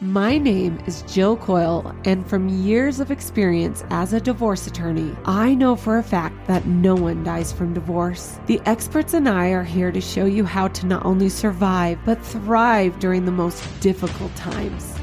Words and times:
My 0.00 0.38
name 0.38 0.78
is 0.86 1.02
Jill 1.08 1.36
Coil, 1.36 1.92
and 2.04 2.24
from 2.24 2.48
years 2.48 3.00
of 3.00 3.10
experience 3.10 3.82
as 3.90 4.12
a 4.12 4.20
divorce 4.20 4.68
attorney, 4.68 5.12
I 5.24 5.54
know 5.54 5.74
for 5.74 5.98
a 5.98 6.04
fact 6.04 6.46
that 6.46 6.68
no 6.68 6.94
one 6.94 7.24
dies 7.24 7.52
from 7.52 7.74
divorce. 7.74 8.38
The 8.46 8.60
experts 8.64 9.14
and 9.14 9.28
I 9.28 9.48
are 9.48 9.64
here 9.64 9.90
to 9.90 10.00
show 10.00 10.24
you 10.24 10.44
how 10.44 10.68
to 10.68 10.86
not 10.86 11.04
only 11.04 11.28
survive, 11.28 11.98
but 12.04 12.24
thrive 12.24 13.00
during 13.00 13.24
the 13.24 13.32
most 13.32 13.64
difficult 13.80 14.32
times. 14.36 14.94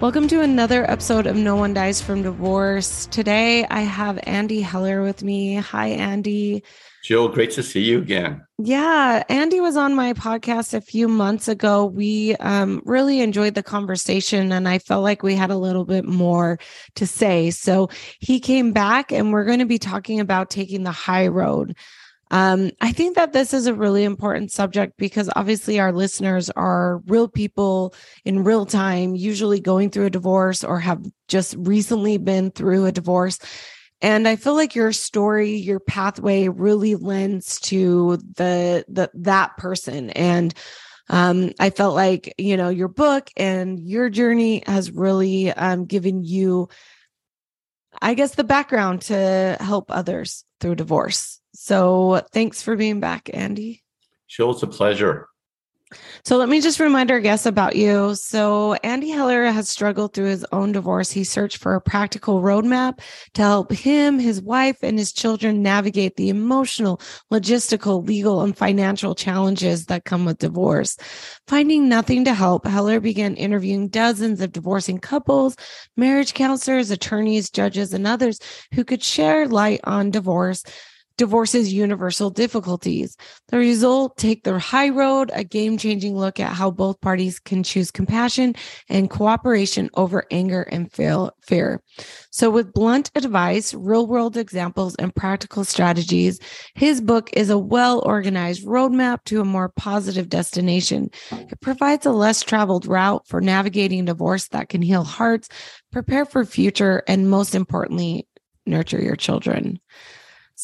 Welcome 0.00 0.26
to 0.28 0.40
another 0.40 0.90
episode 0.90 1.26
of 1.26 1.36
No 1.36 1.56
One 1.56 1.74
Dies 1.74 2.00
from 2.00 2.22
Divorce. 2.22 3.04
Today 3.10 3.66
I 3.66 3.82
have 3.82 4.18
Andy 4.22 4.62
Heller 4.62 5.02
with 5.02 5.22
me. 5.22 5.56
Hi, 5.56 5.88
Andy. 5.88 6.64
Jill, 7.02 7.28
great 7.28 7.50
to 7.52 7.64
see 7.64 7.80
you 7.82 7.98
again. 7.98 8.46
Yeah, 8.58 9.24
Andy 9.28 9.60
was 9.60 9.76
on 9.76 9.96
my 9.96 10.12
podcast 10.12 10.72
a 10.72 10.80
few 10.80 11.08
months 11.08 11.48
ago. 11.48 11.84
We 11.84 12.36
um, 12.36 12.80
really 12.84 13.20
enjoyed 13.20 13.54
the 13.54 13.62
conversation, 13.62 14.52
and 14.52 14.68
I 14.68 14.78
felt 14.78 15.02
like 15.02 15.24
we 15.24 15.34
had 15.34 15.50
a 15.50 15.56
little 15.56 15.84
bit 15.84 16.04
more 16.04 16.60
to 16.94 17.06
say. 17.06 17.50
So 17.50 17.90
he 18.20 18.38
came 18.38 18.72
back, 18.72 19.10
and 19.10 19.32
we're 19.32 19.44
going 19.44 19.58
to 19.58 19.66
be 19.66 19.80
talking 19.80 20.20
about 20.20 20.48
taking 20.48 20.84
the 20.84 20.92
high 20.92 21.26
road. 21.26 21.76
Um, 22.30 22.70
I 22.80 22.92
think 22.92 23.16
that 23.16 23.34
this 23.34 23.52
is 23.52 23.66
a 23.66 23.74
really 23.74 24.04
important 24.04 24.52
subject 24.52 24.96
because 24.96 25.28
obviously 25.36 25.80
our 25.80 25.92
listeners 25.92 26.48
are 26.50 27.02
real 27.06 27.28
people 27.28 27.94
in 28.24 28.42
real 28.42 28.64
time, 28.64 29.14
usually 29.14 29.60
going 29.60 29.90
through 29.90 30.06
a 30.06 30.10
divorce 30.10 30.64
or 30.64 30.80
have 30.80 31.04
just 31.28 31.54
recently 31.58 32.16
been 32.16 32.50
through 32.50 32.86
a 32.86 32.92
divorce. 32.92 33.38
And 34.02 34.28
I 34.28 34.36
feel 34.36 34.54
like 34.54 34.74
your 34.74 34.92
story, 34.92 35.54
your 35.54 35.80
pathway 35.80 36.48
really 36.48 36.96
lends 36.96 37.60
to 37.60 38.18
the, 38.36 38.84
the, 38.88 39.10
that 39.14 39.56
person. 39.56 40.10
And, 40.10 40.52
um, 41.08 41.52
I 41.58 41.70
felt 41.70 41.94
like, 41.94 42.34
you 42.36 42.56
know, 42.56 42.68
your 42.68 42.88
book 42.88 43.30
and 43.36 43.78
your 43.78 44.10
journey 44.10 44.62
has 44.66 44.90
really, 44.90 45.52
um, 45.52 45.86
given 45.86 46.24
you, 46.24 46.68
I 48.00 48.14
guess, 48.14 48.34
the 48.34 48.44
background 48.44 49.02
to 49.02 49.56
help 49.60 49.90
others 49.90 50.44
through 50.60 50.76
divorce. 50.76 51.40
So 51.54 52.22
thanks 52.32 52.62
for 52.62 52.76
being 52.76 53.00
back, 53.00 53.30
Andy. 53.32 53.82
Sure, 54.26 54.50
it's 54.50 54.62
a 54.62 54.66
pleasure. 54.66 55.28
So 56.24 56.36
let 56.36 56.48
me 56.48 56.60
just 56.60 56.80
remind 56.80 57.10
our 57.10 57.20
guests 57.20 57.46
about 57.46 57.76
you. 57.76 58.14
So 58.14 58.74
Andy 58.74 59.10
Heller 59.10 59.44
has 59.44 59.68
struggled 59.68 60.14
through 60.14 60.26
his 60.26 60.46
own 60.52 60.72
divorce. 60.72 61.10
He 61.10 61.24
searched 61.24 61.58
for 61.58 61.74
a 61.74 61.80
practical 61.80 62.40
roadmap 62.40 63.00
to 63.34 63.42
help 63.42 63.72
him, 63.72 64.18
his 64.18 64.40
wife, 64.40 64.76
and 64.82 64.98
his 64.98 65.12
children 65.12 65.62
navigate 65.62 66.16
the 66.16 66.28
emotional, 66.28 67.00
logistical, 67.32 68.06
legal, 68.06 68.42
and 68.42 68.56
financial 68.56 69.14
challenges 69.14 69.86
that 69.86 70.04
come 70.04 70.24
with 70.24 70.38
divorce. 70.38 70.96
Finding 71.46 71.88
nothing 71.88 72.24
to 72.24 72.34
help, 72.34 72.66
Heller 72.66 73.00
began 73.00 73.34
interviewing 73.34 73.88
dozens 73.88 74.40
of 74.40 74.52
divorcing 74.52 74.98
couples, 74.98 75.56
marriage 75.96 76.34
counselors, 76.34 76.90
attorneys, 76.90 77.50
judges, 77.50 77.92
and 77.92 78.06
others 78.06 78.38
who 78.74 78.84
could 78.84 79.02
share 79.02 79.46
light 79.46 79.80
on 79.84 80.10
divorce 80.10 80.62
divorce's 81.16 81.72
universal 81.72 82.30
difficulties. 82.30 83.16
The 83.48 83.58
result 83.58 84.16
take 84.16 84.44
the 84.44 84.58
high 84.58 84.88
road, 84.88 85.30
a 85.34 85.44
game 85.44 85.78
changing 85.78 86.16
look 86.16 86.40
at 86.40 86.52
how 86.52 86.70
both 86.70 87.00
parties 87.00 87.38
can 87.38 87.62
choose 87.62 87.90
compassion 87.90 88.54
and 88.88 89.10
cooperation 89.10 89.90
over 89.94 90.24
anger 90.30 90.62
and 90.62 90.90
fear. 90.92 91.82
So, 92.30 92.50
with 92.50 92.72
blunt 92.72 93.10
advice, 93.14 93.74
real 93.74 94.06
world 94.06 94.36
examples, 94.36 94.94
and 94.96 95.14
practical 95.14 95.64
strategies, 95.64 96.38
his 96.74 97.00
book 97.00 97.30
is 97.32 97.50
a 97.50 97.58
well 97.58 98.02
organized 98.04 98.66
roadmap 98.66 99.24
to 99.24 99.40
a 99.40 99.44
more 99.44 99.68
positive 99.70 100.28
destination. 100.28 101.10
It 101.30 101.60
provides 101.60 102.06
a 102.06 102.12
less 102.12 102.42
traveled 102.42 102.86
route 102.86 103.26
for 103.26 103.40
navigating 103.40 104.04
divorce 104.04 104.48
that 104.48 104.68
can 104.68 104.82
heal 104.82 105.04
hearts, 105.04 105.48
prepare 105.90 106.24
for 106.24 106.44
future, 106.44 107.02
and 107.06 107.30
most 107.30 107.54
importantly, 107.54 108.26
nurture 108.66 109.02
your 109.02 109.16
children. 109.16 109.80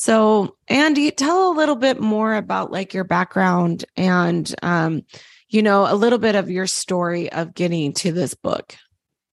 So, 0.01 0.55
Andy, 0.69 1.11
tell 1.11 1.51
a 1.51 1.59
little 1.59 1.75
bit 1.75 1.99
more 1.99 2.37
about 2.37 2.71
like 2.71 2.95
your 2.95 3.03
background 3.03 3.85
and, 3.97 4.55
um, 4.63 5.03
you 5.49 5.61
know, 5.61 5.93
a 5.93 5.97
little 5.97 6.21
bit 6.21 6.37
of 6.37 6.49
your 6.49 6.69
story 6.69 7.33
of 7.33 7.53
getting 7.53 7.93
to 7.95 8.13
this 8.13 8.33
book. 8.33 8.77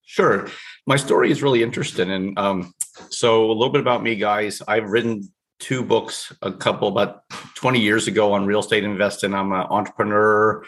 Sure. 0.06 0.48
My 0.88 0.96
story 0.96 1.30
is 1.30 1.44
really 1.44 1.62
interesting. 1.62 2.10
And 2.10 2.40
um, 2.40 2.74
so, 3.12 3.46
a 3.46 3.54
little 3.54 3.70
bit 3.70 3.82
about 3.82 4.02
me, 4.02 4.16
guys. 4.16 4.64
I've 4.68 4.90
written 4.90 5.32
two 5.60 5.84
books, 5.84 6.34
a 6.42 6.52
couple 6.52 6.88
about 6.88 7.30
20 7.58 7.80
years 7.80 8.08
ago 8.08 8.34
on 8.34 8.48
real 8.48 8.62
estate 8.62 8.84
investing. 8.84 9.36
I'm 9.36 9.52
an 9.52 9.68
entrepreneur. 9.70 10.66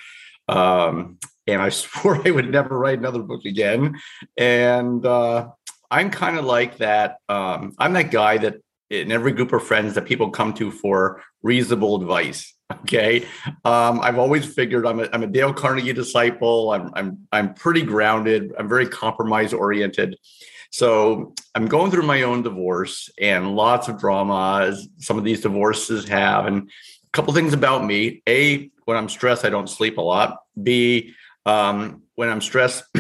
Um, 0.48 1.18
and 1.48 1.60
I 1.60 1.70
swore 1.70 2.22
I 2.24 2.30
would 2.30 2.52
never 2.52 2.78
write 2.78 3.00
another 3.00 3.24
book 3.24 3.46
again. 3.46 4.00
And 4.38 5.04
uh, 5.04 5.48
I'm 5.90 6.12
kind 6.12 6.38
of 6.38 6.46
like 6.46 6.78
that. 6.78 7.18
Um, 7.28 7.74
I'm 7.80 7.94
that 7.94 8.12
guy 8.12 8.38
that 8.38 8.58
in 8.90 9.12
every 9.12 9.32
group 9.32 9.54
of 9.54 9.64
friends 9.64 9.96
that 9.96 10.06
people 10.06 10.30
come 10.30 10.54
to 10.56 10.72
for 10.72 11.22
reasonable 11.44 12.02
advice. 12.02 12.54
Okay, 12.82 13.26
um, 13.64 14.02
I've 14.02 14.18
always 14.18 14.46
figured 14.46 14.86
I'm 14.86 15.00
a, 15.00 15.10
I'm 15.14 15.24
a 15.24 15.28
Dale 15.28 15.54
Carnegie 15.54 15.94
disciple. 15.94 16.72
I'm 16.72 16.92
I'm 16.96 17.28
I'm 17.32 17.54
pretty 17.54 17.82
grounded. 17.82 18.54
I'm 18.58 18.68
very 18.68 18.88
compromise 18.88 19.54
oriented. 19.54 20.18
So 20.70 21.34
I'm 21.56 21.68
going 21.68 21.92
through 21.92 22.04
my 22.04 22.24
own 22.24 22.44
divorce 22.44 23.10
and 23.20 23.56
lots 23.56 23.88
of 23.88 24.00
drama 24.00 24.66
as 24.68 24.88
some 24.98 25.18
of 25.18 25.24
these 25.24 25.42
divorces 25.42 26.08
have. 26.10 26.46
And 26.46 26.70
a 26.70 27.10
couple 27.14 27.34
things 27.34 27.54
about 27.54 27.86
me: 27.86 28.22
a, 28.28 28.70
when 28.84 28.98
I'm 28.98 29.08
stressed, 29.08 29.46
I 29.46 29.50
don't 29.50 29.70
sleep 29.70 29.98
a 29.98 30.02
lot. 30.02 30.38
B, 30.62 31.14
um, 31.46 32.04
when 32.16 32.28
I'm 32.28 32.42
stressed, 32.42 32.84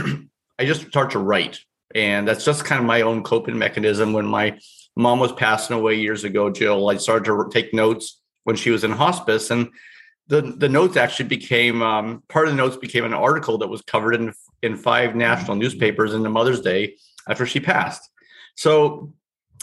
I 0.60 0.66
just 0.66 0.88
start 0.88 1.12
to 1.12 1.20
write, 1.20 1.60
and 1.94 2.26
that's 2.26 2.46
just 2.46 2.64
kind 2.64 2.80
of 2.80 2.86
my 2.86 3.02
own 3.02 3.22
coping 3.22 3.58
mechanism. 3.58 4.14
When 4.14 4.26
my 4.26 4.58
mom 4.98 5.20
was 5.20 5.32
passing 5.32 5.76
away 5.76 5.96
years 5.96 6.24
ago, 6.24 6.50
Jill, 6.50 6.90
I 6.90 6.98
started 6.98 7.26
to 7.26 7.50
take 7.52 7.74
notes 7.74 8.20
when 8.44 8.56
she 8.56 8.72
was 8.72 8.84
in 8.84 8.92
hospice. 8.92 9.52
And 9.52 9.70
the, 10.28 10.42
the 10.42 10.70
notes 10.70 10.98
actually 10.98 11.30
became 11.30 11.82
um, 11.82 12.24
part 12.28 12.48
of 12.48 12.54
the 12.54 12.58
notes 12.58 12.78
became 12.78 13.06
an 13.06 13.14
article 13.14 13.58
that 13.60 13.68
was 13.68 13.82
covered 13.82 14.16
in, 14.16 14.34
in 14.62 14.76
five 14.76 15.16
national 15.16 15.56
newspapers 15.56 16.14
in 16.14 16.24
the 16.24 16.30
Mother's 16.30 16.62
Day 16.62 16.96
after 17.30 17.46
she 17.46 17.60
passed. 17.60 18.10
So 18.56 19.14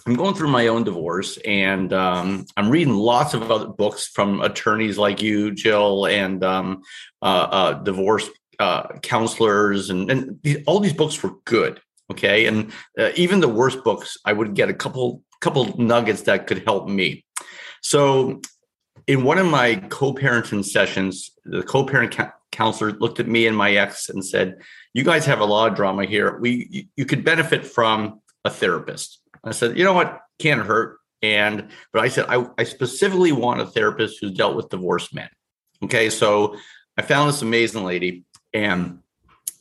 I'm 0.07 0.15
going 0.15 0.35
through 0.35 0.49
my 0.49 0.69
own 0.69 0.85
divorce 0.85 1.39
and 1.39 1.93
um, 1.93 2.47
I'm 2.57 2.71
reading 2.71 2.95
lots 2.95 3.35
of 3.35 3.51
other 3.51 3.69
books 3.69 4.07
from 4.07 4.41
attorneys 4.43 4.99
like 4.99 5.23
you, 5.23 5.51
Jill, 5.55 6.07
and 6.07 6.45
um, 6.45 6.83
uh, 7.23 7.49
uh, 7.51 7.73
divorce 7.83 8.29
uh, 8.59 8.99
counselors. 9.03 9.91
And, 9.91 10.11
and 10.11 10.65
all 10.67 10.81
these 10.81 10.93
books 10.93 11.23
were 11.23 11.33
good. 11.45 11.81
Okay. 12.13 12.47
And 12.47 12.73
uh, 12.99 13.11
even 13.17 13.41
the 13.41 13.49
worst 13.49 13.83
books, 13.85 14.17
I 14.25 14.33
would 14.33 14.55
get 14.55 14.69
a 14.69 14.75
couple 14.75 15.23
couple 15.41 15.79
nuggets 15.79 16.23
that 16.23 16.47
could 16.47 16.65
help 16.65 16.89
me. 16.89 17.25
So, 17.83 18.41
in 19.07 19.25
one 19.25 19.37
of 19.37 19.47
my 19.47 19.75
co-parenting 19.91 20.65
sessions, 20.65 21.31
the 21.45 21.63
co-parent 21.63 22.17
ca- 22.17 22.33
counselor 22.51 22.93
looked 22.93 23.21
at 23.21 23.29
me 23.29 23.47
and 23.47 23.55
my 23.57 23.73
ex 23.73 24.09
and 24.09 24.25
said, 24.25 24.57
"You 24.95 25.05
guys 25.05 25.27
have 25.27 25.41
a 25.41 25.45
lot 25.45 25.71
of 25.71 25.77
drama 25.77 26.07
here. 26.07 26.39
We 26.39 26.69
you, 26.71 26.85
you 26.97 27.05
could 27.05 27.25
benefit 27.25 27.67
from 27.67 28.21
a 28.45 28.51
therapist." 28.51 29.21
I 29.43 29.53
said, 29.53 29.77
"You 29.77 29.85
know 29.85 29.93
what? 29.93 30.21
Can't 30.39 30.63
hurt." 30.63 30.99
And 31.25 31.69
but 31.93 32.03
I 32.03 32.09
said, 32.09 32.27
I, 32.29 32.47
I 32.59 32.65
specifically 32.65 33.33
want 33.33 33.61
a 33.61 33.67
therapist 33.67 34.19
who's 34.21 34.33
dealt 34.33 34.57
with 34.57 34.69
divorced 34.69 35.15
men. 35.15 35.31
Okay, 35.83 36.11
so 36.11 36.57
I 36.99 37.03
found 37.03 37.31
this 37.31 37.41
amazing 37.41 37.85
lady, 37.85 38.25
and 38.53 38.99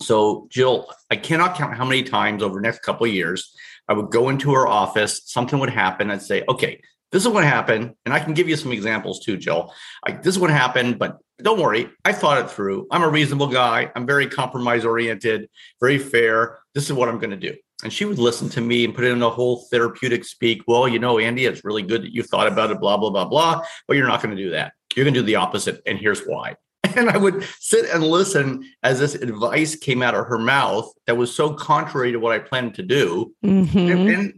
so 0.04 0.48
Jill, 0.52 0.92
I 1.10 1.16
cannot 1.16 1.56
count 1.56 1.76
how 1.76 1.86
many 1.86 2.04
times 2.04 2.44
over 2.44 2.56
the 2.56 2.62
next 2.62 2.82
couple 2.82 3.06
of 3.06 3.14
years 3.14 3.56
I 3.88 3.94
would 3.94 4.12
go 4.12 4.30
into 4.30 4.54
her 4.54 4.68
office, 4.68 5.22
something 5.26 5.60
would 5.60 5.70
happen. 5.70 6.12
I'd 6.12 6.22
say, 6.22 6.44
okay, 6.48 6.82
this 7.12 7.24
is 7.24 7.30
what 7.30 7.44
happened. 7.44 7.94
And 8.06 8.14
I 8.14 8.20
can 8.20 8.34
give 8.34 8.50
you 8.50 8.56
some 8.56 8.72
examples 8.72 9.20
too, 9.20 9.38
Jill. 9.38 9.74
Like, 10.06 10.24
this 10.24 10.36
is 10.36 10.40
what 10.40 10.50
happened, 10.50 10.98
but 10.98 11.20
don't 11.42 11.60
worry. 11.60 11.90
I 12.06 12.14
thought 12.14 12.40
it 12.40 12.50
through. 12.50 12.88
I'm 12.92 13.04
a 13.04 13.10
reasonable 13.10 13.48
guy. 13.48 13.92
I'm 13.96 14.08
very 14.08 14.28
compromise 14.28 14.86
oriented, 14.86 15.50
very 15.80 15.98
fair. 15.98 16.60
This 16.74 16.86
is 16.86 16.94
what 16.94 17.10
I'm 17.10 17.20
going 17.20 17.32
to 17.32 17.38
do. 17.38 17.56
And 17.84 17.92
she 17.92 18.06
would 18.06 18.18
listen 18.18 18.50
to 18.50 18.62
me 18.62 18.86
and 18.86 18.96
put 18.96 19.04
in 19.04 19.22
a 19.22 19.30
whole 19.30 19.66
therapeutic 19.70 20.24
speak. 20.24 20.64
Well, 20.68 20.88
you 20.88 21.00
know, 21.00 21.20
Andy, 21.20 21.46
it's 21.46 21.66
really 21.66 21.84
good 21.84 22.04
that 22.04 22.14
you 22.14 22.24
thought 22.24 22.48
about 22.48 22.72
it, 22.72 22.80
blah, 22.80 22.98
blah, 22.98 23.10
blah, 23.10 23.26
blah, 23.26 23.62
but 23.88 23.98
you're 23.98 24.08
not 24.08 24.24
going 24.24 24.36
to 24.36 24.42
do 24.42 24.52
that. 24.52 24.74
You're 24.96 25.04
going 25.04 25.14
to 25.14 25.20
do 25.20 25.26
the 25.26 25.36
opposite. 25.36 25.82
And 25.86 26.00
here's 26.00 26.22
why. 26.22 26.56
And 26.96 27.10
I 27.10 27.18
would 27.18 27.44
sit 27.60 27.90
and 27.90 28.04
listen 28.04 28.70
as 28.84 29.00
this 29.00 29.16
advice 29.16 29.76
came 29.76 30.02
out 30.02 30.16
of 30.16 30.26
her 30.28 30.40
mouth 30.40 30.92
that 31.08 31.18
was 31.18 31.36
so 31.36 31.54
contrary 31.54 32.12
to 32.12 32.20
what 32.20 32.34
I 32.34 32.40
planned 32.40 32.76
to 32.76 32.84
do. 32.84 33.34
Mm-hmm. 33.44 33.78
And, 33.78 34.10
and, 34.10 34.34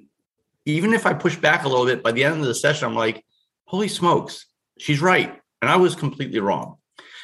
even 0.65 0.93
if 0.93 1.05
I 1.05 1.13
push 1.13 1.35
back 1.35 1.63
a 1.63 1.67
little 1.67 1.85
bit, 1.85 2.01
by 2.01 2.11
the 2.11 2.23
end 2.23 2.39
of 2.39 2.45
the 2.45 2.55
session, 2.55 2.87
I'm 2.87 2.95
like, 2.95 3.23
holy 3.65 3.87
smokes, 3.87 4.47
she's 4.79 5.01
right. 5.01 5.39
And 5.61 5.69
I 5.69 5.75
was 5.75 5.95
completely 5.95 6.39
wrong. 6.39 6.77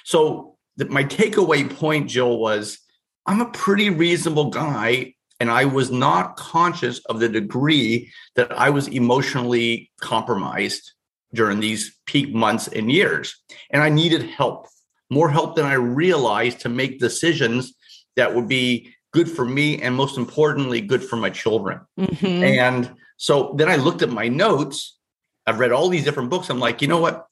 So 0.03 0.57
the, 0.77 0.85
my 0.85 1.03
takeaway 1.03 1.69
point, 1.69 2.09
Jill, 2.09 2.37
was 2.37 2.79
I'm 3.25 3.41
a 3.41 3.49
pretty 3.51 3.89
reasonable 3.89 4.49
guy. 4.49 5.15
And 5.39 5.49
I 5.49 5.65
was 5.65 5.89
not 5.89 6.37
conscious 6.37 6.99
of 7.05 7.19
the 7.19 7.27
degree 7.27 8.11
that 8.35 8.51
I 8.51 8.69
was 8.69 8.87
emotionally 8.87 9.89
compromised 9.99 10.91
during 11.33 11.59
these 11.59 11.97
peak 12.05 12.31
months 12.31 12.67
and 12.67 12.91
years. 12.91 13.35
And 13.71 13.81
I 13.81 13.89
needed 13.89 14.21
help 14.21 14.67
more 15.11 15.29
help 15.29 15.55
than 15.55 15.65
I 15.65 15.73
realized 15.73 16.61
to 16.61 16.69
make 16.69 16.99
decisions 16.99 17.75
that 18.15 18.33
would 18.33 18.47
be 18.47 18.95
good 19.13 19.29
for 19.29 19.45
me, 19.45 19.81
and 19.81 19.93
most 19.93 20.17
importantly, 20.17 20.79
good 20.79 21.03
for 21.03 21.17
my 21.17 21.29
children. 21.29 21.81
Mhm. 21.99 22.41
And 22.43 22.95
so 23.17 23.53
then 23.57 23.69
I 23.69 23.75
looked 23.75 24.01
at 24.01 24.09
my 24.09 24.29
notes. 24.29 24.97
I've 25.45 25.59
read 25.59 25.73
all 25.73 25.89
these 25.89 26.05
different 26.05 26.29
books. 26.29 26.49
I'm 26.49 26.59
like, 26.59 26.81
you 26.81 26.87
know 26.87 26.99
what? 26.99 27.27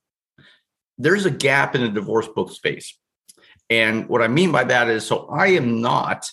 There's 0.97 1.25
a 1.25 1.31
gap 1.31 1.75
in 1.75 1.81
the 1.81 1.89
divorce 1.89 2.27
book 2.27 2.51
space. 2.51 2.97
And 3.69 4.09
what 4.09 4.21
I 4.21 4.27
mean 4.27 4.51
by 4.51 4.65
that 4.65 4.89
is 4.89 5.05
so 5.05 5.27
I 5.31 5.47
am 5.47 5.79
not 5.79 6.29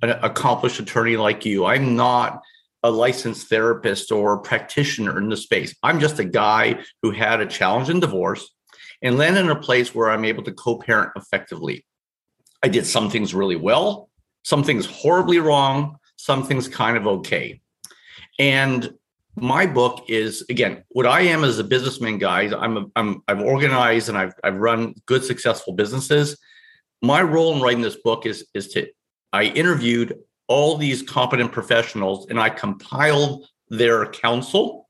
an 0.00 0.10
accomplished 0.22 0.80
attorney 0.80 1.16
like 1.16 1.44
you. 1.44 1.66
I'm 1.66 1.96
not 1.96 2.40
a 2.82 2.90
licensed 2.90 3.48
therapist 3.48 4.10
or 4.10 4.38
practitioner 4.38 5.18
in 5.18 5.28
the 5.28 5.36
space. 5.36 5.74
I'm 5.82 6.00
just 6.00 6.18
a 6.18 6.24
guy 6.24 6.82
who 7.02 7.10
had 7.10 7.40
a 7.40 7.46
challenge 7.46 7.90
in 7.90 8.00
divorce 8.00 8.48
and 9.02 9.16
land 9.16 9.36
in 9.36 9.50
a 9.50 9.56
place 9.56 9.94
where 9.94 10.10
I'm 10.10 10.24
able 10.24 10.42
to 10.44 10.52
co 10.52 10.78
parent 10.78 11.12
effectively. 11.16 11.84
I 12.62 12.68
did 12.68 12.86
some 12.86 13.10
things 13.10 13.34
really 13.34 13.56
well, 13.56 14.08
some 14.44 14.64
things 14.64 14.86
horribly 14.86 15.38
wrong, 15.38 15.98
some 16.16 16.44
things 16.44 16.66
kind 16.68 16.96
of 16.96 17.06
okay. 17.06 17.60
And 18.38 18.94
my 19.36 19.66
book 19.66 20.04
is 20.08 20.44
again 20.50 20.82
what 20.88 21.06
I 21.06 21.20
am 21.20 21.44
as 21.44 21.58
a 21.58 21.64
businessman, 21.64 22.18
guys. 22.18 22.52
I'm 22.52 22.76
a, 22.76 22.86
I'm 22.96 23.22
I've 23.28 23.40
organized 23.40 24.08
and 24.08 24.18
I've 24.18 24.34
I've 24.42 24.56
run 24.56 24.94
good 25.06 25.24
successful 25.24 25.74
businesses. 25.74 26.36
My 27.02 27.22
role 27.22 27.54
in 27.54 27.62
writing 27.62 27.82
this 27.82 27.96
book 27.96 28.26
is 28.26 28.46
is 28.54 28.68
to 28.68 28.88
I 29.32 29.44
interviewed 29.44 30.18
all 30.48 30.76
these 30.76 31.02
competent 31.02 31.52
professionals 31.52 32.26
and 32.30 32.40
I 32.40 32.48
compiled 32.48 33.46
their 33.68 34.06
counsel 34.06 34.87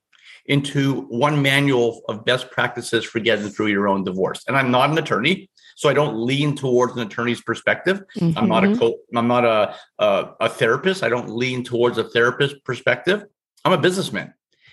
into 0.49 1.03
one 1.03 1.41
manual 1.43 2.03
of 2.09 2.25
best 2.25 2.50
practices 2.50 3.05
for 3.05 3.21
getting 3.21 3.49
through 3.50 3.67
your 3.67 3.87
own 3.87 4.03
divorce. 4.03 4.43
And 4.49 4.56
I'm 4.56 4.71
not 4.71 4.91
an 4.91 4.99
attorney, 4.99 5.50
so 5.77 5.89
I 5.89 5.95
don't 5.95 6.17
lean 6.17 6.56
towards 6.56 6.95
an 6.97 7.00
attorney's 7.06 7.43
perspective. 7.43 8.03
I'm 8.21 8.49
not 8.49 8.65
a 8.65 8.69
Mhm. 8.69 8.79
co- 8.79 8.99
I'm 9.15 9.29
not 9.29 9.45
a, 9.45 9.75
a 9.99 10.31
a 10.41 10.49
therapist. 10.49 11.03
I 11.05 11.11
don't 11.11 11.29
lean 11.29 11.62
towards 11.62 11.99
a 11.99 12.05
therapist 12.05 12.65
perspective. 12.65 13.25
I'm 13.65 13.73
a 13.73 13.79
businessman. 13.79 14.33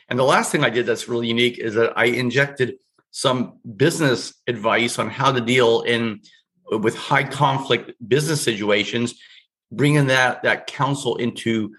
And 0.09 0.17
the 0.17 0.23
last 0.23 0.51
thing 0.51 0.63
I 0.63 0.69
did 0.69 0.85
that's 0.85 1.07
really 1.09 1.27
unique 1.27 1.57
is 1.59 1.73
that 1.75 1.91
I 1.97 2.05
injected 2.05 2.75
some 3.11 3.59
business 3.75 4.33
advice 4.47 4.97
on 4.97 5.09
how 5.09 5.31
to 5.31 5.41
deal 5.41 5.81
in 5.81 6.21
with 6.71 6.95
high 6.95 7.23
conflict 7.23 7.91
business 8.07 8.41
situations, 8.41 9.15
bringing 9.71 10.07
that 10.07 10.41
that 10.43 10.67
counsel 10.67 11.17
into 11.17 11.75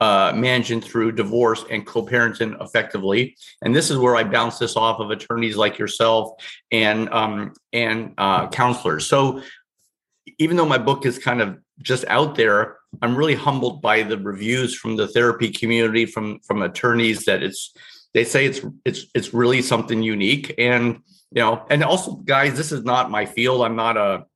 uh, 0.00 0.32
managing 0.34 0.80
through 0.80 1.12
divorce 1.12 1.64
and 1.70 1.86
co-parenting 1.86 2.60
effectively. 2.62 3.36
And 3.62 3.74
this 3.74 3.90
is 3.90 3.98
where 3.98 4.16
I 4.16 4.24
bounce 4.24 4.58
this 4.58 4.76
off 4.76 5.00
of 5.00 5.10
attorneys 5.10 5.56
like 5.56 5.78
yourself 5.78 6.32
and 6.70 7.08
um, 7.10 7.52
and 7.72 8.14
uh, 8.18 8.48
counselors. 8.48 9.06
So 9.06 9.42
even 10.38 10.56
though 10.56 10.66
my 10.66 10.78
book 10.78 11.04
is 11.06 11.18
kind 11.18 11.40
of 11.40 11.58
just 11.80 12.04
out 12.08 12.34
there, 12.36 12.76
I'm 13.02 13.16
really 13.16 13.34
humbled 13.34 13.82
by 13.82 14.02
the 14.02 14.18
reviews 14.18 14.74
from 14.74 14.96
the 14.96 15.08
therapy 15.08 15.50
community, 15.50 16.06
from 16.06 16.40
from 16.40 16.62
attorneys 16.62 17.24
that 17.24 17.42
it's 17.42 17.74
they 18.14 18.24
say 18.24 18.46
it's 18.46 18.60
it's 18.84 19.06
it's 19.14 19.34
really 19.34 19.62
something 19.62 20.02
unique. 20.02 20.54
And 20.58 21.00
you 21.30 21.42
know, 21.42 21.66
and 21.70 21.82
also 21.82 22.12
guys, 22.16 22.56
this 22.56 22.72
is 22.72 22.84
not 22.84 23.10
my 23.10 23.26
field. 23.26 23.62
I'm 23.62 23.76
not 23.76 23.96
a 23.96 24.26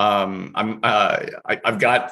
um 0.00 0.52
I'm 0.54 0.80
uh 0.82 1.26
I, 1.48 1.60
I've 1.64 1.78
got 1.78 2.10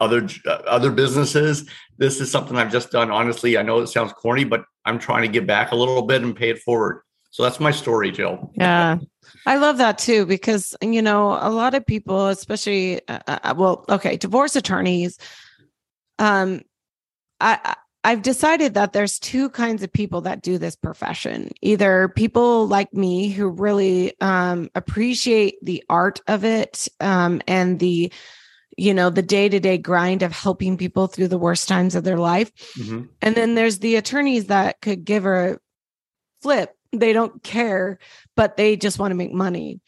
other 0.00 0.28
uh, 0.46 0.62
other 0.66 0.90
businesses. 0.90 1.68
This 1.96 2.20
is 2.20 2.30
something 2.30 2.56
I've 2.56 2.72
just 2.72 2.90
done. 2.90 3.10
Honestly, 3.10 3.58
I 3.58 3.62
know 3.62 3.80
it 3.80 3.88
sounds 3.88 4.12
corny, 4.12 4.44
but 4.44 4.64
I'm 4.84 4.98
trying 4.98 5.22
to 5.22 5.28
give 5.28 5.46
back 5.46 5.72
a 5.72 5.76
little 5.76 6.02
bit 6.02 6.22
and 6.22 6.34
pay 6.34 6.50
it 6.50 6.60
forward. 6.60 7.02
So 7.30 7.42
that's 7.42 7.60
my 7.60 7.70
story, 7.70 8.10
Jill. 8.10 8.50
Yeah. 8.54 8.98
I 9.46 9.56
love 9.56 9.78
that 9.78 9.98
too 9.98 10.26
because 10.26 10.74
you 10.80 11.02
know 11.02 11.38
a 11.40 11.50
lot 11.50 11.74
of 11.74 11.86
people 11.86 12.28
especially 12.28 13.06
uh, 13.08 13.20
uh, 13.26 13.54
well 13.56 13.84
okay 13.88 14.16
divorce 14.16 14.56
attorneys 14.56 15.18
um 16.18 16.62
I- 17.40 17.76
I've 18.04 18.22
decided 18.22 18.74
that 18.74 18.92
there's 18.92 19.18
two 19.18 19.50
kinds 19.50 19.82
of 19.82 19.92
people 19.92 20.22
that 20.22 20.42
do 20.42 20.56
this 20.56 20.76
profession 20.76 21.50
either 21.60 22.08
people 22.08 22.66
like 22.66 22.92
me 22.94 23.28
who 23.28 23.48
really 23.48 24.18
um 24.20 24.70
appreciate 24.74 25.56
the 25.62 25.84
art 25.90 26.20
of 26.26 26.44
it 26.44 26.88
um 27.00 27.42
and 27.46 27.78
the 27.78 28.12
you 28.78 28.94
know 28.94 29.10
the 29.10 29.22
day-to-day 29.22 29.76
grind 29.76 30.22
of 30.22 30.32
helping 30.32 30.76
people 30.76 31.06
through 31.08 31.28
the 31.28 31.36
worst 31.38 31.68
times 31.68 31.94
of 31.94 32.04
their 32.04 32.16
life 32.18 32.52
Mhm. 32.76 33.08
and 33.20 33.34
then 33.34 33.54
there's 33.54 33.80
the 33.80 33.96
attorneys 33.96 34.46
that 34.46 34.80
could 34.80 35.04
give 35.04 35.24
her 35.24 35.48
a 35.48 35.58
flip. 36.42 36.74
They 36.92 37.12
don't 37.12 37.42
care, 37.42 37.98
but 38.36 38.56
they 38.56 38.76
just 38.76 38.98
want 38.98 39.10
to 39.10 39.16
make 39.16 39.32
money. 39.32 39.80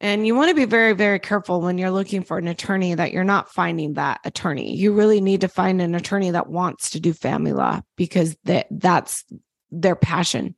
And 0.00 0.26
you 0.26 0.34
want 0.34 0.48
to 0.48 0.54
be 0.54 0.64
very, 0.64 0.94
very 0.94 1.18
careful 1.18 1.60
when 1.60 1.76
you're 1.76 1.90
looking 1.90 2.22
for 2.24 2.38
an 2.38 2.48
attorney 2.48 2.94
that 2.94 3.12
you're 3.12 3.22
not 3.22 3.52
finding 3.52 3.94
that 3.94 4.20
attorney. 4.24 4.74
You 4.74 4.94
really 4.94 5.20
need 5.20 5.42
to 5.42 5.48
find 5.48 5.82
an 5.82 5.94
attorney 5.94 6.30
that 6.30 6.48
wants 6.48 6.90
to 6.90 7.00
do 7.00 7.12
family 7.12 7.52
law 7.52 7.82
because 7.96 8.36
that 8.44 8.66
that's 8.70 9.24
their 9.70 9.94
passion. 9.94 10.54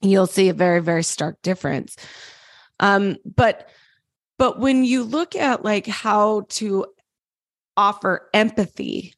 You'll 0.00 0.26
see 0.26 0.48
a 0.48 0.54
very, 0.54 0.80
very 0.80 1.04
stark 1.04 1.36
difference. 1.42 1.94
Um, 2.80 3.18
but 3.26 3.68
but 4.38 4.58
when 4.58 4.84
you 4.84 5.04
look 5.04 5.36
at 5.36 5.62
like 5.62 5.86
how 5.86 6.46
to 6.48 6.86
offer 7.76 8.28
empathy 8.34 9.14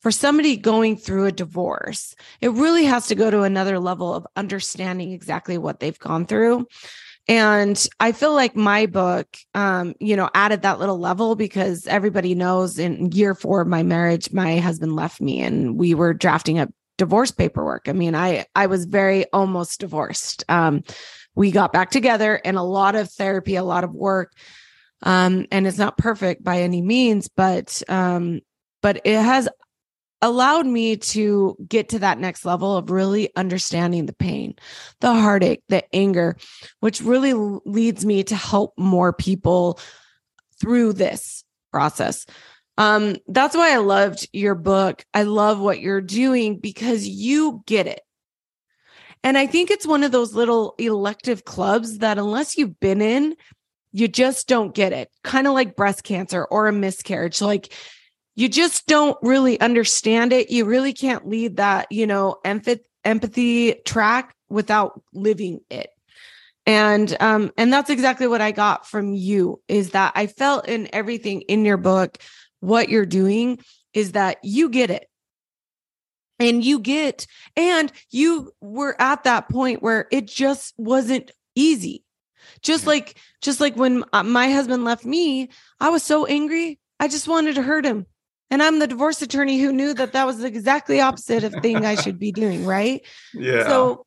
for 0.00 0.10
somebody 0.10 0.56
going 0.56 0.96
through 0.96 1.24
a 1.24 1.32
divorce, 1.32 2.14
it 2.40 2.50
really 2.50 2.84
has 2.84 3.06
to 3.06 3.14
go 3.14 3.30
to 3.30 3.42
another 3.42 3.78
level 3.78 4.14
of 4.14 4.26
understanding 4.36 5.12
exactly 5.12 5.56
what 5.56 5.80
they've 5.80 5.98
gone 5.98 6.26
through. 6.26 6.66
And 7.26 7.86
I 8.00 8.12
feel 8.12 8.34
like 8.34 8.54
my 8.54 8.84
book, 8.84 9.34
um, 9.54 9.94
you 9.98 10.14
know, 10.14 10.28
added 10.34 10.60
that 10.62 10.78
little 10.78 10.98
level 10.98 11.36
because 11.36 11.86
everybody 11.86 12.34
knows 12.34 12.78
in 12.78 13.12
year 13.12 13.34
four 13.34 13.62
of 13.62 13.68
my 13.68 13.82
marriage, 13.82 14.30
my 14.30 14.58
husband 14.58 14.94
left 14.94 15.22
me 15.22 15.40
and 15.40 15.78
we 15.78 15.94
were 15.94 16.12
drafting 16.12 16.58
up 16.58 16.68
divorce 16.98 17.30
paperwork. 17.30 17.88
I 17.88 17.92
mean, 17.92 18.14
I 18.14 18.44
I 18.54 18.66
was 18.66 18.84
very 18.84 19.24
almost 19.32 19.80
divorced. 19.80 20.44
Um, 20.50 20.84
we 21.34 21.50
got 21.50 21.72
back 21.72 21.90
together 21.90 22.40
and 22.44 22.56
a 22.56 22.62
lot 22.62 22.94
of 22.94 23.10
therapy, 23.10 23.56
a 23.56 23.64
lot 23.64 23.84
of 23.84 23.94
work. 23.94 24.32
Um, 25.04 25.46
and 25.52 25.66
it's 25.66 25.78
not 25.78 25.98
perfect 25.98 26.42
by 26.42 26.62
any 26.62 26.82
means, 26.82 27.28
but 27.28 27.82
um, 27.88 28.40
but 28.82 29.02
it 29.04 29.20
has 29.20 29.48
allowed 30.22 30.66
me 30.66 30.96
to 30.96 31.54
get 31.68 31.90
to 31.90 31.98
that 31.98 32.18
next 32.18 32.46
level 32.46 32.76
of 32.76 32.90
really 32.90 33.30
understanding 33.36 34.06
the 34.06 34.14
pain, 34.14 34.54
the 35.00 35.12
heartache, 35.12 35.62
the 35.68 35.84
anger, 35.94 36.36
which 36.80 37.02
really 37.02 37.34
leads 37.66 38.06
me 38.06 38.24
to 38.24 38.34
help 38.34 38.72
more 38.78 39.12
people 39.12 39.78
through 40.58 40.94
this 40.94 41.44
process. 41.70 42.24
Um, 42.78 43.16
that's 43.28 43.54
why 43.54 43.74
I 43.74 43.76
loved 43.76 44.26
your 44.32 44.54
book. 44.54 45.04
I 45.12 45.24
love 45.24 45.60
what 45.60 45.80
you're 45.80 46.00
doing 46.00 46.58
because 46.58 47.06
you 47.06 47.62
get 47.66 47.86
it. 47.86 48.00
And 49.22 49.38
I 49.38 49.46
think 49.46 49.70
it's 49.70 49.86
one 49.86 50.04
of 50.04 50.12
those 50.12 50.34
little 50.34 50.74
elective 50.78 51.44
clubs 51.44 51.98
that, 51.98 52.18
unless 52.18 52.56
you've 52.56 52.80
been 52.80 53.00
in, 53.00 53.36
you 53.94 54.08
just 54.08 54.48
don't 54.48 54.74
get 54.74 54.92
it. 54.92 55.08
Kind 55.22 55.46
of 55.46 55.54
like 55.54 55.76
breast 55.76 56.02
cancer 56.02 56.44
or 56.44 56.66
a 56.66 56.72
miscarriage. 56.72 57.40
Like 57.40 57.72
you 58.34 58.48
just 58.48 58.88
don't 58.88 59.16
really 59.22 59.58
understand 59.60 60.32
it. 60.32 60.50
You 60.50 60.64
really 60.64 60.92
can't 60.92 61.28
lead 61.28 61.58
that, 61.58 61.86
you 61.92 62.06
know, 62.06 62.36
empathy 62.44 62.82
empathy 63.04 63.74
track 63.84 64.34
without 64.48 65.00
living 65.12 65.60
it. 65.70 65.90
And 66.66 67.16
um 67.20 67.52
and 67.56 67.72
that's 67.72 67.88
exactly 67.88 68.26
what 68.26 68.40
I 68.40 68.50
got 68.50 68.84
from 68.84 69.14
you 69.14 69.62
is 69.68 69.90
that 69.90 70.12
I 70.16 70.26
felt 70.26 70.66
in 70.66 70.88
everything 70.92 71.42
in 71.42 71.64
your 71.64 71.76
book 71.76 72.18
what 72.58 72.88
you're 72.88 73.06
doing 73.06 73.60
is 73.92 74.12
that 74.12 74.38
you 74.42 74.70
get 74.70 74.90
it. 74.90 75.06
And 76.40 76.64
you 76.64 76.80
get 76.80 77.28
and 77.54 77.92
you 78.10 78.50
were 78.60 79.00
at 79.00 79.22
that 79.22 79.48
point 79.48 79.84
where 79.84 80.08
it 80.10 80.26
just 80.26 80.74
wasn't 80.76 81.30
easy. 81.54 82.02
Just 82.64 82.86
like 82.86 83.18
just 83.40 83.60
like 83.60 83.76
when 83.76 84.02
uh, 84.12 84.22
my 84.22 84.50
husband 84.50 84.84
left 84.84 85.04
me, 85.04 85.50
I 85.78 85.90
was 85.90 86.02
so 86.02 86.26
angry. 86.26 86.80
I 86.98 87.08
just 87.08 87.28
wanted 87.28 87.54
to 87.54 87.62
hurt 87.62 87.84
him. 87.84 88.06
And 88.50 88.62
I'm 88.62 88.78
the 88.78 88.86
divorce 88.86 89.20
attorney 89.22 89.58
who 89.58 89.72
knew 89.72 89.94
that 89.94 90.12
that 90.12 90.26
was 90.26 90.38
the 90.38 90.46
exactly 90.46 91.00
opposite 91.00 91.44
of 91.44 91.54
thing 91.62 91.84
I 91.84 91.94
should 91.94 92.18
be 92.18 92.32
doing, 92.32 92.64
right? 92.64 93.02
Yeah. 93.32 93.66
So 93.66 94.06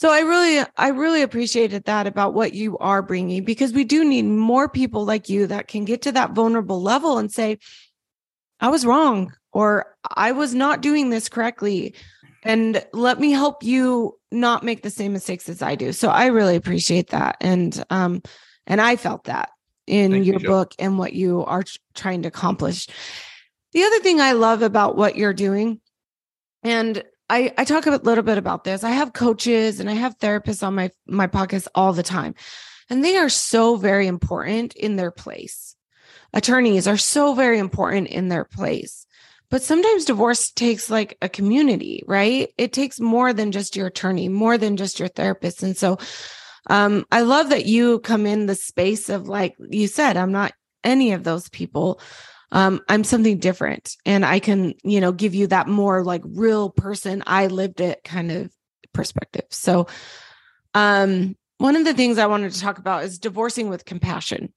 so 0.00 0.10
I 0.10 0.20
really 0.20 0.66
I 0.78 0.88
really 0.88 1.20
appreciated 1.20 1.84
that 1.84 2.06
about 2.06 2.32
what 2.32 2.54
you 2.54 2.78
are 2.78 3.02
bringing 3.02 3.44
because 3.44 3.74
we 3.74 3.84
do 3.84 4.02
need 4.02 4.24
more 4.24 4.66
people 4.66 5.04
like 5.04 5.28
you 5.28 5.46
that 5.48 5.68
can 5.68 5.84
get 5.84 6.00
to 6.02 6.12
that 6.12 6.32
vulnerable 6.32 6.80
level 6.80 7.18
and 7.18 7.30
say 7.30 7.58
I 8.60 8.68
was 8.68 8.86
wrong 8.86 9.34
or 9.52 9.94
I 10.16 10.32
was 10.32 10.54
not 10.54 10.80
doing 10.80 11.10
this 11.10 11.28
correctly 11.28 11.94
and 12.42 12.84
let 12.92 13.20
me 13.20 13.32
help 13.32 13.62
you 13.62 14.18
not 14.32 14.64
make 14.64 14.82
the 14.82 14.90
same 14.90 15.12
mistakes 15.12 15.48
as 15.48 15.62
I 15.62 15.74
do. 15.74 15.92
So 15.92 16.08
I 16.08 16.26
really 16.26 16.56
appreciate 16.56 17.10
that 17.10 17.36
and 17.40 17.82
um 17.90 18.22
and 18.66 18.80
I 18.80 18.96
felt 18.96 19.24
that 19.24 19.50
in 19.86 20.10
Thank 20.10 20.24
your 20.24 20.38
Jo. 20.38 20.48
book 20.48 20.74
and 20.78 20.98
what 20.98 21.12
you 21.12 21.44
are 21.44 21.64
trying 21.94 22.22
to 22.22 22.28
accomplish. 22.28 22.86
The 23.72 23.82
other 23.82 24.00
thing 24.00 24.20
I 24.20 24.32
love 24.32 24.62
about 24.62 24.96
what 24.96 25.16
you're 25.16 25.34
doing 25.34 25.80
and 26.62 27.02
I, 27.28 27.52
I 27.56 27.64
talk 27.64 27.86
a 27.86 27.90
little 27.90 28.24
bit 28.24 28.38
about 28.38 28.64
this. 28.64 28.82
I 28.84 28.90
have 28.90 29.12
coaches 29.12 29.80
and 29.80 29.88
I 29.88 29.94
have 29.94 30.18
therapists 30.18 30.66
on 30.66 30.74
my 30.74 30.90
my 31.06 31.26
podcast 31.28 31.68
all 31.74 31.92
the 31.92 32.02
time. 32.02 32.34
And 32.90 33.04
they 33.04 33.16
are 33.16 33.28
so 33.28 33.76
very 33.76 34.06
important 34.08 34.74
in 34.74 34.96
their 34.96 35.12
place. 35.12 35.76
attorneys 36.32 36.86
are 36.88 36.96
so 36.96 37.34
very 37.34 37.58
important 37.58 38.08
in 38.08 38.28
their 38.28 38.44
place. 38.44 39.06
But 39.50 39.62
sometimes 39.62 40.04
divorce 40.04 40.50
takes 40.50 40.90
like 40.90 41.18
a 41.20 41.28
community, 41.28 42.02
right? 42.06 42.52
It 42.56 42.72
takes 42.72 43.00
more 43.00 43.32
than 43.32 43.52
just 43.52 43.76
your 43.76 43.88
attorney, 43.88 44.28
more 44.28 44.56
than 44.56 44.76
just 44.76 44.98
your 44.98 45.08
therapist. 45.08 45.62
And 45.62 45.76
so 45.76 45.98
um, 46.68 47.04
I 47.10 47.22
love 47.22 47.50
that 47.50 47.66
you 47.66 47.98
come 48.00 48.26
in 48.26 48.46
the 48.46 48.54
space 48.54 49.08
of 49.08 49.28
like 49.28 49.56
you 49.58 49.88
said, 49.88 50.16
I'm 50.16 50.32
not 50.32 50.52
any 50.84 51.12
of 51.12 51.24
those 51.24 51.48
people. 51.48 52.00
Um, 52.52 52.80
I'm 52.88 53.04
something 53.04 53.38
different 53.38 53.96
and 54.04 54.24
I 54.24 54.38
can, 54.40 54.74
you 54.82 55.00
know, 55.00 55.12
give 55.12 55.34
you 55.34 55.46
that 55.48 55.68
more 55.68 56.04
like 56.04 56.22
real 56.24 56.70
person, 56.70 57.22
I 57.26 57.46
lived 57.46 57.80
it 57.80 58.02
kind 58.04 58.30
of 58.32 58.52
perspective. 58.92 59.44
So 59.50 59.86
um 60.74 61.36
one 61.58 61.76
of 61.76 61.84
the 61.84 61.94
things 61.94 62.18
I 62.18 62.26
wanted 62.26 62.52
to 62.52 62.60
talk 62.60 62.78
about 62.78 63.04
is 63.04 63.18
divorcing 63.18 63.68
with 63.68 63.84
compassion 63.84 64.52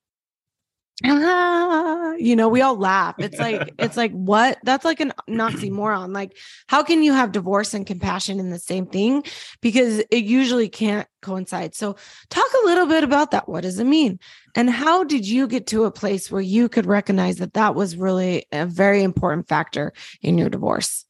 ah, 1.03 2.13
you 2.17 2.35
know, 2.35 2.49
we 2.49 2.61
all 2.61 2.77
laugh. 2.77 3.15
It's 3.17 3.39
like, 3.39 3.73
it's 3.79 3.97
like, 3.97 4.11
what? 4.11 4.57
That's 4.63 4.85
like 4.85 4.99
an 4.99 5.13
oxymoron. 5.29 6.13
Like, 6.13 6.37
how 6.67 6.83
can 6.83 7.03
you 7.03 7.13
have 7.13 7.31
divorce 7.31 7.73
and 7.73 7.85
compassion 7.85 8.39
in 8.39 8.49
the 8.49 8.59
same 8.59 8.85
thing? 8.85 9.23
Because 9.61 9.99
it 10.11 10.23
usually 10.23 10.69
can't 10.69 11.07
coincide. 11.21 11.75
So, 11.75 11.95
talk 12.29 12.49
a 12.63 12.65
little 12.65 12.85
bit 12.85 13.03
about 13.03 13.31
that. 13.31 13.49
What 13.49 13.61
does 13.61 13.79
it 13.79 13.85
mean? 13.85 14.19
And 14.55 14.69
how 14.69 15.03
did 15.03 15.27
you 15.27 15.47
get 15.47 15.67
to 15.67 15.85
a 15.85 15.91
place 15.91 16.31
where 16.31 16.41
you 16.41 16.69
could 16.69 16.85
recognize 16.85 17.37
that 17.37 17.53
that 17.53 17.75
was 17.75 17.95
really 17.95 18.45
a 18.51 18.65
very 18.65 19.03
important 19.03 19.47
factor 19.47 19.93
in 20.21 20.37
your 20.37 20.49
divorce? 20.49 21.05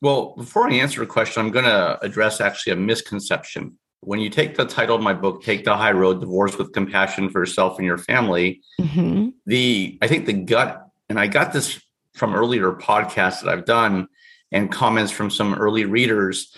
Well, 0.00 0.34
before 0.36 0.68
I 0.68 0.74
answer 0.74 1.00
the 1.00 1.06
question, 1.06 1.44
I'm 1.44 1.50
going 1.50 1.64
to 1.64 1.98
address 2.02 2.40
actually 2.40 2.74
a 2.74 2.76
misconception 2.76 3.78
when 4.00 4.20
you 4.20 4.30
take 4.30 4.56
the 4.56 4.64
title 4.64 4.96
of 4.96 5.02
my 5.02 5.12
book, 5.12 5.42
Take 5.42 5.64
the 5.64 5.76
High 5.76 5.92
Road, 5.92 6.20
Divorce 6.20 6.58
with 6.58 6.72
Compassion 6.72 7.30
for 7.30 7.40
Yourself 7.40 7.78
and 7.78 7.86
Your 7.86 7.98
Family, 7.98 8.62
mm-hmm. 8.80 9.30
the 9.46 9.98
I 10.00 10.08
think 10.08 10.26
the 10.26 10.32
gut, 10.32 10.88
and 11.08 11.18
I 11.18 11.26
got 11.26 11.52
this 11.52 11.80
from 12.14 12.34
earlier 12.34 12.72
podcasts 12.72 13.42
that 13.42 13.48
I've 13.48 13.64
done 13.64 14.08
and 14.52 14.70
comments 14.70 15.12
from 15.12 15.30
some 15.30 15.54
early 15.54 15.84
readers 15.84 16.54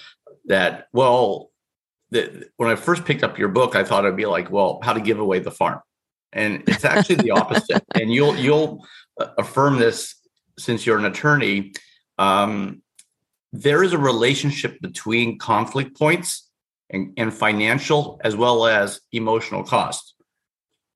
that, 0.47 0.88
well, 0.92 1.50
the, 2.11 2.49
when 2.57 2.71
I 2.71 2.76
first 2.76 3.04
picked 3.04 3.23
up 3.23 3.38
your 3.38 3.49
book, 3.49 3.76
I 3.76 3.85
thought 3.85 4.04
it'd 4.04 4.16
be 4.16 4.26
like, 4.26 4.50
well, 4.50 4.80
how 4.83 4.92
to 4.92 5.00
give 5.00 5.18
away 5.18 5.40
the 5.40 5.50
farm. 5.50 5.80
And 6.33 6.62
it's 6.66 6.85
actually 6.85 7.16
the 7.16 7.30
opposite. 7.33 7.83
and 7.95 8.12
you'll 8.12 8.37
you'll 8.37 8.87
affirm 9.18 9.78
this 9.78 10.14
since 10.59 10.85
you're 10.85 10.99
an 10.99 11.04
attorney. 11.04 11.73
Um, 12.18 12.83
there 13.52 13.83
is 13.83 13.92
a 13.92 13.99
relationship 13.99 14.80
between 14.80 15.38
conflict 15.38 15.97
points 15.97 16.48
and, 16.90 17.12
and 17.16 17.33
financial 17.33 18.21
as 18.25 18.37
well 18.37 18.66
as 18.66 19.00
emotional 19.12 19.62
cost. 19.62 20.14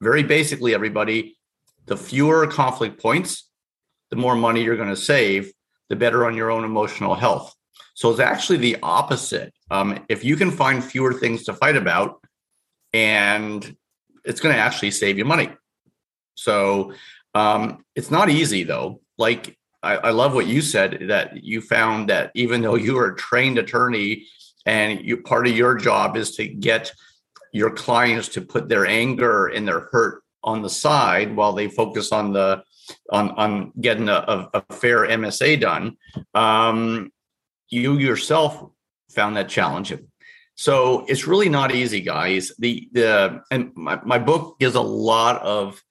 Very 0.01 0.23
basically, 0.23 0.75
everybody, 0.75 1.37
the 1.87 1.97
fewer 1.97 2.47
conflict 2.47 3.01
points, 3.01 3.49
the 4.11 4.17
more 4.17 4.35
money 4.35 4.63
you're 4.63 4.77
going 4.77 4.89
to 4.89 4.97
save, 4.97 5.53
the 5.89 5.97
better 5.97 6.27
on 6.27 6.37
your 6.37 6.51
own 6.51 6.65
emotional 6.65 7.15
health. 7.15 7.55
So 7.95 8.11
it's 8.11 8.21
actually 8.21 8.59
the 8.59 8.79
opposite. 8.83 9.53
Um, 9.71 10.05
if 10.09 10.25
you 10.25 10.37
can 10.37 10.51
find 10.51 10.83
fewer 10.83 11.13
things 11.13 11.45
to 11.45 11.55
fight 11.55 11.77
about, 11.77 12.21
and 12.93 13.77
it's 14.25 14.41
going 14.41 14.55
to 14.55 14.61
actually 14.61 14.91
save 14.91 15.19
you 15.19 15.25
money. 15.25 15.51
So 16.35 16.95
um, 17.35 17.85
it's 17.95 18.11
not 18.11 18.31
easy 18.31 18.65
though. 18.65 19.01
Like 19.19 19.57
I, 19.83 19.97
I, 19.97 20.11
love 20.11 20.35
what 20.35 20.47
you 20.47 20.61
said 20.61 21.07
that 21.09 21.43
you 21.43 21.61
found 21.61 22.09
that 22.09 22.31
even 22.35 22.63
though 22.63 22.75
you 22.75 22.95
were 22.95 23.13
a 23.13 23.17
trained 23.17 23.59
attorney 23.59 24.27
and 24.67 25.01
you, 25.05 25.23
part 25.23 25.47
of 25.47 25.57
your 25.57 25.75
job 25.75 26.17
is 26.17 26.37
to 26.37 26.47
get 26.47 26.93
your 27.53 27.71
clients 27.71 28.29
to 28.29 28.41
put 28.41 28.69
their 28.69 28.87
anger 28.87 29.47
and 29.47 29.67
their 29.67 29.89
hurt 29.93 30.23
on 30.43 30.63
the 30.63 30.71
side 30.71 31.37
while 31.37 31.53
they 31.53 31.69
focus 31.69 32.13
on 32.13 32.33
the 32.33 32.63
on 33.11 33.31
on 33.31 33.73
getting 33.81 34.09
a, 34.09 34.49
a 34.55 34.63
fair 34.75 35.07
MSA 35.07 35.61
done. 35.61 35.97
Um, 36.35 37.13
you 37.69 37.97
yourself 37.99 38.71
found 39.11 39.37
that 39.37 39.49
challenging. 39.49 40.09
So 40.55 41.05
it's 41.07 41.27
really 41.27 41.49
not 41.49 41.75
easy, 41.75 42.01
guys. 42.01 42.53
The 42.59 42.89
the 42.93 43.43
and 43.51 43.73
my, 43.75 44.01
my 44.05 44.19
book 44.19 44.59
gives 44.59 44.75
a 44.75 44.81
lot 44.81 45.43
of 45.43 45.83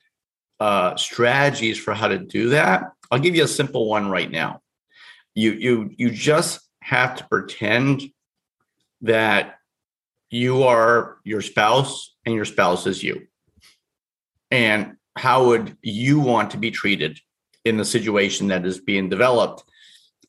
uh, 0.60 0.96
strategies 0.96 1.78
for 1.78 1.94
how 1.94 2.08
to 2.08 2.20
do 2.20 2.50
that. 2.50 2.92
I'll 3.10 3.20
give 3.20 3.36
you 3.36 3.44
a 3.44 3.48
simple 3.48 3.90
one 3.90 4.10
right 4.10 4.30
now. 4.30 4.62
You 5.34 5.52
you 5.54 5.92
you 5.98 6.12
just 6.12 6.62
have 6.82 7.16
to 7.18 7.28
pretend 7.28 8.12
that 9.02 9.56
you 10.30 10.64
are 10.64 11.18
your 11.24 11.42
spouse 11.42 12.16
and 12.26 12.34
your 12.34 12.46
spouse 12.46 12.88
is 12.88 13.04
you. 13.04 13.28
And 14.50 14.96
how 15.18 15.46
would 15.48 15.78
you 15.82 16.20
want 16.20 16.52
to 16.52 16.58
be 16.58 16.72
treated 16.72 17.20
in 17.66 17.78
the 17.78 17.86
situation 17.86 18.48
that 18.48 18.66
is 18.66 18.80
being 18.80 19.10
developed 19.10 19.64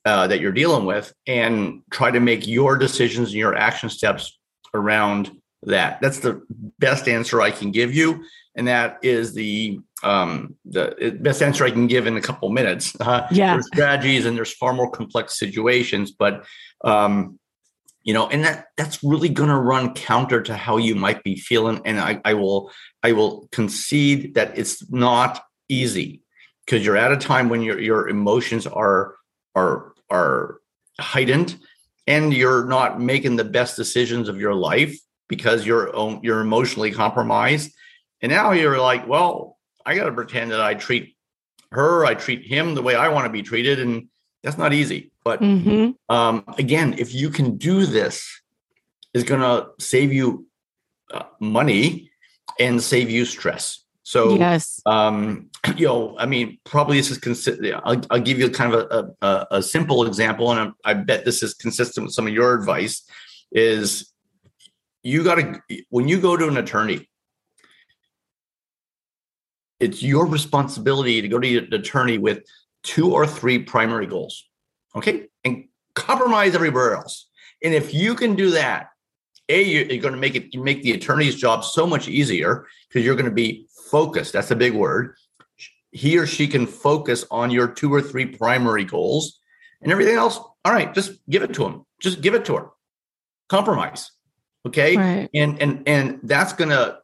uh, 0.05 0.27
that 0.27 0.41
you're 0.41 0.53
dealing 0.53 0.85
with 0.85 1.13
and 1.27 1.83
try 1.91 2.11
to 2.11 2.21
make 2.21 2.47
your 2.47 2.77
decisions 2.77 3.29
and 3.29 3.39
your 3.39 3.57
action 3.57 3.89
steps 3.89 4.39
around 4.75 5.31
that? 5.63 6.01
That's 6.01 6.19
the 6.19 6.43
best 6.79 7.07
answer 7.07 7.41
i 7.41 7.51
can 7.51 7.71
give 7.71 7.95
you 7.95 8.25
and 8.57 8.67
that 8.69 8.99
is 9.03 9.35
the 9.35 9.79
um, 10.03 10.57
the 10.65 11.17
best 11.21 11.43
answer 11.43 11.65
i 11.65 11.71
can 11.71 11.87
give 11.87 12.09
in 12.09 12.17
a 12.17 12.21
couple 12.21 12.49
minutes. 12.51 12.97
Uh, 12.99 13.27
yeah. 13.31 13.55
There's 13.55 13.69
strategies 13.69 14.27
and 14.27 14.37
there's 14.37 14.53
far 14.53 14.73
more 14.73 14.91
complex 14.91 15.39
situations 15.39 16.11
but 16.11 16.45
um, 16.85 17.39
you 18.05 18.13
know 18.13 18.29
and 18.29 18.45
that 18.45 18.67
that's 18.77 19.03
really 19.03 19.29
going 19.29 19.49
to 19.49 19.57
run 19.57 19.95
counter 19.95 20.43
to 20.43 20.57
how 20.57 20.77
you 20.77 20.95
might 20.95 21.23
be 21.23 21.37
feeling 21.37 21.81
and 21.85 22.01
i, 22.01 22.21
I 22.25 22.35
will 22.35 22.71
i 23.03 23.13
will 23.13 23.49
concede 23.53 24.35
that 24.35 24.59
it's 24.59 24.89
not 24.91 25.43
easy 25.69 26.23
because 26.67 26.85
you're 26.85 26.97
at 26.97 27.13
a 27.13 27.17
time 27.17 27.49
when 27.49 27.63
your 27.63 27.81
your 27.81 28.09
emotions 28.09 28.67
are 28.67 29.17
are 29.55 29.93
are 30.11 30.59
heightened 30.99 31.59
and 32.07 32.35
you're 32.35 32.65
not 32.65 33.01
making 33.01 33.37
the 33.37 33.45
best 33.45 33.77
decisions 33.77 34.29
of 34.29 34.41
your 34.41 34.55
life 34.55 34.97
because 35.29 35.65
you're 35.65 35.97
um, 35.97 36.21
you're 36.23 36.41
emotionally 36.41 36.91
compromised 36.91 37.73
and 38.21 38.33
now 38.33 38.53
you're 38.53 38.81
like 38.81 39.07
well 39.07 39.59
i 39.87 39.95
got 39.95 40.05
to 40.05 40.13
pretend 40.13 40.51
that 40.51 40.61
i 40.61 40.75
treat 40.75 41.17
her 41.71 42.05
i 42.05 42.15
treat 42.15 42.45
him 42.45 42.75
the 42.75 42.83
way 42.83 42.95
i 42.95 43.09
want 43.09 43.27
to 43.27 43.33
be 43.33 43.43
treated 43.43 43.81
and 43.81 44.09
that's 44.43 44.59
not 44.59 44.73
easy 44.73 45.12
but 45.25 45.41
mm-hmm. 45.41 45.93
um, 46.15 46.45
again, 46.59 46.95
if 46.99 47.15
you 47.15 47.31
can 47.31 47.57
do 47.57 47.87
this, 47.87 48.43
is 49.15 49.25
going 49.25 49.41
to 49.41 49.69
save 49.79 50.13
you 50.13 50.47
uh, 51.13 51.25
money 51.41 52.11
and 52.59 52.83
save 52.83 53.11
you 53.11 53.25
stress. 53.25 53.85
So, 54.05 54.37
yes, 54.37 54.81
um, 54.87 55.51
you 55.77 55.87
know, 55.87 56.17
I 56.19 56.27
mean, 56.27 56.59
probably 56.65 56.97
this 56.97 57.11
is 57.11 57.19
consistent. 57.19 57.75
I'll, 57.85 58.03
I'll, 58.11 58.21
give 58.21 58.39
you 58.39 58.51
kind 58.51 58.75
of 58.75 58.81
a, 58.91 59.27
a, 59.27 59.47
a 59.53 59.63
simple 59.63 60.05
example, 60.07 60.51
and 60.51 60.73
I, 60.85 60.91
I 60.91 60.95
bet 60.95 61.25
this 61.25 61.43
is 61.43 61.55
consistent 61.55 62.07
with 62.07 62.15
some 62.15 62.27
of 62.27 62.33
your 62.33 62.55
advice. 62.55 63.03
Is 63.53 64.13
you 65.03 65.23
got 65.23 65.37
to 65.37 65.61
when 65.91 66.09
you 66.09 66.21
go 66.21 66.37
to 66.37 66.49
an 66.49 66.57
attorney, 66.57 67.09
it's 69.79 70.03
your 70.03 70.27
responsibility 70.27 71.21
to 71.23 71.29
go 71.29 71.39
to 71.39 71.59
an 71.59 71.75
attorney 71.75 72.19
with 72.19 72.45
two 72.83 73.13
or 73.13 73.27
three 73.27 73.59
primary 73.59 74.07
goals 74.07 74.49
okay, 74.95 75.29
and 75.45 75.65
compromise 75.95 76.55
everywhere 76.55 76.95
else. 76.95 77.29
And 77.63 77.75
if 77.75 77.95
you 77.95 78.15
can 78.15 78.35
do 78.35 78.51
that, 78.53 78.89
a 79.49 79.63
you're 79.63 80.01
going 80.01 80.15
to 80.15 80.21
make 80.21 80.35
it 80.35 80.55
make 80.55 80.83
the 80.83 80.93
attorney's 80.93 81.37
job 81.37 81.65
so 81.65 81.87
much 81.87 82.09
easier 82.09 82.67
because 82.89 83.05
you're 83.05 83.17
going 83.17 83.27
to 83.27 83.35
be 83.35 83.67
focused. 83.91 84.33
That's 84.33 84.51
a 84.51 84.57
big 84.57 84.73
word. 84.73 85.17
He 85.91 86.17
or 86.17 86.27
she 86.27 86.47
can 86.49 86.67
focus 86.67 87.25
on 87.31 87.51
your 87.51 87.69
two 87.69 87.93
or 87.93 88.01
three 88.01 88.27
primary 88.27 88.85
goals, 88.85 89.41
and 89.81 89.93
everything 89.93 90.17
else. 90.17 90.39
All 90.65 90.73
right, 90.73 90.95
just 90.95 91.13
give 91.29 91.43
it 91.43 91.53
to 91.55 91.67
him. 91.67 91.85
Just 92.01 92.21
give 92.21 92.35
it 92.35 92.45
to 92.47 92.57
her. 92.57 92.71
Compromise, 93.49 94.13
okay? 94.67 94.97
Right. 94.97 95.29
And 95.35 95.61
and 95.61 95.83
and 95.87 96.21
that's 96.23 96.53
going 96.53 96.71
to 96.71 96.99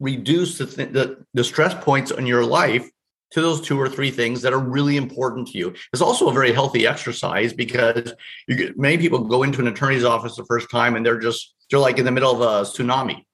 reduce 0.00 0.58
the, 0.58 0.66
th- 0.66 0.92
the 0.92 1.24
the 1.34 1.44
stress 1.44 1.74
points 1.84 2.10
on 2.10 2.26
your 2.26 2.44
life 2.44 2.90
to 3.32 3.40
those 3.40 3.60
two 3.60 3.80
or 3.80 3.88
three 3.88 4.10
things 4.10 4.42
that 4.42 4.52
are 4.52 4.58
really 4.58 4.96
important 4.96 5.48
to 5.48 5.58
you. 5.58 5.74
It's 5.92 6.02
also 6.02 6.28
a 6.28 6.32
very 6.32 6.52
healthy 6.52 6.86
exercise 6.86 7.52
because 7.52 8.12
get, 8.48 8.78
many 8.78 8.98
people 8.98 9.20
go 9.20 9.42
into 9.42 9.60
an 9.60 9.68
attorney's 9.68 10.04
office 10.04 10.36
the 10.36 10.44
first 10.44 10.70
time 10.70 10.96
and 10.96 11.04
they're 11.04 11.18
just 11.18 11.54
they're 11.70 11.80
like 11.80 11.98
in 11.98 12.04
the 12.04 12.10
middle 12.10 12.30
of 12.30 12.40
a 12.40 12.68
tsunami. 12.68 13.24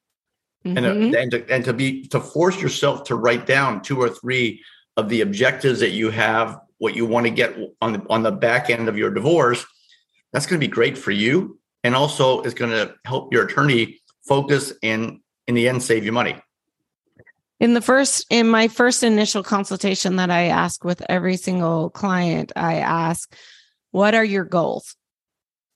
Uh, 0.65 0.71
mm-hmm. 0.71 0.77
And, 0.87 1.15
and, 1.15 1.31
to, 1.31 1.51
and 1.51 1.65
to 1.65 1.73
be 1.73 2.07
to 2.09 2.21
force 2.21 2.61
yourself 2.61 3.05
to 3.05 3.17
write 3.17 3.47
down 3.47 3.83
two 3.83 4.01
or 4.01 4.09
three 4.09 4.63
of 4.97 5.09
the 5.09 5.21
objectives 5.21 5.81
that 5.81 5.91
you 5.91 6.11
have, 6.11 6.59
what 6.79 6.95
you 6.95 7.07
want 7.07 7.27
to 7.27 7.31
get 7.31 7.57
on 7.81 7.93
the 7.93 8.07
on 8.11 8.23
the 8.23 8.33
back 8.33 8.71
end 8.71 8.89
of 8.89 8.97
your 8.97 9.11
divorce, 9.11 9.65
that's 10.33 10.47
going 10.47 10.61
to 10.61 10.67
be 10.67 10.71
great 10.71 10.99
for 10.99 11.13
you, 11.13 11.59
and 11.85 11.95
also 11.95 12.41
it's 12.43 12.55
going 12.55 12.73
to 12.73 12.95
help 13.05 13.33
your 13.33 13.47
attorney 13.47 14.01
focus 14.27 14.73
and 14.83 15.21
in 15.47 15.55
the 15.55 15.69
end 15.69 15.83
save 15.83 16.05
you 16.05 16.13
money 16.13 16.37
in 17.61 17.75
the 17.75 17.81
first 17.81 18.27
in 18.31 18.49
my 18.49 18.69
first 18.69 19.03
initial 19.03 19.43
consultation 19.43 20.17
that 20.17 20.31
i 20.31 20.45
ask 20.45 20.85
with 20.85 21.03
every 21.09 21.37
single 21.37 21.91
client 21.91 22.53
i 22.57 22.77
ask 22.77 23.35
what 23.91 24.15
are 24.15 24.25
your 24.25 24.45
goals 24.45 24.97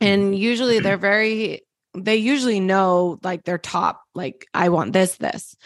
and 0.01 0.23
mm-hmm. 0.23 0.35
usually 0.35 0.79
they're 0.79 0.97
very 0.97 1.63
they 1.95 2.17
usually 2.17 2.61
know 2.61 3.19
like 3.23 3.45
their 3.45 3.59
top 3.59 4.03
like 4.15 4.47
i 4.55 4.69
want 4.69 4.93
this 4.93 5.17
this 5.17 5.57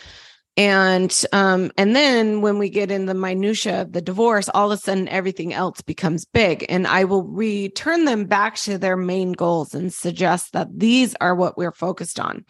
and 0.57 1.25
um 1.33 1.71
and 1.77 1.95
then 1.95 2.41
when 2.41 2.59
we 2.59 2.71
get 2.71 2.91
in 2.91 3.07
the 3.07 3.15
minutia 3.15 3.83
of 3.83 3.93
the 3.93 4.01
divorce 4.01 4.49
all 4.55 4.73
of 4.73 4.79
a 4.79 4.81
sudden 4.81 5.09
everything 5.09 5.53
else 5.53 5.83
becomes 5.83 6.25
big. 6.25 6.65
And 6.69 6.87
i 6.87 7.05
will 7.05 7.25
return 7.25 8.05
them 8.05 8.25
back 8.25 8.57
to 8.57 8.79
their 8.79 8.97
main 8.97 9.33
goals 9.33 9.75
and 9.75 9.93
suggest 9.93 10.53
that 10.53 10.69
these 10.79 11.15
are 11.21 11.35
what 11.35 11.59
we're 11.59 11.73
focused 11.73 12.19
on. 12.19 12.45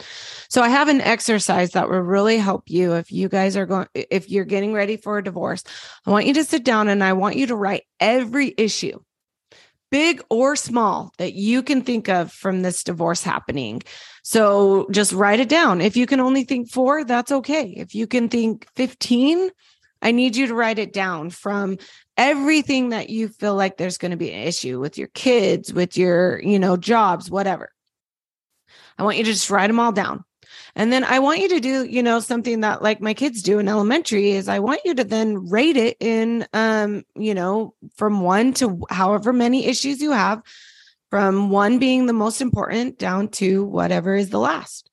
So 0.48 0.62
i 0.62 0.68
have 0.68 0.88
an 0.88 1.00
exercise 1.00 1.72
that 1.72 1.88
will 1.88 2.00
really 2.00 2.38
help 2.38 2.64
you 2.66 2.94
if 2.94 3.10
you 3.10 3.28
guys 3.28 3.56
are 3.56 3.66
going 3.66 3.88
if 3.94 4.30
you're 4.30 4.44
getting 4.44 4.72
ready 4.72 4.96
for 4.96 5.18
a 5.18 5.24
divorce. 5.24 5.64
I 6.06 6.10
want 6.10 6.26
you 6.26 6.34
to 6.34 6.44
sit 6.44 6.64
down 6.64 6.88
and 6.88 7.02
i 7.02 7.12
want 7.12 7.36
you 7.36 7.46
to 7.48 7.56
write 7.56 7.82
every 8.00 8.54
issue 8.56 9.00
big 9.90 10.22
or 10.30 10.56
small 10.56 11.12
that 11.18 11.34
you 11.34 11.62
can 11.62 11.82
think 11.82 12.08
of 12.08 12.32
from 12.32 12.62
this 12.62 12.82
divorce 12.82 13.22
happening. 13.22 13.82
So 14.28 14.88
just 14.90 15.12
write 15.12 15.38
it 15.38 15.48
down. 15.48 15.80
If 15.80 15.96
you 15.96 16.04
can 16.04 16.18
only 16.18 16.42
think 16.42 16.68
four, 16.68 17.04
that's 17.04 17.30
okay. 17.30 17.72
If 17.76 17.94
you 17.94 18.08
can 18.08 18.28
think 18.28 18.66
15, 18.74 19.50
I 20.02 20.10
need 20.10 20.34
you 20.34 20.48
to 20.48 20.54
write 20.54 20.80
it 20.80 20.92
down 20.92 21.30
from 21.30 21.78
everything 22.16 22.88
that 22.88 23.08
you 23.08 23.28
feel 23.28 23.54
like 23.54 23.76
there's 23.76 23.98
going 23.98 24.10
to 24.10 24.16
be 24.16 24.32
an 24.32 24.48
issue 24.48 24.80
with 24.80 24.98
your 24.98 25.06
kids, 25.06 25.72
with 25.72 25.96
your, 25.96 26.42
you 26.42 26.58
know, 26.58 26.76
jobs, 26.76 27.30
whatever. 27.30 27.70
I 28.98 29.04
want 29.04 29.16
you 29.16 29.22
to 29.22 29.32
just 29.32 29.48
write 29.48 29.68
them 29.68 29.78
all 29.78 29.92
down. 29.92 30.24
And 30.74 30.92
then 30.92 31.04
I 31.04 31.20
want 31.20 31.38
you 31.38 31.48
to 31.50 31.60
do, 31.60 31.84
you 31.84 32.02
know, 32.02 32.18
something 32.18 32.62
that 32.62 32.82
like 32.82 33.00
my 33.00 33.14
kids 33.14 33.42
do 33.42 33.60
in 33.60 33.68
elementary 33.68 34.32
is 34.32 34.48
I 34.48 34.58
want 34.58 34.80
you 34.84 34.94
to 34.96 35.04
then 35.04 35.48
rate 35.48 35.76
it 35.76 35.98
in 36.00 36.48
um, 36.52 37.04
you 37.14 37.32
know, 37.32 37.74
from 37.94 38.22
1 38.22 38.54
to 38.54 38.82
however 38.90 39.32
many 39.32 39.66
issues 39.66 40.02
you 40.02 40.10
have, 40.10 40.42
from 41.10 41.50
1 41.50 41.78
being 41.78 42.06
the 42.06 42.12
most 42.12 42.40
important 42.40 42.98
down 42.98 43.28
to 43.28 43.64
whatever 43.64 44.14
is 44.14 44.30
the 44.30 44.38
last. 44.38 44.90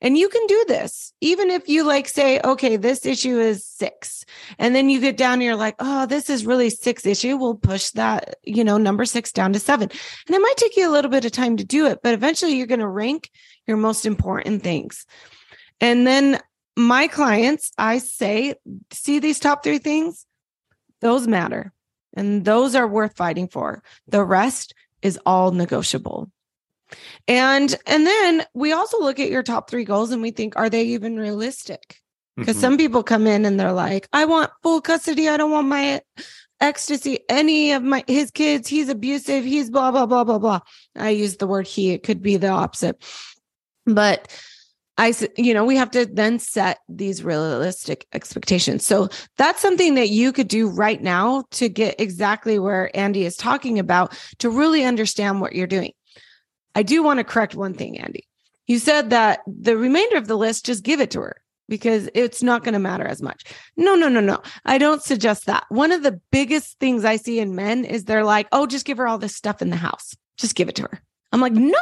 And 0.00 0.18
you 0.18 0.28
can 0.28 0.44
do 0.48 0.64
this 0.66 1.12
even 1.20 1.50
if 1.50 1.68
you 1.68 1.84
like 1.84 2.08
say, 2.08 2.40
okay, 2.42 2.76
this 2.76 3.06
issue 3.06 3.38
is 3.38 3.64
six. 3.64 4.24
And 4.58 4.74
then 4.74 4.90
you 4.90 5.00
get 5.00 5.16
down 5.16 5.34
and 5.34 5.42
you're 5.44 5.54
like, 5.54 5.76
oh, 5.78 6.06
this 6.06 6.28
is 6.28 6.44
really 6.44 6.68
six 6.68 7.06
issue. 7.06 7.36
We'll 7.36 7.54
push 7.54 7.90
that, 7.90 8.34
you 8.42 8.64
know, 8.64 8.76
number 8.76 9.04
six 9.04 9.30
down 9.30 9.52
to 9.52 9.60
seven. 9.60 9.88
And 10.26 10.36
it 10.36 10.40
might 10.40 10.56
take 10.56 10.76
you 10.76 10.90
a 10.90 10.90
little 10.90 11.10
bit 11.10 11.24
of 11.24 11.30
time 11.30 11.56
to 11.58 11.64
do 11.64 11.86
it, 11.86 12.00
but 12.02 12.12
eventually 12.12 12.56
you're 12.56 12.66
going 12.66 12.80
to 12.80 12.88
rank 12.88 13.30
your 13.68 13.76
most 13.76 14.04
important 14.04 14.64
things. 14.64 15.06
And 15.80 16.04
then 16.04 16.40
my 16.76 17.06
clients, 17.06 17.70
I 17.78 17.98
say, 17.98 18.54
see 18.90 19.20
these 19.20 19.38
top 19.38 19.62
three 19.62 19.78
things? 19.78 20.26
Those 21.00 21.28
matter. 21.28 21.72
And 22.14 22.44
those 22.44 22.74
are 22.74 22.88
worth 22.88 23.16
fighting 23.16 23.46
for. 23.46 23.84
The 24.08 24.24
rest 24.24 24.74
is 25.02 25.18
all 25.26 25.50
negotiable. 25.50 26.30
And 27.26 27.74
and 27.86 28.06
then 28.06 28.44
we 28.54 28.72
also 28.72 29.00
look 29.00 29.18
at 29.18 29.30
your 29.30 29.42
top 29.42 29.70
3 29.70 29.84
goals 29.84 30.10
and 30.10 30.22
we 30.22 30.30
think 30.30 30.56
are 30.56 30.70
they 30.70 30.84
even 30.84 31.18
realistic? 31.18 31.98
Because 32.36 32.56
mm-hmm. 32.56 32.60
some 32.60 32.76
people 32.78 33.02
come 33.02 33.26
in 33.26 33.44
and 33.44 33.58
they're 33.60 33.72
like, 33.72 34.08
I 34.12 34.24
want 34.24 34.50
full 34.62 34.80
custody. 34.80 35.28
I 35.28 35.36
don't 35.36 35.50
want 35.50 35.68
my 35.68 36.00
ex 36.60 36.86
to 36.86 36.96
see 36.96 37.20
any 37.28 37.72
of 37.72 37.82
my 37.82 38.04
his 38.06 38.30
kids. 38.30 38.68
He's 38.68 38.88
abusive. 38.88 39.44
He's 39.44 39.70
blah 39.70 39.90
blah 39.90 40.06
blah 40.06 40.24
blah 40.24 40.38
blah. 40.38 40.60
I 40.96 41.10
use 41.10 41.36
the 41.36 41.46
word 41.46 41.66
he. 41.66 41.90
It 41.90 42.02
could 42.02 42.22
be 42.22 42.36
the 42.36 42.48
opposite. 42.48 43.02
But 43.84 44.28
I, 44.98 45.14
you 45.36 45.54
know, 45.54 45.64
we 45.64 45.76
have 45.76 45.90
to 45.92 46.06
then 46.06 46.38
set 46.38 46.78
these 46.88 47.24
realistic 47.24 48.06
expectations. 48.12 48.84
So 48.86 49.08
that's 49.38 49.62
something 49.62 49.94
that 49.94 50.10
you 50.10 50.32
could 50.32 50.48
do 50.48 50.68
right 50.68 51.00
now 51.00 51.44
to 51.52 51.68
get 51.68 51.98
exactly 51.98 52.58
where 52.58 52.94
Andy 52.94 53.24
is 53.24 53.36
talking 53.36 53.78
about 53.78 54.16
to 54.38 54.50
really 54.50 54.84
understand 54.84 55.40
what 55.40 55.54
you're 55.54 55.66
doing. 55.66 55.92
I 56.74 56.82
do 56.82 57.02
want 57.02 57.18
to 57.18 57.24
correct 57.24 57.54
one 57.54 57.74
thing, 57.74 57.98
Andy. 57.98 58.28
You 58.66 58.78
said 58.78 59.10
that 59.10 59.40
the 59.46 59.76
remainder 59.76 60.16
of 60.16 60.28
the 60.28 60.36
list, 60.36 60.66
just 60.66 60.84
give 60.84 61.00
it 61.00 61.10
to 61.12 61.20
her 61.20 61.36
because 61.68 62.08
it's 62.14 62.42
not 62.42 62.64
going 62.64 62.74
to 62.74 62.78
matter 62.78 63.06
as 63.06 63.22
much. 63.22 63.44
No, 63.76 63.94
no, 63.94 64.08
no, 64.08 64.20
no. 64.20 64.42
I 64.64 64.78
don't 64.78 65.02
suggest 65.02 65.46
that. 65.46 65.64
One 65.68 65.90
of 65.90 66.02
the 66.02 66.20
biggest 66.30 66.78
things 66.78 67.04
I 67.04 67.16
see 67.16 67.40
in 67.40 67.54
men 67.54 67.84
is 67.84 68.04
they're 68.04 68.24
like, 68.24 68.46
oh, 68.52 68.66
just 68.66 68.84
give 68.84 68.98
her 68.98 69.08
all 69.08 69.18
this 69.18 69.34
stuff 69.34 69.62
in 69.62 69.70
the 69.70 69.76
house. 69.76 70.14
Just 70.36 70.54
give 70.54 70.68
it 70.68 70.74
to 70.76 70.82
her. 70.82 71.02
I'm 71.32 71.40
like, 71.40 71.54
no. 71.54 71.78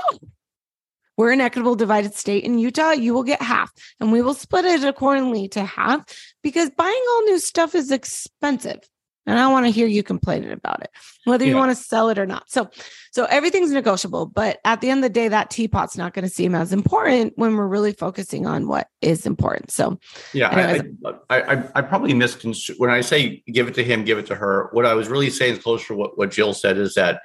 We're 1.20 1.33
an 1.33 1.42
equitable 1.42 1.74
divided 1.74 2.14
state 2.14 2.44
in 2.44 2.59
Utah. 2.59 2.92
You 2.92 3.12
will 3.12 3.24
get 3.24 3.42
half 3.42 3.70
and 4.00 4.11
we 4.11 4.22
will 4.22 4.33
split 4.33 4.64
it 4.64 4.85
accordingly 4.85 5.48
to 5.48 5.62
half 5.62 6.00
because 6.42 6.70
buying 6.70 7.04
all 7.11 7.22
new 7.24 7.38
stuff 7.38 7.74
is 7.74 7.90
expensive 7.90 8.78
and 9.26 9.38
I 9.38 9.48
want 9.48 9.66
to 9.66 9.70
hear 9.70 9.87
you 9.87 10.02
complaining 10.02 10.50
about 10.50 10.83
it, 10.83 10.88
whether 11.24 11.44
you 11.44 11.50
yeah. 11.50 11.59
want 11.59 11.76
to 11.76 11.85
sell 11.85 12.09
it 12.09 12.18
or 12.18 12.24
not. 12.24 12.50
So, 12.50 12.70
so 13.11 13.26
everything's 13.26 13.70
negotiable, 13.70 14.24
but 14.24 14.61
at 14.64 14.80
the 14.80 14.88
end 14.88 15.04
of 15.04 15.11
the 15.11 15.12
day, 15.12 15.28
that 15.28 15.50
teapot's 15.50 15.94
not 15.94 16.14
going 16.14 16.24
to 16.24 16.30
seem 16.30 16.54
as 16.54 16.72
important 16.72 17.35
when 17.37 17.54
we're 17.54 17.68
really 17.68 17.92
focusing 17.92 18.46
on 18.46 18.66
what 18.66 18.88
is 19.02 19.26
important. 19.26 19.70
So, 19.70 20.00
yeah, 20.33 20.48
I, 20.48 20.80
I, 21.28 21.68
I, 21.74 21.83
probably 21.83 22.14
misconstrued 22.14 22.78
when 22.78 22.88
I 22.88 23.02
say 23.02 23.42
give 23.46 23.68
it 23.68 23.74
to 23.74 23.85
him, 23.85 24.06
give 24.06 24.16
it 24.16 24.24
to 24.28 24.37
her. 24.37 24.70
What 24.72 24.87
I 24.87 24.94
was 24.94 25.09
really 25.09 25.28
saying 25.28 25.56
is 25.56 25.62
closer 25.62 25.88
to 25.88 25.96
what, 25.96 26.16
what 26.16 26.30
Jill 26.30 26.54
said 26.54 26.78
is 26.78 26.94
that, 26.94 27.20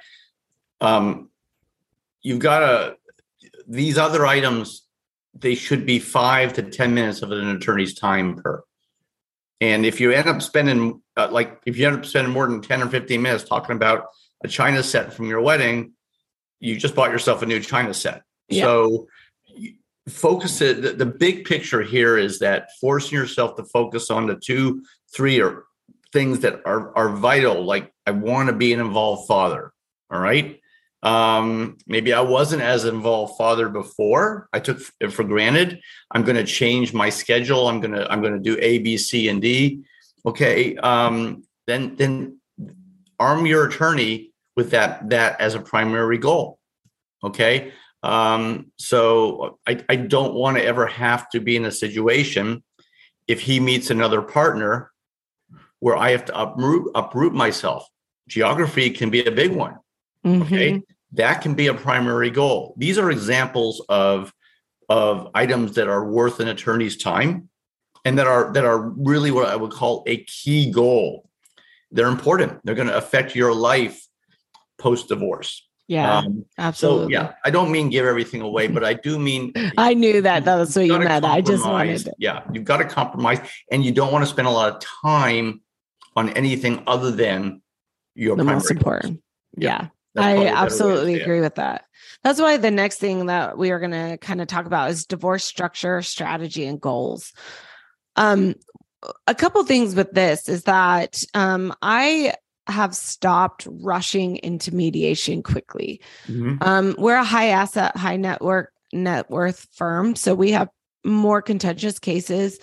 um, 0.82 1.30
you've 2.20 2.40
got 2.40 2.58
to 2.60 2.96
these 3.66 3.98
other 3.98 4.26
items. 4.26 4.82
They 5.38 5.54
should 5.54 5.84
be 5.84 5.98
five 5.98 6.54
to 6.54 6.62
ten 6.62 6.94
minutes 6.94 7.20
of 7.20 7.30
an 7.30 7.48
attorney's 7.48 7.94
time 7.94 8.36
per. 8.36 8.62
And 9.60 9.86
if 9.86 10.00
you 10.00 10.12
end 10.12 10.28
up 10.28 10.42
spending, 10.42 11.02
uh, 11.16 11.28
like, 11.30 11.60
if 11.66 11.78
you 11.78 11.86
end 11.86 11.96
up 11.96 12.06
spending 12.06 12.32
more 12.32 12.46
than 12.46 12.60
10 12.60 12.82
or 12.82 12.88
15 12.88 13.22
minutes 13.22 13.44
talking 13.44 13.74
about 13.74 14.06
a 14.44 14.48
China 14.48 14.82
set 14.82 15.14
from 15.14 15.26
your 15.26 15.40
wedding, 15.40 15.92
you 16.60 16.76
just 16.76 16.94
bought 16.94 17.10
yourself 17.10 17.42
a 17.42 17.46
new 17.46 17.60
China 17.60 17.94
set. 17.94 18.22
Yeah. 18.48 18.64
So, 18.64 19.08
focus 20.08 20.60
it. 20.60 20.82
The, 20.82 20.92
the, 20.92 21.06
big 21.06 21.46
picture 21.46 21.82
here 21.82 22.16
is 22.16 22.38
that 22.40 22.68
forcing 22.80 23.18
yourself 23.18 23.56
to 23.56 23.64
focus 23.64 24.10
on 24.10 24.26
the 24.26 24.36
two, 24.36 24.84
three, 25.12 25.40
or 25.40 25.64
things 26.12 26.40
that 26.40 26.60
are, 26.64 26.96
are 26.96 27.08
vital, 27.16 27.64
like, 27.64 27.92
I 28.06 28.12
want 28.12 28.48
to 28.48 28.54
be 28.54 28.72
an 28.72 28.80
involved 28.80 29.26
father. 29.26 29.72
All 30.10 30.20
right. 30.20 30.60
Um, 31.06 31.78
maybe 31.86 32.12
I 32.12 32.20
wasn't 32.20 32.62
as 32.62 32.84
involved 32.84 33.38
father 33.38 33.68
before. 33.68 34.48
I 34.52 34.58
took 34.58 34.80
it 34.98 35.12
for 35.12 35.22
granted. 35.22 35.80
I'm 36.10 36.24
going 36.24 36.36
to 36.36 36.42
change 36.42 36.92
my 36.92 37.10
schedule. 37.10 37.68
I'm 37.68 37.80
going 37.80 37.92
to 37.92 38.10
I'm 38.10 38.20
going 38.20 38.32
to 38.32 38.40
do 38.40 38.58
A, 38.60 38.78
B, 38.78 38.98
C, 38.98 39.28
and 39.28 39.40
D. 39.40 39.84
Okay. 40.26 40.74
Um, 40.74 41.44
then 41.68 41.94
then 41.94 42.40
arm 43.20 43.46
your 43.46 43.68
attorney 43.68 44.32
with 44.56 44.72
that 44.72 45.08
that 45.10 45.40
as 45.40 45.54
a 45.54 45.60
primary 45.60 46.18
goal. 46.18 46.58
Okay. 47.22 47.70
Um, 48.02 48.72
so 48.76 49.60
I, 49.64 49.84
I 49.88 49.94
don't 49.94 50.34
want 50.34 50.56
to 50.56 50.64
ever 50.64 50.88
have 50.88 51.30
to 51.30 51.40
be 51.40 51.54
in 51.54 51.66
a 51.66 51.72
situation 51.72 52.64
if 53.28 53.40
he 53.40 53.60
meets 53.60 53.90
another 53.90 54.22
partner 54.22 54.90
where 55.78 55.96
I 55.96 56.10
have 56.10 56.24
to 56.24 56.36
uproot 56.36 56.90
uproot 56.96 57.32
myself. 57.32 57.88
Geography 58.26 58.90
can 58.90 59.10
be 59.10 59.24
a 59.24 59.30
big 59.30 59.52
one. 59.52 59.76
Mm-hmm. 60.24 60.42
Okay 60.42 60.82
that 61.12 61.40
can 61.40 61.54
be 61.54 61.66
a 61.68 61.74
primary 61.74 62.30
goal. 62.30 62.74
These 62.76 62.98
are 62.98 63.10
examples 63.10 63.84
of 63.88 64.32
of 64.88 65.28
items 65.34 65.74
that 65.74 65.88
are 65.88 66.04
worth 66.04 66.38
an 66.38 66.48
attorney's 66.48 66.96
time 66.96 67.48
and 68.04 68.18
that 68.18 68.26
are 68.26 68.52
that 68.52 68.64
are 68.64 68.78
really 68.78 69.30
what 69.30 69.48
I 69.48 69.56
would 69.56 69.72
call 69.72 70.04
a 70.06 70.18
key 70.24 70.70
goal. 70.70 71.28
They're 71.90 72.08
important. 72.08 72.60
They're 72.64 72.74
going 72.74 72.88
to 72.88 72.96
affect 72.96 73.34
your 73.34 73.54
life 73.54 74.00
post 74.78 75.08
divorce. 75.08 75.62
Yeah, 75.88 76.18
um, 76.18 76.44
absolutely. 76.58 77.14
So 77.14 77.20
yeah, 77.20 77.34
I 77.44 77.50
don't 77.50 77.70
mean 77.70 77.90
give 77.90 78.04
everything 78.04 78.40
away, 78.40 78.66
but 78.66 78.84
I 78.84 78.94
do 78.94 79.18
mean. 79.18 79.52
I 79.78 79.94
knew 79.94 80.20
that. 80.20 80.44
That 80.44 80.56
was 80.56 80.74
what 80.74 80.86
you 80.86 80.98
meant. 80.98 81.24
I 81.24 81.40
just 81.40 81.64
wanted. 81.64 82.08
Yeah, 82.18 82.42
you've 82.52 82.64
got 82.64 82.78
to 82.78 82.84
compromise, 82.84 83.38
and 83.70 83.84
you 83.84 83.92
don't 83.92 84.12
want 84.12 84.24
to 84.24 84.30
spend 84.30 84.48
a 84.48 84.50
lot 84.50 84.74
of 84.74 84.82
time 85.02 85.60
on 86.16 86.30
anything 86.30 86.82
other 86.86 87.12
than 87.12 87.62
your 88.14 88.36
the 88.36 88.44
most 88.44 88.70
important. 88.70 89.22
yeah. 89.56 89.82
yeah. 89.82 89.88
I 90.16 90.46
absolutely 90.46 91.20
agree 91.20 91.40
with 91.40 91.56
that. 91.56 91.84
That's 92.22 92.40
why 92.40 92.56
the 92.56 92.70
next 92.70 92.98
thing 92.98 93.26
that 93.26 93.56
we 93.56 93.70
are 93.70 93.78
going 93.78 93.92
to 93.92 94.18
kind 94.18 94.40
of 94.40 94.48
talk 94.48 94.66
about 94.66 94.90
is 94.90 95.06
divorce 95.06 95.44
structure, 95.44 96.02
strategy, 96.02 96.66
and 96.66 96.80
goals. 96.80 97.32
Um, 98.16 98.54
a 99.26 99.34
couple 99.34 99.62
things 99.64 99.94
with 99.94 100.12
this 100.12 100.48
is 100.48 100.64
that 100.64 101.22
um, 101.34 101.74
I 101.82 102.34
have 102.66 102.96
stopped 102.96 103.68
rushing 103.70 104.36
into 104.38 104.74
mediation 104.74 105.42
quickly. 105.42 106.00
Mm-hmm. 106.26 106.56
Um, 106.60 106.96
we're 106.98 107.16
a 107.16 107.24
high 107.24 107.48
asset, 107.48 107.96
high 107.96 108.16
network 108.16 108.72
net 108.92 109.30
worth 109.30 109.68
firm, 109.72 110.16
so 110.16 110.34
we 110.34 110.52
have 110.52 110.68
more 111.04 111.40
contentious 111.40 111.98
cases. 111.98 112.58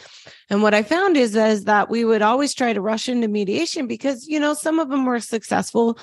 And 0.49 0.61
what 0.61 0.73
I 0.73 0.83
found 0.83 1.15
is, 1.15 1.35
is 1.35 1.63
that 1.63 1.89
we 1.89 2.03
would 2.03 2.21
always 2.21 2.53
try 2.53 2.73
to 2.73 2.81
rush 2.81 3.07
into 3.07 3.27
mediation 3.27 3.87
because, 3.87 4.27
you 4.27 4.39
know, 4.39 4.53
some 4.53 4.79
of 4.79 4.89
them 4.89 5.05
were 5.05 5.21
successful, 5.21 5.97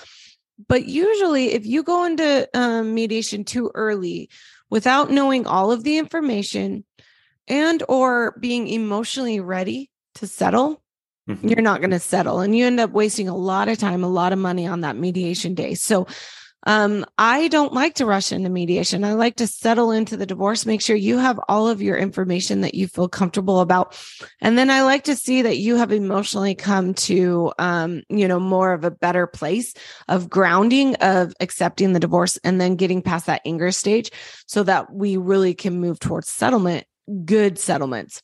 but 0.69 0.87
usually, 0.87 1.53
if 1.53 1.67
you 1.67 1.83
go 1.83 2.05
into 2.05 2.49
um, 2.55 2.95
mediation 2.95 3.45
too 3.45 3.71
early 3.75 4.31
without 4.69 5.11
knowing 5.11 5.47
all 5.47 5.73
of 5.73 5.85
the 5.85 5.99
information 5.99 6.85
and 7.49 7.83
or 7.89 8.37
being 8.41 8.69
emotionally 8.69 9.41
ready 9.41 9.91
to 10.17 10.27
settle, 10.27 10.83
mm-hmm. 11.29 11.49
you're 11.49 11.63
not 11.63 11.81
going 11.81 11.91
to 11.91 11.99
settle 11.99 12.41
and 12.41 12.57
you 12.57 12.67
end 12.67 12.81
up 12.81 12.91
wasting 12.91 13.29
a 13.29 13.37
lot 13.37 13.69
of 13.69 13.79
time, 13.79 14.05
a 14.05 14.09
lot 14.09 14.33
of 14.33 14.39
money 14.39 14.67
on 14.67 14.81
that 14.83 14.97
mediation 14.97 15.55
day. 15.55 15.75
So 15.75 16.07
um, 16.65 17.07
I 17.17 17.49
don't 17.49 17.73
like 17.73 17.95
to 17.97 18.07
rush 18.07 18.33
into 18.33 18.51
mediation. 18.51 19.05
I 19.05 19.15
like 19.15 19.37
to 19.37 19.47
settle 19.47 19.91
into 19.91 20.17
the 20.17 20.27
divorce, 20.27 20.67
make 20.67 20.83
sure 20.83 20.97
you 20.97 21.19
have 21.19 21.41
all 21.49 21.69
of 21.69 21.81
your 21.81 21.97
information 21.97 22.61
that 22.61 22.75
you 22.75 22.87
feel 22.87 23.09
comfortable 23.09 23.61
about. 23.61 23.99
And 24.41 24.59
then 24.59 24.71
I 24.71 24.83
like 24.83 25.05
to 25.05 25.17
see 25.17 25.43
that 25.43 25.57
you 25.59 25.77
have 25.77 25.93
emotionally 25.93 26.55
come 26.55 26.95
to, 26.95 27.53
um, 27.59 28.03
you 28.09 28.29
know, 28.29 28.41
more 28.41 28.73
of 28.73 28.85
a 28.85 28.91
better 28.91 29.27
place 29.27 29.73
of 30.09 30.29
grounding, 30.29 30.97
of 30.97 31.33
accepting 31.41 31.93
the 31.93 32.01
divorce 32.01 32.37
and 32.45 32.61
then 32.61 32.77
getting 32.77 33.01
past 33.03 33.27
that 33.27 33.43
anger 33.45 33.71
stage 33.71 34.11
so 34.47 34.63
that 34.63 34.93
we 34.93 35.17
really 35.17 35.55
can 35.55 35.81
move 35.81 35.99
towards 35.99 36.29
settlement, 36.29 36.87
good 37.25 37.59
settlements. 37.59 38.23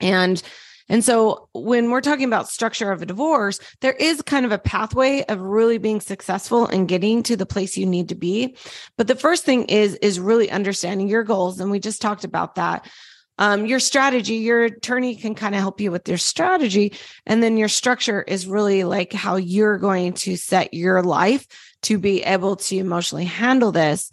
And 0.00 0.42
and 0.90 1.04
so 1.04 1.48
when 1.52 1.90
we're 1.90 2.00
talking 2.00 2.24
about 2.24 2.48
structure 2.48 2.90
of 2.90 3.00
a 3.00 3.06
divorce, 3.06 3.60
there 3.80 3.92
is 3.92 4.20
kind 4.22 4.44
of 4.44 4.50
a 4.50 4.58
pathway 4.58 5.24
of 5.28 5.40
really 5.40 5.78
being 5.78 6.00
successful 6.00 6.66
and 6.66 6.88
getting 6.88 7.22
to 7.22 7.36
the 7.36 7.46
place 7.46 7.78
you 7.78 7.86
need 7.86 8.08
to 8.08 8.16
be. 8.16 8.56
But 8.98 9.06
the 9.06 9.14
first 9.14 9.44
thing 9.44 9.66
is 9.66 9.94
is 9.96 10.18
really 10.18 10.50
understanding 10.50 11.08
your 11.08 11.22
goals 11.22 11.60
and 11.60 11.70
we 11.70 11.78
just 11.78 12.02
talked 12.02 12.24
about 12.24 12.56
that. 12.56 12.90
Um, 13.38 13.66
your 13.66 13.78
strategy, 13.78 14.34
your 14.34 14.64
attorney 14.64 15.14
can 15.14 15.36
kind 15.36 15.54
of 15.54 15.60
help 15.60 15.80
you 15.80 15.92
with 15.92 16.08
your 16.08 16.18
strategy. 16.18 16.92
And 17.24 17.40
then 17.40 17.56
your 17.56 17.68
structure 17.68 18.20
is 18.20 18.46
really 18.46 18.82
like 18.82 19.12
how 19.12 19.36
you're 19.36 19.78
going 19.78 20.12
to 20.14 20.36
set 20.36 20.74
your 20.74 21.02
life 21.02 21.46
to 21.82 21.98
be 21.98 22.22
able 22.24 22.56
to 22.56 22.76
emotionally 22.76 23.24
handle 23.24 23.70
this. 23.70 24.10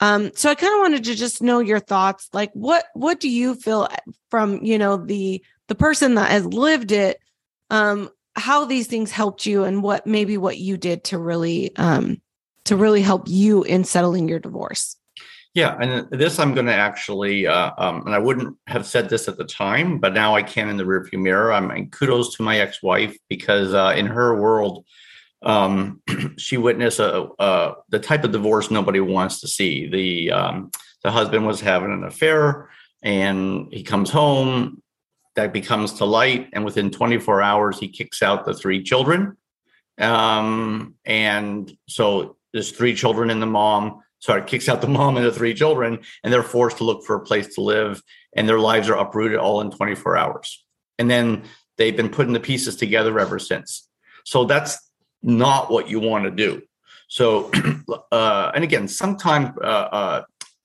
Um, 0.00 0.30
so 0.34 0.48
I 0.48 0.54
kind 0.54 0.72
of 0.72 0.80
wanted 0.80 1.04
to 1.04 1.14
just 1.14 1.42
know 1.42 1.58
your 1.58 1.80
thoughts. 1.80 2.30
Like 2.32 2.50
what 2.54 2.86
what 2.94 3.20
do 3.20 3.28
you 3.28 3.54
feel 3.56 3.88
from, 4.30 4.64
you 4.64 4.78
know, 4.78 4.96
the 4.96 5.44
the 5.68 5.74
person 5.74 6.14
that 6.16 6.30
has 6.30 6.44
lived 6.46 6.92
it 6.92 7.18
um 7.70 8.10
how 8.34 8.64
these 8.64 8.86
things 8.86 9.10
helped 9.10 9.46
you 9.46 9.64
and 9.64 9.82
what 9.82 10.06
maybe 10.06 10.36
what 10.36 10.58
you 10.58 10.76
did 10.76 11.04
to 11.04 11.18
really 11.18 11.74
um 11.76 12.20
to 12.64 12.76
really 12.76 13.02
help 13.02 13.26
you 13.26 13.62
in 13.62 13.82
settling 13.82 14.28
your 14.28 14.38
divorce. 14.38 14.96
Yeah 15.54 15.76
and 15.80 16.08
this 16.10 16.38
i'm 16.38 16.54
going 16.54 16.66
to 16.66 16.74
actually 16.74 17.46
uh, 17.46 17.70
um, 17.78 18.04
and 18.06 18.14
i 18.14 18.18
wouldn't 18.18 18.56
have 18.66 18.86
said 18.86 19.08
this 19.08 19.28
at 19.28 19.38
the 19.38 19.44
time 19.44 19.98
but 19.98 20.12
now 20.12 20.34
i 20.34 20.42
can 20.42 20.68
in 20.68 20.76
the 20.76 20.84
rearview 20.84 21.20
mirror. 21.20 21.52
I'm 21.52 21.70
and 21.70 21.90
kudos 21.90 22.36
to 22.36 22.42
my 22.42 22.58
ex-wife 22.58 23.16
because 23.28 23.74
uh, 23.74 23.94
in 23.96 24.06
her 24.06 24.40
world 24.40 24.84
um, 25.42 26.02
she 26.36 26.56
witnessed 26.56 26.98
a, 26.98 27.28
a, 27.38 27.74
the 27.88 27.98
type 27.98 28.24
of 28.24 28.32
divorce 28.32 28.70
nobody 28.70 29.00
wants 29.00 29.40
to 29.40 29.48
see. 29.48 29.88
The 29.88 30.32
um, 30.32 30.70
the 31.02 31.10
husband 31.10 31.46
was 31.46 31.60
having 31.60 31.92
an 31.92 32.04
affair 32.04 32.70
and 33.02 33.68
he 33.72 33.82
comes 33.82 34.10
home 34.10 34.82
that 35.38 35.52
becomes 35.52 35.94
to 35.94 36.04
light, 36.04 36.48
and 36.52 36.64
within 36.64 36.90
24 36.90 37.42
hours, 37.42 37.78
he 37.78 37.88
kicks 37.88 38.22
out 38.22 38.44
the 38.44 38.52
three 38.52 38.82
children. 38.82 39.36
Um, 39.96 40.96
and 41.04 41.72
so 41.88 42.36
there's 42.52 42.72
three 42.72 42.94
children 42.94 43.30
and 43.30 43.40
the 43.40 43.46
mom. 43.46 44.02
Sorry, 44.18 44.42
kicks 44.42 44.68
out 44.68 44.80
the 44.80 44.88
mom 44.88 45.16
and 45.16 45.24
the 45.24 45.32
three 45.32 45.54
children, 45.54 46.00
and 46.24 46.32
they're 46.32 46.42
forced 46.42 46.78
to 46.78 46.84
look 46.84 47.04
for 47.04 47.14
a 47.14 47.20
place 47.20 47.54
to 47.54 47.60
live, 47.60 48.02
and 48.34 48.48
their 48.48 48.58
lives 48.58 48.88
are 48.88 48.98
uprooted 48.98 49.38
all 49.38 49.60
in 49.60 49.70
24 49.70 50.16
hours. 50.16 50.64
And 50.98 51.08
then 51.08 51.44
they've 51.76 51.96
been 51.96 52.08
putting 52.08 52.32
the 52.32 52.40
pieces 52.40 52.74
together 52.74 53.20
ever 53.20 53.38
since. 53.38 53.88
So 54.24 54.44
that's 54.44 54.76
not 55.22 55.70
what 55.70 55.88
you 55.88 56.00
want 56.00 56.24
to 56.24 56.32
do. 56.32 56.62
So, 57.06 57.52
uh, 58.12 58.50
and 58.56 58.64
again, 58.64 58.88
sometimes 58.88 59.56
uh, 59.62 59.88
uh, 60.00 60.22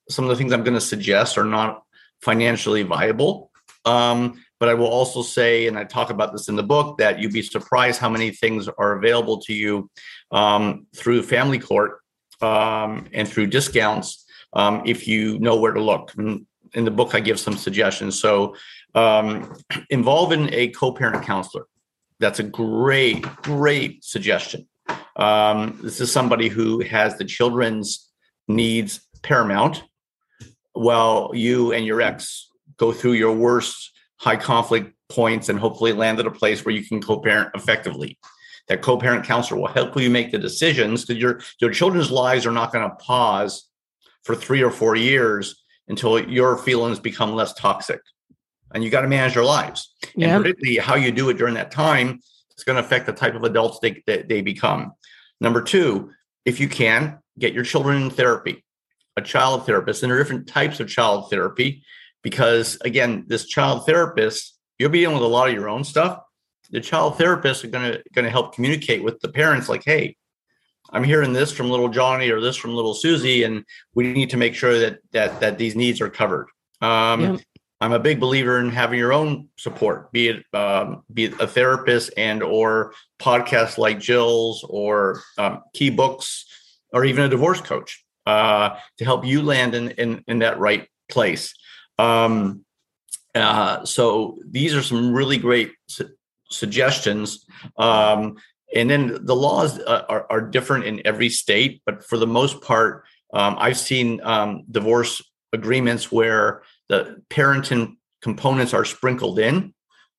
some 0.10 0.26
of 0.26 0.30
the 0.30 0.36
things 0.36 0.52
I'm 0.52 0.64
going 0.64 0.74
to 0.74 0.82
suggest 0.82 1.38
are 1.38 1.46
not 1.46 1.84
financially 2.22 2.82
viable. 2.82 3.52
Um, 3.86 4.44
but 4.64 4.70
I 4.70 4.76
will 4.76 4.88
also 4.88 5.22
say, 5.22 5.68
and 5.68 5.78
I 5.78 5.84
talk 5.84 6.10
about 6.10 6.32
this 6.32 6.48
in 6.48 6.56
the 6.56 6.64
book, 6.64 6.98
that 6.98 7.20
you'd 7.20 7.34
be 7.34 7.42
surprised 7.42 8.00
how 8.00 8.08
many 8.08 8.32
things 8.32 8.70
are 8.70 8.94
available 8.94 9.42
to 9.42 9.54
you 9.54 9.90
um, 10.32 10.88
through 10.96 11.24
family 11.24 11.60
court 11.60 12.00
um, 12.42 13.10
and 13.12 13.28
through 13.28 13.48
discounts 13.48 14.26
um, 14.54 14.82
if 14.86 15.06
you 15.06 15.38
know 15.40 15.58
where 15.58 15.74
to 15.74 15.82
look. 15.82 16.14
In 16.16 16.46
the 16.72 16.92
book, 16.92 17.14
I 17.14 17.20
give 17.20 17.42
some 17.42 17.58
suggestions. 17.58 18.18
So, 18.18 18.56
um, 18.96 19.54
involving 19.90 20.48
a 20.54 20.70
co 20.70 20.94
parent 20.94 21.26
counselor. 21.26 21.66
That's 22.22 22.40
a 22.40 22.44
great, 22.44 23.24
great 23.42 24.02
suggestion. 24.06 24.66
Um, 25.18 25.78
this 25.84 26.00
is 26.00 26.10
somebody 26.10 26.48
who 26.48 26.80
has 26.86 27.18
the 27.18 27.26
children's 27.26 28.10
needs 28.48 29.02
paramount 29.24 29.84
while 30.72 31.32
you 31.34 31.74
and 31.74 31.86
your 31.86 32.02
ex 32.02 32.50
go 32.78 32.94
through 32.94 33.14
your 33.14 33.36
worst 33.36 33.90
high 34.24 34.38
conflict 34.38 34.96
points 35.10 35.50
and 35.50 35.60
hopefully 35.60 35.92
land 35.92 36.20
at 36.20 36.26
a 36.26 36.32
place 36.32 36.64
where 36.64 36.74
you 36.74 36.84
can 36.86 37.02
co-parent 37.02 37.50
effectively. 37.54 38.18
That 38.70 38.82
co-parent 38.82 39.26
counselor 39.26 39.60
will 39.60 39.68
help 39.68 40.00
you 40.00 40.10
make 40.10 40.32
the 40.32 40.40
decisions 40.40 41.06
because 41.06 41.22
your 41.22 41.42
your 41.60 41.72
children's 41.72 42.10
lives 42.10 42.46
are 42.46 42.52
not 42.52 42.72
going 42.72 42.90
to 42.90 42.96
pause 42.96 43.70
for 44.24 44.36
three 44.36 44.64
or 44.64 44.72
four 44.72 44.96
years 44.96 45.62
until 45.90 46.18
your 46.18 46.58
feelings 46.58 47.00
become 47.00 47.36
less 47.36 47.54
toxic. 47.54 48.00
And 48.74 48.82
you 48.82 48.90
got 48.90 49.02
to 49.02 49.10
manage 49.10 49.34
their 49.34 49.44
lives. 49.44 49.94
Yep. 50.16 50.30
And 50.30 50.44
particularly 50.44 50.78
how 50.78 50.96
you 50.96 51.12
do 51.12 51.30
it 51.30 51.38
during 51.38 51.56
that 51.56 51.72
time 51.72 52.22
is 52.58 52.64
going 52.64 52.78
to 52.78 52.84
affect 52.84 53.06
the 53.06 53.14
type 53.14 53.36
of 53.36 53.44
adults 53.44 53.80
they, 53.82 54.02
that 54.08 54.30
they 54.30 54.42
become. 54.42 54.94
Number 55.42 55.62
two, 55.62 56.12
if 56.46 56.62
you 56.62 56.70
can, 56.70 57.20
get 57.38 57.54
your 57.54 57.66
children 57.66 58.04
in 58.04 58.10
therapy, 58.10 58.64
a 59.18 59.22
child 59.22 59.66
therapist. 59.66 60.02
And 60.02 60.10
there 60.10 60.18
are 60.18 60.24
different 60.24 60.48
types 60.48 60.80
of 60.80 60.88
child 60.88 61.30
therapy 61.30 61.84
because 62.24 62.78
again, 62.82 63.26
this 63.28 63.46
child 63.46 63.86
therapist, 63.86 64.58
you'll 64.80 64.90
be 64.90 65.02
dealing 65.02 65.16
with 65.16 65.24
a 65.24 65.28
lot 65.28 65.50
of 65.50 65.54
your 65.54 65.70
own 65.70 65.84
stuff. 65.84 66.20
The 66.72 66.82
child 66.82 67.18
therapists 67.18 67.64
are 67.64 67.68
going 67.68 67.92
to 67.92 68.04
going 68.14 68.26
to 68.26 68.32
help 68.32 68.56
communicate 68.56 69.04
with 69.04 69.20
the 69.20 69.30
parents, 69.30 69.70
like, 69.70 69.84
"Hey, 69.86 70.16
I'm 70.90 71.04
hearing 71.04 71.34
this 71.34 71.52
from 71.52 71.70
little 71.70 71.90
Johnny 71.90 72.30
or 72.30 72.42
this 72.42 72.56
from 72.56 72.74
little 72.74 72.96
Susie, 72.96 73.44
and 73.44 73.64
we 73.94 74.12
need 74.12 74.32
to 74.32 74.38
make 74.38 74.56
sure 74.56 74.80
that 74.80 75.00
that 75.12 75.40
that 75.42 75.58
these 75.60 75.76
needs 75.76 76.02
are 76.02 76.10
covered." 76.10 76.48
Um, 76.82 77.22
yeah. 77.22 77.38
I'm 77.84 77.92
a 77.92 78.00
big 78.00 78.22
believer 78.22 78.60
in 78.60 78.70
having 78.72 78.98
your 78.98 79.12
own 79.12 79.50
support, 79.58 80.12
be 80.14 80.30
it 80.30 80.46
um, 80.54 81.04
be 81.14 81.26
it 81.26 81.40
a 81.42 81.46
therapist 81.46 82.12
and 82.16 82.42
or 82.42 82.94
podcasts 83.20 83.78
like 83.78 84.00
Jill's 84.00 84.64
or 84.64 85.22
um, 85.38 85.62
key 85.74 85.90
books 85.90 86.46
or 86.94 87.04
even 87.04 87.26
a 87.26 87.30
divorce 87.30 87.60
coach 87.60 88.06
uh, 88.26 88.78
to 88.98 89.06
help 89.06 89.26
you 89.26 89.42
land 89.42 89.76
in, 89.76 89.90
in 89.92 90.24
in 90.28 90.40
that 90.40 90.60
right 90.60 90.88
place. 91.10 91.54
Um, 92.00 92.66
uh, 93.36 93.86
so 93.86 94.38
these 94.46 94.76
are 94.76 94.84
some 94.84 95.14
really 95.14 95.38
great 95.38 95.72
su- 95.88 96.10
suggestions. 96.50 97.46
Um, 97.78 98.38
and 98.76 98.90
then 98.90 99.20
the 99.26 99.36
laws 99.36 99.80
uh, 99.80 100.04
are, 100.10 100.26
are, 100.30 100.42
different 100.42 100.86
in 100.86 101.06
every 101.06 101.30
state, 101.30 101.82
but 101.86 102.04
for 102.04 102.18
the 102.18 102.28
most 102.28 102.62
part, 102.62 103.06
um, 103.34 103.56
I've 103.60 103.78
seen 103.78 104.22
um, 104.24 104.64
divorce 104.70 105.22
agreements 105.52 106.12
where 106.12 106.64
the 106.90 107.22
parenting 107.30 107.98
components 108.22 108.74
are 108.74 108.86
sprinkled 108.86 109.40
in. 109.40 109.74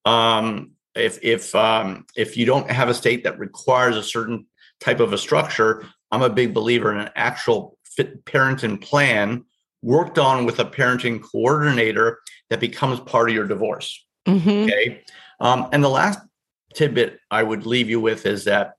Um, 0.05 0.71
if 0.95 1.19
if 1.21 1.53
um, 1.55 2.05
if 2.15 2.37
you 2.37 2.45
don't 2.45 2.69
have 2.71 2.89
a 2.89 2.93
state 2.93 3.23
that 3.25 3.39
requires 3.39 3.97
a 3.97 4.03
certain 4.03 4.47
type 4.79 4.99
of 4.99 5.13
a 5.13 5.17
structure, 5.17 5.85
I'm 6.11 6.21
a 6.21 6.29
big 6.29 6.53
believer 6.53 6.91
in 6.91 6.99
an 6.99 7.09
actual 7.15 7.77
fit 7.83 8.25
parenting 8.25 8.81
plan 8.81 9.45
worked 9.85 10.17
on 10.17 10.45
with 10.45 10.59
a 10.59 10.65
parenting 10.65 11.21
coordinator 11.21 12.19
that 12.49 12.59
becomes 12.59 12.99
part 13.01 13.29
of 13.29 13.35
your 13.35 13.45
divorce. 13.45 14.03
Mm-hmm. 14.27 14.49
Okay. 14.49 15.03
Um, 15.39 15.69
and 15.71 15.83
the 15.83 15.89
last 15.89 16.19
tidbit 16.73 17.19
I 17.29 17.43
would 17.43 17.67
leave 17.67 17.87
you 17.87 17.99
with 17.99 18.25
is 18.25 18.45
that 18.45 18.73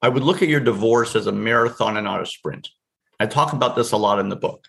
I 0.00 0.08
would 0.08 0.22
look 0.22 0.40
at 0.42 0.48
your 0.48 0.60
divorce 0.60 1.14
as 1.14 1.26
a 1.26 1.32
marathon 1.32 1.98
and 1.98 2.06
not 2.06 2.22
a 2.22 2.26
sprint. 2.26 2.70
I 3.20 3.26
talk 3.26 3.52
about 3.52 3.76
this 3.76 3.92
a 3.92 3.98
lot 3.98 4.20
in 4.20 4.30
the 4.30 4.36
book. 4.36 4.66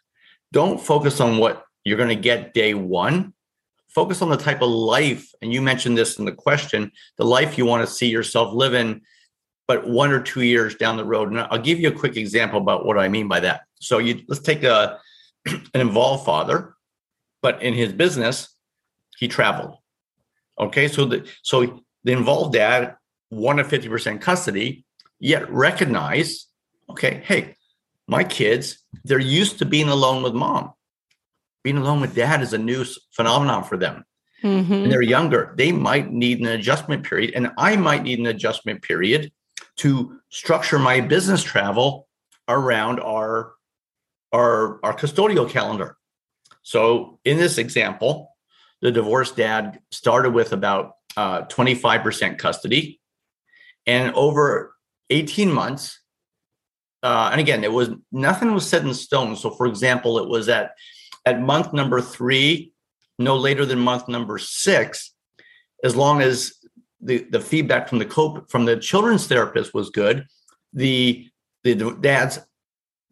Don't 0.51 0.81
focus 0.81 1.21
on 1.21 1.37
what 1.37 1.63
you're 1.85 1.97
going 1.97 2.09
to 2.09 2.15
get 2.15 2.53
day 2.53 2.73
one. 2.73 3.33
Focus 3.87 4.21
on 4.21 4.29
the 4.29 4.37
type 4.37 4.61
of 4.61 4.69
life, 4.69 5.31
and 5.41 5.53
you 5.53 5.61
mentioned 5.61 5.97
this 5.97 6.19
in 6.19 6.25
the 6.25 6.31
question, 6.31 6.91
the 7.17 7.25
life 7.25 7.57
you 7.57 7.65
want 7.65 7.87
to 7.87 7.93
see 7.93 8.07
yourself 8.09 8.53
living, 8.53 9.01
but 9.67 9.87
one 9.87 10.11
or 10.11 10.21
two 10.21 10.41
years 10.41 10.75
down 10.75 10.97
the 10.97 11.05
road. 11.05 11.29
And 11.29 11.39
I'll 11.39 11.57
give 11.57 11.79
you 11.79 11.87
a 11.87 11.99
quick 11.99 12.17
example 12.17 12.59
about 12.59 12.85
what 12.85 12.97
I 12.97 13.07
mean 13.07 13.27
by 13.27 13.39
that. 13.39 13.61
So 13.79 13.99
you 13.99 14.23
let's 14.27 14.41
take 14.41 14.63
a 14.63 14.99
an 15.73 15.81
involved 15.81 16.25
father, 16.25 16.75
but 17.41 17.61
in 17.61 17.73
his 17.73 17.93
business, 17.93 18.49
he 19.17 19.27
traveled. 19.27 19.75
Okay, 20.59 20.87
so 20.87 21.05
the 21.05 21.29
so 21.41 21.81
the 22.03 22.11
involved 22.11 22.53
dad 22.53 22.95
wanted 23.31 23.67
50% 23.67 24.21
custody, 24.21 24.85
yet 25.19 25.49
recognize, 25.51 26.47
okay, 26.89 27.21
hey, 27.25 27.55
my 28.07 28.23
kids, 28.23 28.79
they're 29.03 29.19
used 29.19 29.59
to 29.59 29.65
being 29.65 29.89
alone 29.89 30.23
with 30.23 30.33
mom. 30.33 30.73
Being 31.63 31.77
alone 31.77 32.01
with 32.01 32.15
dad 32.15 32.41
is 32.41 32.53
a 32.53 32.57
new 32.57 32.85
phenomenon 33.11 33.63
for 33.63 33.77
them. 33.77 34.03
Mm-hmm. 34.43 34.73
And 34.73 34.91
they're 34.91 35.01
younger. 35.01 35.53
They 35.57 35.71
might 35.71 36.11
need 36.11 36.39
an 36.39 36.47
adjustment 36.47 37.03
period, 37.03 37.33
and 37.35 37.51
I 37.57 37.75
might 37.75 38.03
need 38.03 38.19
an 38.19 38.25
adjustment 38.25 38.81
period 38.81 39.31
to 39.77 40.19
structure 40.29 40.79
my 40.79 41.01
business 41.01 41.43
travel 41.43 42.07
around 42.47 42.99
our 42.99 43.53
our, 44.31 44.79
our 44.83 44.95
custodial 44.95 45.49
calendar. 45.49 45.97
So 46.61 47.19
in 47.25 47.37
this 47.37 47.57
example, 47.57 48.35
the 48.81 48.91
divorced 48.91 49.35
dad 49.35 49.79
started 49.91 50.33
with 50.33 50.53
about 50.53 50.93
uh, 51.17 51.43
25% 51.43 52.37
custody. 52.37 52.99
And 53.85 54.13
over 54.13 54.75
18 55.09 55.51
months, 55.51 55.99
uh, 57.01 57.29
and 57.31 57.41
again, 57.41 57.63
it 57.63 57.71
was 57.71 57.89
nothing 58.11 58.53
was 58.53 58.67
set 58.67 58.83
in 58.83 58.93
stone. 58.93 59.35
So, 59.35 59.49
for 59.49 59.65
example, 59.65 60.19
it 60.19 60.27
was 60.27 60.49
at 60.49 60.71
at 61.25 61.41
month 61.41 61.73
number 61.73 62.01
three, 62.01 62.73
no 63.17 63.37
later 63.37 63.65
than 63.65 63.79
month 63.79 64.07
number 64.07 64.37
six, 64.37 65.13
as 65.83 65.95
long 65.95 66.21
as 66.21 66.53
the, 67.01 67.19
the 67.29 67.39
feedback 67.39 67.87
from 67.87 67.99
the 67.99 68.05
cope 68.05 68.49
from 68.51 68.65
the 68.65 68.77
children's 68.77 69.27
therapist 69.27 69.73
was 69.73 69.89
good, 69.89 70.25
the 70.73 71.27
the 71.63 71.97
dad's 72.01 72.39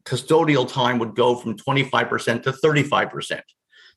custodial 0.07 0.71
time 0.71 0.99
would 0.99 1.15
go 1.15 1.35
from 1.35 1.57
25% 1.57 2.43
to 2.43 2.51
35%. 2.51 3.41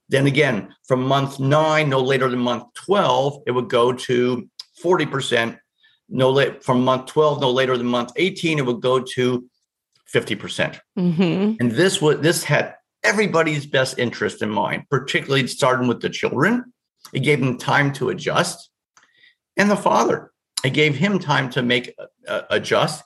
Then 0.08 0.26
again, 0.26 0.74
from 0.88 1.06
month 1.06 1.38
nine, 1.38 1.88
no 1.88 2.00
later 2.00 2.28
than 2.28 2.40
month 2.40 2.64
12, 2.74 3.42
it 3.46 3.52
would 3.52 3.70
go 3.70 3.92
to 3.92 4.48
40%. 4.82 5.58
No 6.08 6.30
late 6.30 6.64
from 6.64 6.82
month 6.82 7.06
12, 7.06 7.40
no 7.40 7.50
later 7.52 7.76
than 7.76 7.86
month 7.86 8.10
18, 8.16 8.58
it 8.58 8.66
would 8.66 8.80
go 8.80 9.00
to 9.00 9.48
50%. 10.12 10.38
percent 10.40 10.80
mm 10.98 11.14
hmm 11.14 11.54
And 11.60 11.70
this 11.70 12.02
was 12.02 12.18
this 12.20 12.42
had 12.42 12.74
everybody's 13.04 13.64
best 13.64 13.98
interest 13.98 14.42
in 14.42 14.50
mind, 14.50 14.84
particularly 14.90 15.46
starting 15.46 15.86
with 15.86 16.00
the 16.00 16.10
children. 16.10 16.72
It 17.12 17.20
gave 17.20 17.38
them 17.40 17.56
time 17.58 17.92
to 17.94 18.10
adjust. 18.10 18.70
And 19.56 19.70
the 19.70 19.76
father, 19.76 20.32
it 20.64 20.70
gave 20.70 20.96
him 20.96 21.18
time 21.18 21.50
to 21.50 21.62
make 21.62 21.94
uh, 22.26 22.42
adjust. 22.50 23.04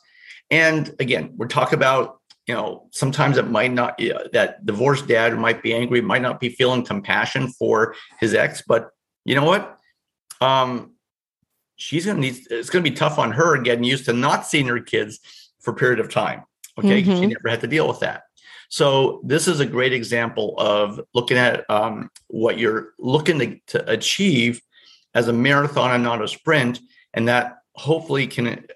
And 0.50 0.94
again, 0.98 1.32
we're 1.36 1.48
talking 1.48 1.78
about, 1.78 2.20
you 2.46 2.54
know, 2.54 2.88
sometimes 2.90 3.38
it 3.38 3.48
might 3.48 3.72
not, 3.72 3.98
that 4.32 4.64
divorced 4.66 5.08
dad 5.08 5.36
might 5.38 5.62
be 5.62 5.74
angry, 5.74 6.00
might 6.00 6.22
not 6.22 6.40
be 6.40 6.50
feeling 6.50 6.84
compassion 6.84 7.48
for 7.48 7.94
his 8.20 8.34
ex, 8.34 8.62
but 8.66 8.90
you 9.24 9.34
know 9.34 9.44
what? 9.44 9.78
Um, 10.40 10.92
she's 11.76 12.04
to 12.04 12.14
need, 12.14 12.36
it's 12.50 12.68
to 12.84 12.90
be 12.90 12.94
tough 12.94 13.18
on 13.18 13.32
her 13.32 13.56
getting 13.58 13.84
used 13.84 14.04
to 14.06 14.12
not 14.12 14.46
seeing 14.46 14.66
her 14.66 14.80
kids 14.80 15.20
for 15.60 15.70
a 15.70 15.74
period 15.74 16.00
of 16.00 16.10
time. 16.10 16.44
Okay. 16.78 17.02
Mm-hmm. 17.02 17.20
She 17.20 17.26
never 17.26 17.48
had 17.48 17.60
to 17.62 17.66
deal 17.66 17.88
with 17.88 18.00
that. 18.00 18.24
So 18.68 19.20
this 19.24 19.46
is 19.46 19.60
a 19.60 19.66
great 19.66 19.92
example 19.92 20.54
of 20.58 21.00
looking 21.14 21.36
at 21.36 21.68
um, 21.70 22.10
what 22.26 22.58
you're 22.58 22.94
looking 22.98 23.38
to, 23.38 23.58
to, 23.68 23.90
achieve 23.90 24.60
as 25.14 25.28
a 25.28 25.32
marathon 25.32 25.92
and 25.92 26.02
not 26.02 26.22
a 26.22 26.26
sprint, 26.26 26.80
and 27.12 27.28
that 27.28 27.58
hopefully 27.74 28.26
can 28.26 28.66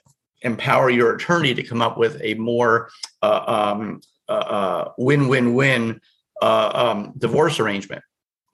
empower 0.42 0.90
your 0.90 1.14
attorney 1.14 1.54
to 1.54 1.62
come 1.62 1.82
up 1.82 1.98
with 1.98 2.20
a 2.22 2.34
more 2.34 2.90
uh, 3.22 3.74
um, 3.76 4.00
uh, 4.28 4.32
uh 4.32 4.92
win-win-win 4.98 6.00
uh, 6.42 6.70
um, 6.74 7.12
divorce 7.18 7.58
arrangement. 7.58 8.02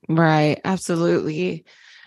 Right. 0.09 0.61
Absolutely. 0.65 1.65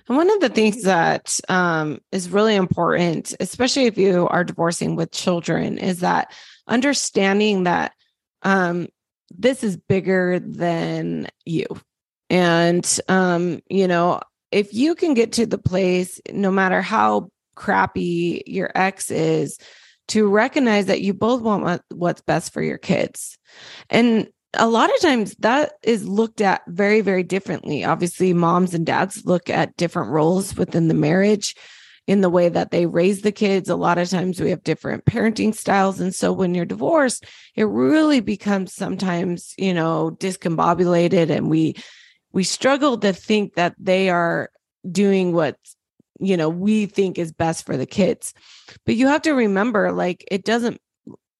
And 0.07 0.17
one 0.17 0.29
of 0.29 0.39
the 0.39 0.49
things 0.49 0.83
that 0.83 1.39
um, 1.49 1.99
is 2.11 2.29
really 2.29 2.55
important, 2.55 3.35
especially 3.39 3.85
if 3.85 3.97
you 3.97 4.27
are 4.27 4.43
divorcing 4.43 4.95
with 4.95 5.11
children, 5.11 5.77
is 5.77 5.99
that 5.99 6.31
understanding 6.67 7.63
that 7.63 7.93
um, 8.43 8.87
this 9.29 9.63
is 9.63 9.77
bigger 9.77 10.39
than 10.39 11.27
you. 11.45 11.65
And, 12.29 12.99
um, 13.07 13.61
you 13.69 13.87
know, 13.87 14.21
if 14.51 14.73
you 14.73 14.95
can 14.95 15.13
get 15.13 15.33
to 15.33 15.45
the 15.45 15.57
place, 15.57 16.21
no 16.31 16.51
matter 16.51 16.81
how 16.81 17.29
crappy 17.57 18.43
your 18.45 18.71
ex 18.73 19.11
is, 19.11 19.57
to 20.09 20.27
recognize 20.27 20.85
that 20.85 21.01
you 21.01 21.13
both 21.13 21.41
want 21.41 21.81
what's 21.93 22.21
best 22.21 22.53
for 22.53 22.61
your 22.61 22.77
kids. 22.77 23.37
And 23.89 24.29
a 24.53 24.67
lot 24.67 24.89
of 24.93 25.01
times 25.01 25.35
that 25.39 25.73
is 25.83 26.07
looked 26.07 26.39
at 26.39 26.61
very, 26.67 27.01
very 27.01 27.23
differently. 27.23 27.83
Obviously, 27.83 28.33
moms 28.33 28.73
and 28.73 28.85
dads 28.85 29.25
look 29.25 29.49
at 29.49 29.75
different 29.75 30.11
roles 30.11 30.55
within 30.55 30.87
the 30.87 30.93
marriage 30.93 31.55
in 32.07 32.21
the 32.21 32.29
way 32.29 32.47
that 32.47 32.71
they 32.71 32.85
raise 32.85 33.21
the 33.21 33.33
kids. 33.33 33.69
A 33.69 33.75
lot 33.75 33.97
of 33.97 34.09
times 34.09 34.39
we 34.39 34.51
have 34.51 34.63
different 34.63 35.03
parenting 35.03 35.53
styles. 35.53 35.99
And 35.99 36.15
so 36.15 36.31
when 36.31 36.55
you're 36.55 36.65
divorced, 36.65 37.25
it 37.55 37.65
really 37.65 38.21
becomes 38.21 38.73
sometimes, 38.73 39.53
you 39.57 39.73
know, 39.73 40.15
discombobulated 40.17 41.29
and 41.29 41.49
we 41.49 41.75
we 42.31 42.43
struggle 42.43 42.97
to 42.99 43.13
think 43.13 43.55
that 43.55 43.73
they 43.77 44.09
are 44.09 44.49
doing 44.89 45.33
what 45.33 45.57
you 46.19 46.37
know 46.37 46.49
we 46.49 46.85
think 46.85 47.17
is 47.17 47.31
best 47.31 47.65
for 47.65 47.77
the 47.77 47.85
kids. 47.85 48.33
But 48.85 48.95
you 48.95 49.07
have 49.07 49.23
to 49.23 49.33
remember 49.33 49.91
like 49.91 50.25
it 50.29 50.43
doesn't 50.43 50.79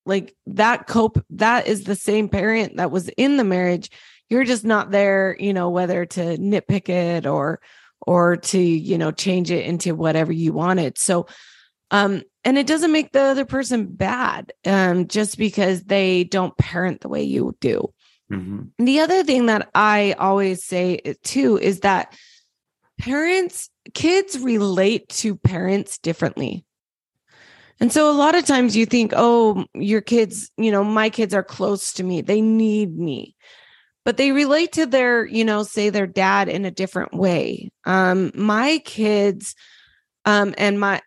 like 0.08 0.36
that 0.48 0.88
cope 0.88 1.24
that 1.30 1.68
is 1.68 1.84
the 1.84 1.96
same 1.96 2.30
parent 2.30 2.78
that 2.78 2.90
was 2.92 3.10
in 3.10 3.38
the 3.38 3.44
marriage 3.44 3.92
you're 4.30 4.46
just 4.46 4.63
not 4.63 4.90
there 4.90 5.36
you 5.40 5.54
know 5.54 5.70
whether 5.70 6.06
to 6.06 6.38
nitpick 6.38 6.90
it 6.90 7.26
or 7.28 7.60
or 8.06 8.38
to 8.38 8.60
you 8.60 8.98
know 8.98 9.12
change 9.12 9.52
it 9.52 9.66
into 9.66 9.94
whatever 9.94 10.32
you 10.32 10.54
wanted 10.54 10.98
so 10.98 11.28
um 11.92 12.24
and 12.44 12.58
it 12.58 12.66
doesn't 12.66 12.92
make 12.92 13.12
the 13.12 13.22
other 13.22 13.46
person 13.46 13.86
bad 13.86 14.54
um 14.66 15.08
just 15.08 15.38
because 15.38 15.84
they 15.84 16.24
don't 16.24 16.58
parent 16.58 17.02
the 17.02 17.10
way 17.10 17.24
you 17.24 17.56
do 17.60 17.94
mm-hmm. 18.32 18.63
the 18.84 19.02
other 19.02 19.24
thing 19.24 19.48
that 19.48 19.70
i 19.76 20.16
always 20.18 20.63
say 20.63 21.00
too 21.24 21.58
is 21.58 21.82
that 21.82 22.18
parents 22.98 23.70
kids 23.93 24.39
relate 24.39 25.08
to 25.10 25.36
parents 25.36 25.97
differently 25.97 26.65
and 27.80 27.91
so 27.91 28.10
a 28.10 28.13
lot 28.13 28.36
of 28.36 28.45
times 28.45 28.76
you 28.76 28.86
think 28.86 29.13
oh 29.15 29.65
your 29.73 30.02
kids 30.02 30.52
you 30.58 30.71
know 30.71 30.84
my 30.84 31.10
kids 31.10 31.34
are 31.34 31.43
close 31.43 31.93
to 31.93 32.04
me 32.04 32.21
they 32.21 32.41
need 32.41 32.97
me 32.97 33.36
but 34.08 34.15
they 34.15 34.32
relate 34.32 34.71
to 34.71 34.86
their, 34.86 35.26
you 35.26 35.43
know, 35.43 35.63
say 35.63 35.89
their 35.89 36.08
dad 36.08 36.47
in 36.47 36.63
a 36.63 36.71
different 36.71 37.13
way. 37.13 37.69
Um, 37.84 38.32
my 38.34 38.78
kids 38.86 39.54
um, 40.23 40.56
and 40.58 40.80
my 40.80 41.02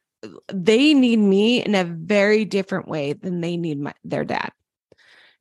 they 0.53 0.93
need 0.93 1.19
me 1.19 1.65
in 1.65 1.75
a 1.75 1.85
very 1.85 2.45
different 2.45 2.89
way 2.89 3.15
than 3.15 3.41
they 3.41 3.57
need 3.57 3.81
my, 3.81 3.95
their 4.05 4.27
dad. 4.27 4.51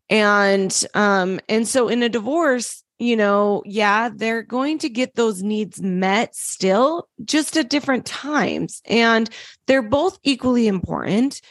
And 0.10 0.74
um, 0.94 1.42
and 1.50 1.68
so 1.68 1.90
in 1.90 2.02
a 2.02 2.08
divorce, 2.08 2.82
you 3.00 3.16
know, 3.16 3.64
yeah, 3.66 4.10
they're 4.14 4.44
going 4.44 4.78
to 4.80 4.90
get 4.90 5.16
those 5.16 5.42
needs 5.42 5.82
met 5.82 6.36
still, 6.36 7.08
just 7.24 7.56
at 7.58 7.70
different 7.70 8.06
times. 8.06 8.82
And 8.86 9.30
they're 9.66 9.82
both 9.82 10.20
equally 10.24 10.68
important. 10.68 11.42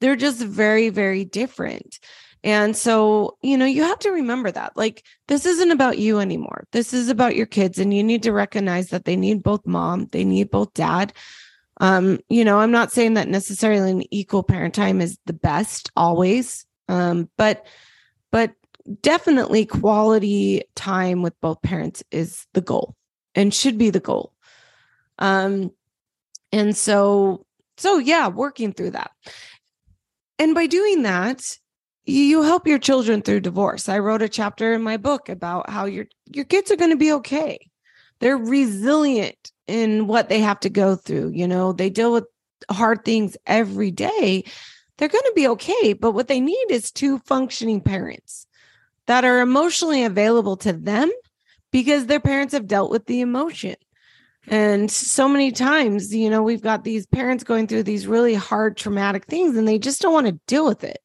They're 0.00 0.16
just 0.16 0.40
very, 0.40 0.90
very 0.90 1.24
different. 1.24 1.98
And 2.42 2.76
so, 2.76 3.38
you 3.42 3.58
know, 3.58 3.66
you 3.66 3.82
have 3.82 3.98
to 4.00 4.10
remember 4.10 4.50
that 4.50 4.76
like 4.76 5.04
this 5.28 5.44
isn't 5.44 5.70
about 5.70 5.98
you 5.98 6.20
anymore. 6.20 6.64
This 6.72 6.92
is 6.92 7.08
about 7.08 7.36
your 7.36 7.46
kids 7.46 7.78
and 7.78 7.92
you 7.92 8.02
need 8.02 8.22
to 8.22 8.32
recognize 8.32 8.88
that 8.88 9.04
they 9.04 9.16
need 9.16 9.42
both 9.42 9.66
mom, 9.66 10.06
they 10.06 10.24
need 10.24 10.50
both 10.50 10.72
dad. 10.74 11.12
Um, 11.80 12.18
you 12.28 12.44
know, 12.44 12.58
I'm 12.58 12.70
not 12.70 12.92
saying 12.92 13.14
that 13.14 13.28
necessarily 13.28 13.90
an 13.90 14.04
equal 14.10 14.42
parent 14.42 14.74
time 14.74 15.00
is 15.00 15.18
the 15.26 15.32
best 15.32 15.90
always. 15.96 16.66
Um, 16.88 17.30
but 17.36 17.66
but 18.30 18.52
definitely 19.02 19.66
quality 19.66 20.62
time 20.74 21.22
with 21.22 21.38
both 21.40 21.62
parents 21.62 22.02
is 22.10 22.46
the 22.54 22.60
goal 22.60 22.96
and 23.34 23.54
should 23.54 23.78
be 23.78 23.90
the 23.90 24.00
goal. 24.00 24.32
Um 25.18 25.70
and 26.52 26.76
so 26.76 27.46
so 27.76 27.98
yeah, 27.98 28.28
working 28.28 28.72
through 28.72 28.90
that. 28.90 29.10
And 30.38 30.54
by 30.54 30.66
doing 30.66 31.02
that, 31.02 31.58
you 32.04 32.42
help 32.42 32.66
your 32.66 32.78
children 32.78 33.22
through 33.22 33.40
divorce. 33.40 33.88
I 33.88 33.98
wrote 33.98 34.22
a 34.22 34.28
chapter 34.28 34.72
in 34.72 34.82
my 34.82 34.96
book 34.96 35.28
about 35.28 35.70
how 35.70 35.84
your 35.84 36.06
your 36.26 36.44
kids 36.44 36.70
are 36.70 36.76
going 36.76 36.90
to 36.90 36.96
be 36.96 37.12
okay. 37.12 37.58
They're 38.20 38.36
resilient 38.36 39.52
in 39.66 40.06
what 40.06 40.28
they 40.28 40.40
have 40.40 40.60
to 40.60 40.70
go 40.70 40.96
through, 40.96 41.30
you 41.30 41.46
know. 41.46 41.72
They 41.72 41.90
deal 41.90 42.12
with 42.12 42.24
hard 42.70 43.04
things 43.04 43.36
every 43.46 43.90
day. 43.90 44.44
They're 44.98 45.08
going 45.08 45.24
to 45.24 45.32
be 45.34 45.48
okay, 45.48 45.94
but 45.94 46.12
what 46.12 46.28
they 46.28 46.40
need 46.40 46.66
is 46.68 46.90
two 46.90 47.18
functioning 47.20 47.80
parents 47.80 48.46
that 49.10 49.24
are 49.24 49.40
emotionally 49.40 50.04
available 50.04 50.56
to 50.56 50.72
them 50.72 51.10
because 51.72 52.06
their 52.06 52.20
parents 52.20 52.52
have 52.52 52.68
dealt 52.68 52.92
with 52.92 53.06
the 53.06 53.20
emotion. 53.20 53.74
And 54.46 54.88
so 54.88 55.28
many 55.28 55.50
times, 55.50 56.14
you 56.14 56.30
know, 56.30 56.44
we've 56.44 56.62
got 56.62 56.84
these 56.84 57.06
parents 57.06 57.42
going 57.42 57.66
through 57.66 57.82
these 57.82 58.06
really 58.06 58.34
hard 58.34 58.76
traumatic 58.76 59.26
things 59.26 59.56
and 59.56 59.66
they 59.66 59.80
just 59.80 60.00
don't 60.00 60.12
want 60.12 60.28
to 60.28 60.40
deal 60.46 60.64
with 60.64 60.84
it 60.84 60.98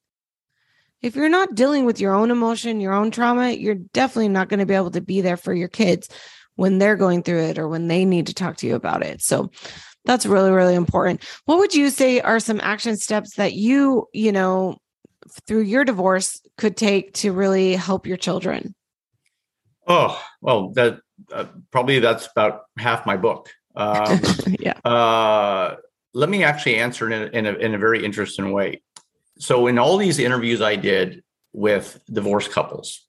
if 1.02 1.16
you're 1.16 1.30
not 1.30 1.56
dealing 1.56 1.86
with 1.86 2.00
your 2.00 2.14
own 2.14 2.32
emotion, 2.32 2.80
your 2.80 2.94
own 2.94 3.12
trauma, 3.12 3.52
you're 3.52 3.76
definitely 3.76 4.30
not 4.30 4.50
going 4.50 4.60
to 4.60 4.66
be 4.66 4.74
able 4.74 4.92
to 4.92 5.02
be 5.02 5.22
there 5.22 5.38
for 5.38 5.54
your 5.54 5.68
kids 5.68 6.10
when 6.56 6.80
they're 6.80 6.96
going 6.96 7.22
through 7.22 7.42
it 7.42 7.60
or 7.60 7.68
when 7.68 7.88
they 7.88 8.06
need 8.06 8.28
to 8.28 8.34
talk 8.34 8.58
to 8.58 8.68
you 8.68 8.76
about 8.76 9.04
it. 9.04 9.22
So 9.22 9.52
that's 10.06 10.26
really, 10.26 10.52
really 10.52 10.76
important. 10.76 11.24
What 11.46 11.60
would 11.60 11.76
you 11.76 11.90
say 11.90 12.22
are 12.22 12.40
some 12.40 12.60
action 12.62 12.98
steps 12.98 13.36
that 13.36 13.54
you, 13.54 14.08
you 14.14 14.32
know, 14.32 14.78
through 15.48 15.62
your 15.62 15.84
divorce 15.84 16.42
could 16.58 16.78
take 16.78 17.14
to 17.16 17.32
really 17.32 17.76
help 17.76 18.08
your 18.08 18.18
children? 18.18 18.76
Oh, 19.88 20.22
well, 20.42 20.70
that 20.72 21.00
uh, 21.32 21.46
probably 21.72 22.00
that's 22.00 22.28
about 22.28 22.64
half 22.78 23.06
my 23.06 23.18
book. 23.18 23.50
Um, 23.76 24.20
yeah. 24.60 24.80
Uh, 24.84 25.76
let 26.14 26.30
me 26.30 26.44
actually 26.44 26.78
answer 26.78 27.12
in 27.12 27.22
a, 27.22 27.26
in 27.38 27.46
a, 27.46 27.54
in 27.54 27.74
a 27.76 27.78
very 27.78 28.04
interesting 28.04 28.52
way 28.52 28.82
so 29.38 29.68
in 29.68 29.78
all 29.78 29.98
these 29.98 30.20
interviews 30.20 30.62
I 30.62 30.76
did 30.76 31.24
with 31.54 32.00
divorced 32.12 32.52
couples, 32.52 33.06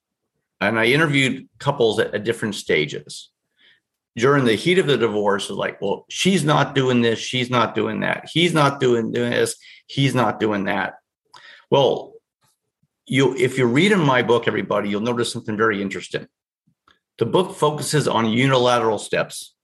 and 0.61 0.79
I 0.79 0.87
interviewed 0.87 1.49
couples 1.59 1.99
at, 1.99 2.15
at 2.15 2.25
different 2.25 2.55
stages. 2.55 3.31
During 4.17 4.45
the 4.45 4.55
heat 4.55 4.79
of 4.79 4.87
the 4.87 4.97
divorce, 4.97 5.51
is 5.51 5.57
like, 5.57 5.81
well, 5.83 6.07
she's 6.09 6.43
not 6.43 6.75
doing 6.75 7.03
this, 7.03 7.19
she's 7.19 7.51
not 7.51 7.75
doing 7.75 8.01
that, 8.01 8.29
he's 8.33 8.55
not 8.55 8.81
doing, 8.81 9.13
doing 9.13 9.31
this, 9.31 9.57
he's 9.87 10.15
not 10.15 10.41
doing 10.41 10.65
that. 10.65 10.95
Well, 11.71 12.15
you 13.07 13.35
if 13.37 13.59
you 13.59 13.67
read 13.67 13.93
in 13.93 14.01
my 14.01 14.23
book, 14.23 14.49
everybody, 14.49 14.89
you'll 14.89 15.01
notice 15.01 15.33
something 15.33 15.57
very 15.57 15.81
interesting. 15.81 16.27
The 17.19 17.27
book 17.27 17.57
focuses 17.57 18.07
on 18.07 18.29
unilateral 18.31 18.99
steps 18.99 19.55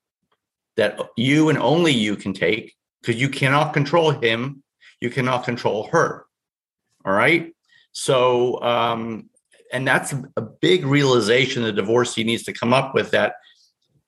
that 0.77 0.99
you 1.17 1.49
and 1.49 1.59
only 1.59 1.93
you 1.93 2.17
can 2.17 2.33
take 2.33 2.75
because 3.01 3.21
you 3.21 3.29
cannot 3.29 3.75
control 3.75 4.11
him, 4.11 4.63
you 5.01 5.11
cannot 5.11 5.45
control 5.45 5.89
her. 5.93 6.27
All 7.05 7.13
right. 7.13 7.55
So, 7.93 8.63
um, 8.63 9.29
and 9.73 9.87
that's 9.87 10.15
a 10.37 10.41
big 10.43 10.87
realization 10.87 11.63
the 11.63 11.73
divorcee 11.73 12.25
needs 12.25 12.45
to 12.45 12.53
come 12.53 12.73
up 12.73 12.95
with 12.95 13.11
that 13.11 13.35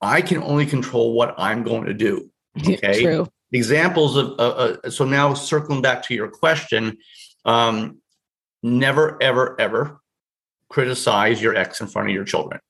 I 0.00 0.20
can 0.20 0.42
only 0.42 0.66
control 0.66 1.14
what 1.14 1.34
I'm 1.38 1.62
going 1.62 1.86
to 1.86 1.94
do. 1.94 2.30
Okay. 2.68 3.02
True. 3.02 3.26
Examples 3.52 4.16
of, 4.16 4.26
uh, 4.38 4.76
uh, 4.84 4.90
so 4.90 5.04
now 5.04 5.34
circling 5.34 5.82
back 5.82 6.04
to 6.04 6.14
your 6.14 6.28
question, 6.28 6.96
um, 7.44 7.98
never, 8.62 9.22
ever, 9.22 9.60
ever 9.60 10.00
criticize 10.68 11.42
your 11.42 11.54
ex 11.54 11.80
in 11.80 11.86
front 11.86 12.08
of 12.08 12.14
your 12.14 12.24
children. 12.24 12.60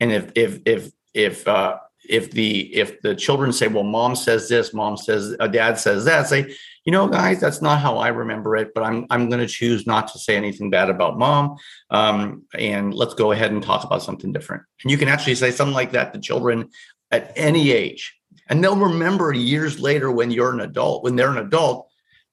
And 0.00 0.12
if, 0.12 0.32
if, 0.34 0.60
if, 0.64 0.90
if, 1.14 1.48
uh, 1.48 1.78
if 2.08 2.30
the 2.30 2.74
if 2.74 3.00
the 3.02 3.14
children 3.14 3.52
say 3.52 3.68
well 3.68 3.84
mom 3.84 4.16
says 4.16 4.48
this 4.48 4.72
mom 4.72 4.96
says 4.96 5.36
uh, 5.38 5.46
dad 5.46 5.78
says 5.78 6.04
that 6.04 6.26
say 6.26 6.54
you 6.84 6.92
know 6.92 7.06
guys 7.06 7.40
that's 7.40 7.60
not 7.60 7.78
how 7.78 7.98
i 7.98 8.08
remember 8.08 8.56
it 8.56 8.72
but 8.74 8.82
i'm 8.82 9.06
i'm 9.10 9.28
going 9.28 9.40
to 9.40 9.46
choose 9.46 9.86
not 9.86 10.08
to 10.08 10.18
say 10.18 10.34
anything 10.36 10.70
bad 10.70 10.88
about 10.88 11.18
mom 11.18 11.56
um, 11.90 12.42
and 12.54 12.94
let's 12.94 13.14
go 13.14 13.32
ahead 13.32 13.52
and 13.52 13.62
talk 13.62 13.84
about 13.84 14.02
something 14.02 14.32
different 14.32 14.62
and 14.82 14.90
you 14.90 14.96
can 14.96 15.08
actually 15.08 15.34
say 15.34 15.50
something 15.50 15.74
like 15.74 15.92
that 15.92 16.12
to 16.12 16.20
children 16.20 16.68
at 17.10 17.32
any 17.36 17.70
age 17.70 18.16
and 18.48 18.64
they'll 18.64 18.76
remember 18.76 19.32
years 19.32 19.78
later 19.78 20.10
when 20.10 20.30
you're 20.30 20.52
an 20.52 20.60
adult 20.60 21.04
when 21.04 21.16
they're 21.16 21.30
an 21.30 21.46
adult 21.46 21.89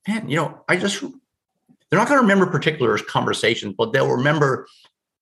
man 0.07 0.27
you 0.29 0.35
know 0.35 0.63
i 0.67 0.75
just 0.75 1.01
they're 1.01 1.99
not 1.99 2.07
going 2.07 2.17
to 2.17 2.21
remember 2.21 2.45
particular 2.45 2.97
conversations 2.97 3.73
but 3.77 3.91
they'll 3.91 4.09
remember 4.11 4.67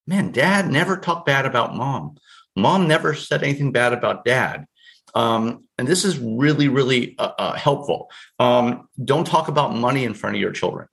man 0.08 0.32
dad 0.32 0.70
never 0.70 0.98
talked 0.98 1.26
bad 1.26 1.46
about 1.46 1.76
mom 1.76 2.16
Mom 2.56 2.88
never 2.88 3.14
said 3.14 3.44
anything 3.44 3.72
bad 3.72 3.94
about 3.94 4.26
dad. 4.26 4.66
Um, 5.14 5.64
and 5.78 5.88
this 5.88 6.04
is 6.04 6.20
really, 6.20 6.68
really 6.68 7.16
uh, 7.18 7.32
uh, 7.38 7.54
helpful. 7.54 8.10
Um, 8.40 8.90
don't 9.04 9.26
talk 9.26 9.48
about 9.48 9.76
money 9.76 10.04
in 10.04 10.14
front 10.14 10.36
of 10.36 10.42
your 10.42 10.52
children. 10.52 10.88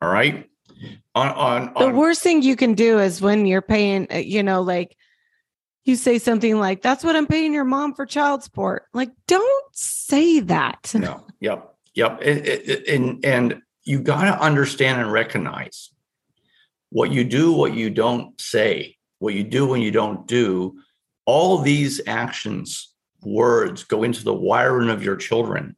All 0.00 0.08
right. 0.08 0.48
On, 1.14 1.28
on, 1.28 1.74
on, 1.74 1.92
the 1.92 1.98
worst 1.98 2.22
thing 2.22 2.42
you 2.42 2.54
can 2.54 2.74
do 2.74 3.00
is 3.00 3.20
when 3.20 3.46
you're 3.46 3.62
paying, 3.62 4.06
uh, 4.12 4.16
you 4.18 4.44
know, 4.44 4.62
like 4.62 4.96
you 5.84 5.96
say 5.96 6.18
something 6.18 6.60
like, 6.60 6.82
that's 6.82 7.02
what 7.02 7.16
I'm 7.16 7.26
paying 7.26 7.52
your 7.52 7.64
mom 7.64 7.94
for 7.94 8.06
child 8.06 8.44
support. 8.44 8.84
Like, 8.92 9.10
don't 9.26 9.64
say 9.74 10.38
that. 10.40 10.92
No. 10.94 11.26
Yep. 11.40 11.74
Yep. 11.94 12.20
It, 12.22 12.68
it, 12.68 12.88
and, 12.88 13.24
and 13.24 13.62
you 13.84 14.00
got 14.00 14.24
to 14.24 14.40
understand 14.40 15.00
and 15.00 15.10
recognize 15.10 15.90
what 16.90 17.10
you 17.10 17.24
do, 17.24 17.52
what 17.52 17.74
you 17.74 17.90
don't 17.90 18.40
say, 18.40 18.96
what 19.18 19.34
you 19.34 19.44
do 19.44 19.66
when 19.66 19.80
you 19.80 19.90
don't 19.90 20.26
do 20.26 20.78
all 21.28 21.58
these 21.58 22.00
actions, 22.06 22.94
words 23.22 23.84
go 23.84 24.02
into 24.02 24.24
the 24.24 24.32
wiring 24.32 24.88
of 24.88 25.02
your 25.02 25.16
children 25.16 25.76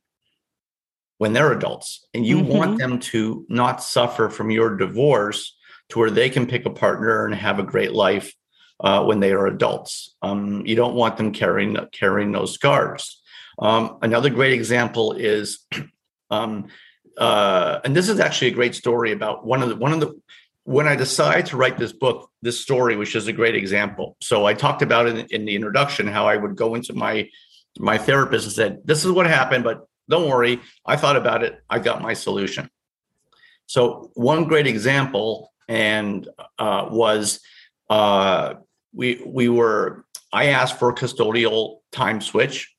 when 1.19 1.33
they're 1.33 1.51
adults. 1.51 2.07
And 2.15 2.25
you 2.25 2.39
mm-hmm. 2.39 2.57
want 2.57 2.79
them 2.79 3.01
to 3.01 3.45
not 3.49 3.83
suffer 3.83 4.29
from 4.29 4.53
your 4.53 4.77
divorce 4.77 5.57
to 5.89 5.99
where 5.99 6.11
they 6.11 6.31
can 6.31 6.47
pick 6.47 6.67
a 6.67 6.71
partner 6.71 7.27
and 7.27 7.35
have 7.35 7.59
a 7.59 7.65
great 7.65 7.93
life 7.93 8.33
uh, 8.79 9.03
when 9.05 9.19
they 9.19 9.33
are 9.33 9.49
adults. 9.49 10.15
Um, 10.23 10.65
you 10.65 10.77
don't 10.77 10.95
want 10.95 11.17
them 11.17 11.33
carrying 11.33 11.77
carrying 11.91 12.31
those 12.31 12.55
scars. 12.55 13.21
Um, 13.59 13.99
another 14.03 14.31
great 14.31 14.53
example 14.53 15.15
is, 15.15 15.67
um, 16.31 16.69
uh, 17.19 17.81
and 17.85 17.95
this 17.95 18.09
is 18.09 18.21
actually 18.21 18.49
a 18.49 18.55
great 18.55 18.75
story 18.75 19.13
about 19.13 19.45
one 19.45 19.63
of 19.63 19.69
the 19.69 19.77
one 19.77 19.93
of 19.93 20.01
the 20.01 20.21
when 20.65 20.87
I 20.87 20.95
decided 20.95 21.47
to 21.47 21.57
write 21.57 21.79
this 21.79 21.93
book, 21.93 22.31
this 22.43 22.61
story, 22.61 22.97
which 22.97 23.17
is 23.17 23.27
a 23.27 23.33
great 23.33 23.57
example. 23.57 24.17
So 24.23 24.47
I 24.47 24.55
talked 24.55 24.83
about 24.83 25.07
it 25.07 25.17
in, 25.17 25.27
in 25.31 25.45
the 25.45 25.55
introduction 25.55 26.07
how 26.07 26.27
I 26.27 26.37
would 26.37 26.57
go 26.57 26.75
into 26.75 26.93
my 26.93 27.29
my 27.79 27.99
therapist 27.99 28.45
and 28.47 28.53
said, 28.53 28.79
"This 28.85 29.05
is 29.05 29.11
what 29.11 29.27
happened, 29.27 29.65
but 29.65 29.87
don't 30.09 30.29
worry, 30.29 30.61
I 30.87 30.97
thought 30.97 31.17
about 31.17 31.43
it. 31.43 31.61
I 31.69 31.79
got 31.79 32.03
my 32.03 32.15
solution." 32.15 32.71
So 33.67 34.11
one 34.15 34.45
great 34.45 34.67
example 34.67 35.53
and 35.69 36.29
uh, 36.59 36.89
was 36.91 37.41
uh, 37.89 38.55
we 38.93 39.23
we 39.25 39.49
were 39.49 40.05
I 40.33 40.47
asked 40.47 40.79
for 40.79 40.91
a 40.91 40.95
custodial 40.95 41.79
time 41.93 42.21
switch, 42.21 42.75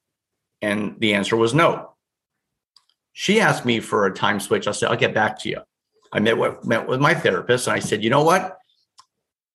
and 0.62 0.96
the 1.00 1.14
answer 1.14 1.36
was 1.36 1.54
no. 1.54 1.91
She 3.14 3.40
asked 3.40 3.66
me 3.66 3.80
for 3.80 4.06
a 4.06 4.14
time 4.14 4.40
switch. 4.40 4.68
I 4.68 4.72
said, 4.72 4.90
"I'll 4.90 4.98
get 4.98 5.14
back 5.14 5.40
to 5.40 5.50
you." 5.50 5.62
I 6.14 6.20
met 6.20 6.38
with, 6.38 6.66
met 6.66 6.88
with 6.88 7.00
my 7.00 7.14
therapist 7.14 7.68
and 7.68 7.76
I 7.76 7.80
said, 7.80 8.04
you 8.04 8.10
know 8.10 8.24
what? 8.24 8.58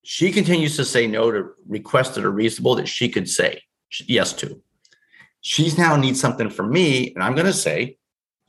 She 0.03 0.31
continues 0.31 0.77
to 0.77 0.85
say 0.85 1.07
no 1.07 1.31
to 1.31 1.51
requests 1.67 2.15
that 2.15 2.25
are 2.25 2.31
reasonable 2.31 2.77
that 2.77 2.89
she 2.89 3.09
could 3.09 3.29
say 3.29 3.63
yes 4.07 4.33
to. 4.35 4.63
She's 5.41 5.77
now 5.77 5.97
needs 5.97 6.21
something 6.21 6.51
from 6.51 6.71
me, 6.71 7.13
and 7.15 7.23
I'm 7.23 7.35
going 7.35 7.47
to 7.47 7.53
say, 7.53 7.99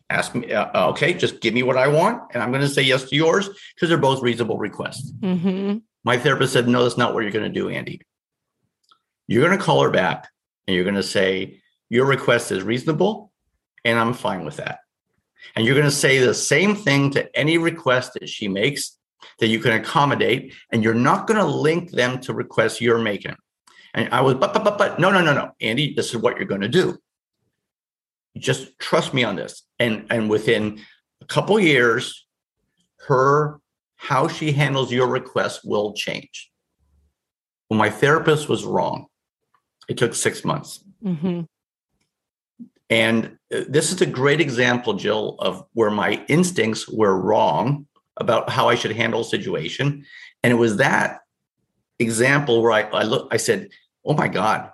ask 0.10 0.34
me, 0.34 0.52
uh, 0.52 0.70
uh, 0.74 0.89
okay, 0.89 1.13
just 1.13 1.41
give 1.41 1.54
me 1.54 1.63
what 1.63 1.78
I 1.78 1.88
want, 1.88 2.22
and 2.34 2.41
I'm 2.41 2.52
going 2.52 2.62
to 2.62 2.70
say 2.70 2.82
yes 2.82 3.04
to 3.10 3.15
yours 3.15 3.50
because 3.76 3.89
they're 3.89 3.98
both 3.98 4.22
reasonable 4.22 4.58
requests. 4.58 5.12
Mm-hmm. 5.20 5.78
My 6.04 6.17
therapist 6.17 6.54
said, 6.54 6.67
no, 6.67 6.84
that's 6.84 6.98
not 6.98 7.13
what 7.13 7.22
you're 7.24 7.32
going 7.32 7.52
to 7.52 7.60
do, 7.60 7.70
Andy. 7.70 8.02
You're 9.28 9.46
going 9.46 9.58
to 9.58 9.63
call 9.63 9.84
her 9.84 9.91
back 9.91 10.30
and 10.65 10.76
you're 10.76 10.86
going 10.86 10.96
to 10.96 11.04
say, 11.04 11.62
your 11.89 12.06
request 12.06 12.52
is 12.52 12.63
reasonable, 12.63 13.32
and 13.84 14.00
I'm 14.00 14.13
fine 14.13 14.46
with 14.46 14.58
that. 14.58 14.80
And 15.55 15.65
you're 15.65 15.75
going 15.75 15.86
to 15.86 15.91
say 15.91 16.19
the 16.19 16.33
same 16.33 16.75
thing 16.75 17.12
to 17.12 17.36
any 17.38 17.57
request 17.57 18.13
that 18.13 18.29
she 18.29 18.47
makes 18.47 18.97
that 19.39 19.47
you 19.47 19.60
can 19.60 19.73
accommodate. 19.73 20.53
And 20.71 20.83
you're 20.83 20.93
not 20.93 21.27
going 21.27 21.39
to 21.39 21.45
link 21.45 21.91
them 21.91 22.19
to 22.21 22.33
requests 22.33 22.81
you're 22.81 22.97
making. 22.99 23.36
And 23.93 24.10
I 24.13 24.21
was, 24.21 24.36
but, 24.36 24.53
but, 24.53 24.63
but, 24.63 24.77
but, 24.77 24.99
no, 24.99 25.12
no, 25.12 25.21
no, 25.21 25.33
no. 25.33 25.51
Andy, 25.60 25.93
this 25.93 26.10
is 26.10 26.17
what 26.17 26.38
you're 26.38 26.45
going 26.45 26.62
to 26.62 26.67
do. 26.67 26.97
Just 28.38 28.77
trust 28.77 29.13
me 29.13 29.23
on 29.23 29.36
this. 29.36 29.63
And, 29.79 30.05
and 30.10 30.29
within 30.29 30.81
a 31.21 31.25
couple 31.25 31.60
years, 31.60 32.27
her, 33.07 33.60
how 33.95 34.27
she 34.27 34.51
handles 34.51 34.91
your 34.91 35.07
request 35.07 35.62
will 35.63 35.93
change. 35.93 36.51
Well, 37.69 37.79
my 37.79 37.89
therapist 37.89 38.47
was 38.47 38.63
wrong. 38.63 39.07
It 39.89 39.97
took 39.97 40.13
six 40.13 40.45
months. 40.45 40.83
Mm-hmm. 41.03 41.41
And 42.89 43.38
uh, 43.54 43.62
this 43.67 43.91
is 43.91 44.02
a 44.02 44.06
great 44.06 44.39
example, 44.39 44.93
Jill, 44.93 45.36
of 45.39 45.65
where 45.73 45.91
my 45.91 46.23
instincts 46.28 46.88
were 46.88 47.19
wrong 47.19 47.86
about 48.17 48.50
how 48.50 48.69
I 48.69 48.76
should 48.76 48.95
handle 48.95 49.21
a 49.21 49.26
situation. 49.26 50.06
And 50.43 50.52
it 50.52 50.56
was 50.56 50.78
that 50.78 51.19
example 52.00 52.62
where 52.62 52.71
I, 52.71 52.82
I 52.82 53.04
look, 53.04 53.28
I 53.32 53.38
said, 53.38 53.69
"Oh 54.06 54.13
my 54.13 54.28
God!" 54.28 54.71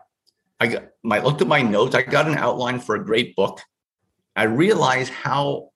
I 0.59 0.67
got, 0.67 0.83
I 1.09 1.19
looked 1.19 1.41
at 1.41 1.47
my 1.47 1.61
notes. 1.61 1.95
I 1.95 2.03
got 2.03 2.27
an 2.27 2.37
outline 2.37 2.79
for 2.79 2.95
a 2.95 3.03
great 3.03 3.35
book. 3.35 3.61
I 4.35 4.43
realized 4.43 5.11
how 5.11 5.69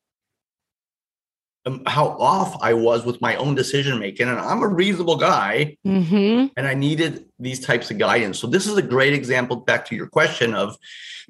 um, 1.66 1.84
how 1.86 2.08
off 2.20 2.56
I 2.62 2.74
was 2.74 3.06
with 3.06 3.20
my 3.20 3.36
own 3.36 3.56
decision 3.56 4.00
making, 4.00 4.30
and 4.30 4.40
I'm 4.40 4.64
a 4.64 4.68
reasonable 4.68 5.18
guy, 5.18 5.78
mm-hmm. 5.86 6.48
and 6.56 6.68
I 6.68 6.74
needed 6.74 7.26
these 7.40 7.60
types 7.60 7.92
of 7.92 7.98
guidance. 7.98 8.40
So 8.40 8.48
this 8.48 8.68
is 8.68 8.78
a 8.78 8.82
great 8.82 9.14
example. 9.14 9.58
Back 9.58 9.86
to 9.88 9.96
your 9.96 10.08
question 10.08 10.54
of 10.54 10.78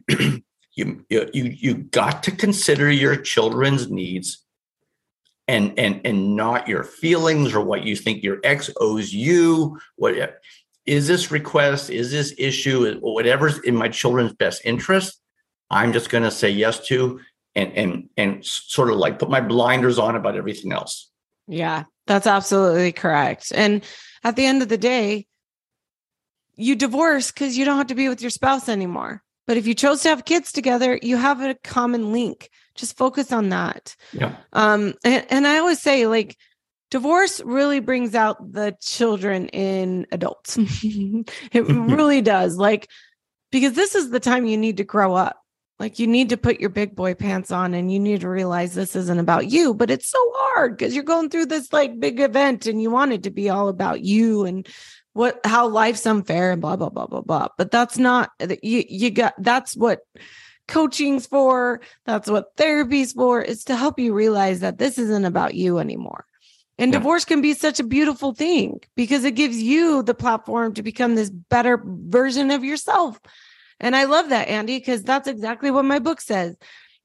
you 0.77 1.05
you 1.09 1.43
you 1.43 1.75
got 1.75 2.23
to 2.23 2.31
consider 2.31 2.89
your 2.91 3.15
children's 3.15 3.89
needs 3.89 4.45
and 5.47 5.77
and 5.77 6.01
and 6.05 6.35
not 6.35 6.67
your 6.67 6.83
feelings 6.83 7.53
or 7.53 7.61
what 7.61 7.83
you 7.83 7.95
think 7.95 8.23
your 8.23 8.39
ex 8.43 8.69
owes 8.79 9.13
you. 9.13 9.79
What 9.95 10.39
is 10.85 11.07
this 11.07 11.31
request 11.31 11.89
is 11.89 12.11
this 12.11 12.33
issue 12.37 12.97
whatever's 13.01 13.59
in 13.59 13.75
my 13.75 13.89
children's 13.89 14.31
best 14.33 14.61
interest 14.63 15.19
i'm 15.69 15.91
just 15.91 16.09
going 16.09 16.23
to 16.23 16.31
say 16.31 16.49
yes 16.49 16.79
to 16.87 17.19
and 17.55 17.73
and 17.73 18.09
and 18.15 18.45
sort 18.45 18.89
of 18.89 18.95
like 18.95 19.19
put 19.19 19.29
my 19.29 19.41
blinders 19.41 19.99
on 19.99 20.15
about 20.15 20.37
everything 20.37 20.71
else. 20.71 21.09
Yeah 21.47 21.83
that's 22.05 22.27
absolutely 22.27 22.93
correct. 22.93 23.51
And 23.53 23.83
at 24.23 24.37
the 24.37 24.45
end 24.45 24.61
of 24.61 24.69
the 24.69 24.77
day 24.77 25.27
you 26.55 26.75
divorce 26.75 27.31
because 27.31 27.57
you 27.57 27.65
don't 27.65 27.77
have 27.77 27.87
to 27.87 27.95
be 27.95 28.09
with 28.09 28.21
your 28.21 28.31
spouse 28.31 28.69
anymore 28.69 29.21
but 29.47 29.55
if 29.55 29.65
you 29.65 29.73
chose 29.73 30.01
to 30.01 30.09
have 30.09 30.25
kids 30.25 30.51
together, 30.51 30.99
you 31.01 31.15
have 31.15 31.41
a 31.41 31.55
common 31.55 32.11
link. 32.11 32.49
Just 32.75 32.97
focus 32.97 33.31
on 33.31 33.49
that. 33.49 33.95
Yeah. 34.11 34.35
Um, 34.51 34.93
and, 35.05 35.25
and 35.29 35.47
I 35.47 35.57
always 35.57 35.81
say, 35.81 36.05
like, 36.05 36.37
divorce 36.91 37.41
really 37.41 37.79
brings 37.79 38.13
out 38.13 38.51
the 38.51 38.75
children 38.81 39.47
in 39.47 40.05
adults. 40.11 40.57
it 40.83 41.67
really 41.67 42.21
does. 42.21 42.57
Like, 42.57 42.89
because 43.49 43.73
this 43.73 43.95
is 43.95 44.09
the 44.09 44.19
time 44.19 44.45
you 44.45 44.57
need 44.57 44.77
to 44.77 44.83
grow 44.83 45.15
up. 45.15 45.41
Like, 45.79 45.99
you 45.99 46.07
need 46.07 46.29
to 46.29 46.37
put 46.37 46.59
your 46.59 46.71
big 46.71 46.95
boy 46.95 47.13
pants 47.13 47.51
on 47.51 47.73
and 47.73 47.91
you 47.91 47.99
need 47.99 48.21
to 48.21 48.29
realize 48.29 48.73
this 48.73 48.95
isn't 48.95 49.19
about 49.19 49.49
you, 49.49 49.73
but 49.73 49.91
it's 49.91 50.09
so 50.09 50.19
hard 50.35 50.75
because 50.75 50.93
you're 50.93 51.03
going 51.03 51.29
through 51.29 51.45
this 51.45 51.71
like 51.71 51.99
big 51.99 52.19
event 52.19 52.65
and 52.65 52.81
you 52.81 52.89
want 52.89 53.13
it 53.13 53.23
to 53.23 53.29
be 53.29 53.47
all 53.47 53.69
about 53.69 54.01
you 54.01 54.43
and 54.43 54.67
what 55.17 55.39
how 55.43 55.67
life's 55.67 56.05
unfair 56.05 56.51
and 56.51 56.61
blah 56.61 56.75
blah 56.75 56.89
blah 56.89 57.07
blah 57.07 57.21
blah 57.21 57.47
but 57.57 57.71
that's 57.71 57.97
not 57.97 58.29
you 58.61 58.83
you 58.87 59.09
got 59.09 59.33
that's 59.39 59.75
what 59.75 59.99
coaching's 60.67 61.25
for 61.25 61.81
that's 62.05 62.29
what 62.29 62.51
therapy's 62.55 63.13
for 63.13 63.41
is 63.41 63.63
to 63.63 63.75
help 63.75 63.97
you 63.99 64.13
realize 64.13 64.59
that 64.59 64.77
this 64.77 64.97
isn't 64.97 65.25
about 65.25 65.53
you 65.55 65.79
anymore 65.79 66.23
And 66.79 66.93
Yeah. 66.93 66.99
divorce 66.99 67.25
can 67.25 67.41
be 67.41 67.53
such 67.55 67.79
a 67.79 67.83
beautiful 67.97 68.31
thing 68.33 68.79
because 68.95 69.23
it 69.23 69.35
gives 69.41 69.57
you 69.71 70.03
the 70.03 70.13
platform 70.23 70.73
to 70.73 70.83
become 70.83 71.15
this 71.15 71.31
better 71.31 71.75
version 72.17 72.51
of 72.51 72.63
yourself. 72.63 73.19
And 73.79 73.95
I 73.95 74.03
love 74.05 74.29
that, 74.29 74.47
Andy, 74.57 74.77
because 74.77 75.01
that's 75.03 75.27
exactly 75.27 75.71
what 75.71 75.85
my 75.93 75.99
book 76.07 76.21
says 76.21 76.55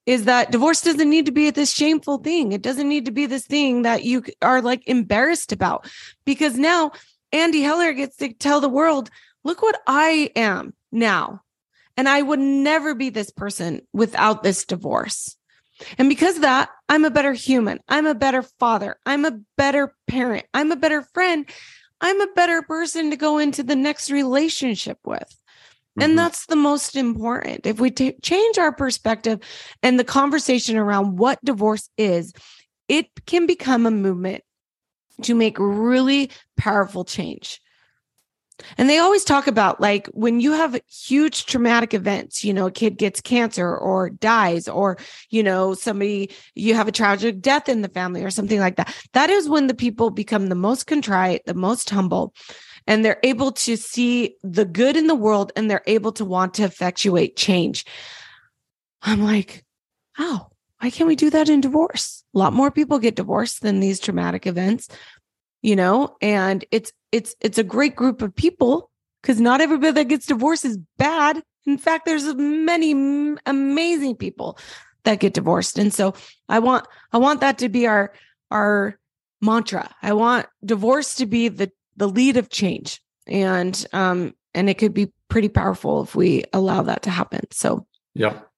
is 0.05 0.25
that 0.25 0.51
divorce 0.51 0.81
doesn't 0.83 1.09
need 1.09 1.27
to 1.27 1.33
be 1.33 1.51
this 1.51 1.73
shameful 1.73 2.19
thing. 2.19 2.53
It 2.53 2.63
doesn't 2.63 2.89
need 2.89 3.05
to 3.07 3.13
be 3.13 3.27
this 3.27 3.47
thing 3.47 3.83
that 3.83 4.05
you 4.05 4.23
are 4.43 4.61
like 4.61 4.83
embarrassed 4.87 5.53
about 5.53 5.87
because 6.25 6.59
now 6.59 6.91
Andy 7.33 7.63
Heller 7.63 7.93
gets 7.93 8.17
to 8.17 8.33
tell 8.33 8.61
the 8.61 8.69
world, 8.69 9.11
look 9.45 9.63
what 9.63 9.81
I 9.87 10.31
am 10.37 10.75
now. 10.91 11.41
And 11.97 12.09
I 12.09 12.23
would 12.23 12.39
never 12.39 12.95
be 12.95 13.11
this 13.11 13.31
person 13.31 13.83
without 13.93 14.43
this 14.43 14.65
divorce. 14.65 15.37
And 15.99 16.09
because 16.09 16.37
of 16.37 16.43
that, 16.43 16.71
I'm 16.89 17.05
a 17.05 17.11
better 17.11 17.33
human. 17.33 17.81
I'm 17.89 18.07
a 18.07 18.15
better 18.15 18.43
father. 18.43 18.97
I'm 19.05 19.25
a 19.25 19.39
better 19.57 19.95
parent. 20.07 20.47
I'm 20.55 20.71
a 20.73 20.77
better 20.77 21.03
friend. 21.13 21.47
I'm 22.01 22.21
a 22.21 22.33
better 22.35 22.63
person 22.63 23.11
to 23.11 23.17
go 23.17 23.39
into 23.39 23.63
the 23.63 23.77
next 23.77 24.11
relationship 24.11 24.99
with. 25.05 25.29
Mhm. 25.99 26.05
And 26.05 26.19
that's 26.19 26.47
the 26.47 26.57
most 26.57 26.97
important. 26.97 27.67
If 27.67 27.81
we 27.81 27.91
ta- 27.91 28.13
change 28.23 28.59
our 28.59 28.73
perspective 28.73 29.41
and 29.83 29.99
the 29.99 30.05
conversation 30.05 30.77
around 30.77 31.19
what 31.19 31.45
divorce 31.45 31.89
is, 31.99 32.33
it 32.89 33.07
can 33.27 33.47
become 33.47 33.87
a 33.87 33.91
movement 33.91 34.45
to 35.23 35.35
make 35.35 35.57
really 35.59 36.31
powerful 36.57 37.05
change. 37.05 37.61
And 38.79 38.89
they 38.89 38.99
always 38.99 39.25
talk 39.25 39.47
about 39.47 39.81
like 39.81 40.07
when 40.09 40.41
you 40.41 40.53
have 40.53 40.81
huge 40.89 41.47
traumatic 41.47 41.95
events, 41.95 42.45
you 42.45 42.53
know, 42.53 42.67
a 42.67 42.71
kid 42.71 42.97
gets 42.97 43.21
cancer 43.21 43.77
or 43.77 44.11
dies, 44.11 44.69
or, 44.69 44.99
you 45.31 45.43
know, 45.43 45.75
somebody, 45.75 46.31
you 46.55 46.75
have 46.75 46.89
a 46.89 46.93
tragic 46.93 47.41
death 47.41 47.69
in 47.69 47.83
the 47.83 47.89
family 47.89 48.23
or 48.23 48.31
something 48.31 48.61
like 48.61 48.77
that. 48.77 48.95
That 49.15 49.31
is 49.31 49.49
when 49.49 49.67
the 49.67 49.75
people 49.75 50.11
become 50.11 50.49
the 50.49 50.55
most 50.55 50.87
contrite, 50.87 51.43
the 51.45 51.55
most 51.55 51.91
humble, 51.91 52.35
and 52.87 53.05
they're 53.05 53.21
able 53.23 53.53
to 53.53 53.77
see 53.77 54.37
the 54.43 54.65
good 54.65 54.97
in 54.97 55.07
the 55.07 55.15
world 55.15 55.53
and 55.57 55.71
they're 55.71 55.85
able 55.87 56.13
to 56.13 56.25
want 56.25 56.55
to 56.55 56.65
effectuate 56.65 57.37
change. 57.37 57.85
I'm 59.03 59.23
like, 59.23 59.65
oh, 60.19 60.49
why 60.83 60.91
can't 60.91 61.07
we 61.07 61.15
do 61.15 61.31
that 61.31 61.49
in 61.49 61.61
divorce? 61.61 62.25
A 62.35 62.39
lot 62.39 62.53
more 62.53 62.73
people 62.73 62.99
get 62.99 63.15
divorced 63.15 63.63
than 63.63 63.79
these 63.79 64.01
traumatic 64.01 64.49
events, 64.49 64.89
you 65.63 65.77
know, 65.77 66.17
and 66.21 66.65
it's 66.73 66.93
it's 67.13 67.37
it's 67.41 67.59
a 67.59 67.63
great 67.63 67.95
group 67.95 68.21
of 68.21 68.35
people 68.35 68.91
because 69.23 69.41
not 69.41 69.61
everybody 69.61 69.93
that 69.93 70.09
gets 70.09 70.27
divorced 70.27 70.65
is 70.65 70.79
bad. 70.99 71.41
In 71.67 71.79
fact, 71.79 72.05
there's 72.05 72.35
many 72.35 73.37
amazing 73.47 74.17
people 74.17 74.59
that 75.05 75.21
get 75.21 75.35
divorced, 75.35 75.79
and 75.79 75.95
so 75.95 76.15
I 76.49 76.59
want 76.59 76.89
I 77.13 77.19
want 77.19 77.41
that 77.43 77.59
to 77.59 77.69
be 77.69 77.87
our 77.87 78.13
our 78.51 78.99
mantra. 79.41 79.89
I 80.03 80.15
want 80.15 80.47
divorce 80.65 81.15
to 81.17 81.27
be 81.27 81.47
the 81.47 81.71
the 81.97 82.09
lead 82.09 82.37
of 82.37 82.49
change, 82.51 83.01
and 83.29 83.87
um 83.93 84.35
and 84.53 84.69
it 84.69 84.79
could 84.79 84.95
be 84.95 85.13
pretty 85.29 85.49
powerful 85.49 86.03
if 86.03 86.17
we 86.17 86.43
allow 86.53 86.83
that 86.83 87.03
to 87.03 87.11
happen. 87.11 87.43
So 87.53 87.87
Yep. 88.15 88.49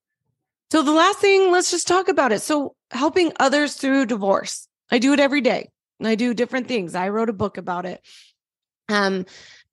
So 0.71 0.83
the 0.83 0.93
last 0.93 1.19
thing, 1.19 1.51
let's 1.53 1.71
just 1.71 1.87
talk 1.87 2.09
about 2.09 2.33
it. 2.33 2.41
So 2.43 2.75
helping 2.91 3.33
others 3.39 3.75
through 3.75 4.07
divorce. 4.07 4.69
I 4.91 4.99
do 4.99 5.13
it 5.13 5.21
every 5.21 5.41
day. 5.41 5.71
and 5.99 6.09
I 6.09 6.15
do 6.15 6.35
different 6.35 6.69
things. 6.69 6.95
I 6.95 7.09
wrote 7.09 7.31
a 7.31 7.35
book 7.35 7.57
about 7.59 7.87
it. 7.87 8.01
Um 8.89 9.27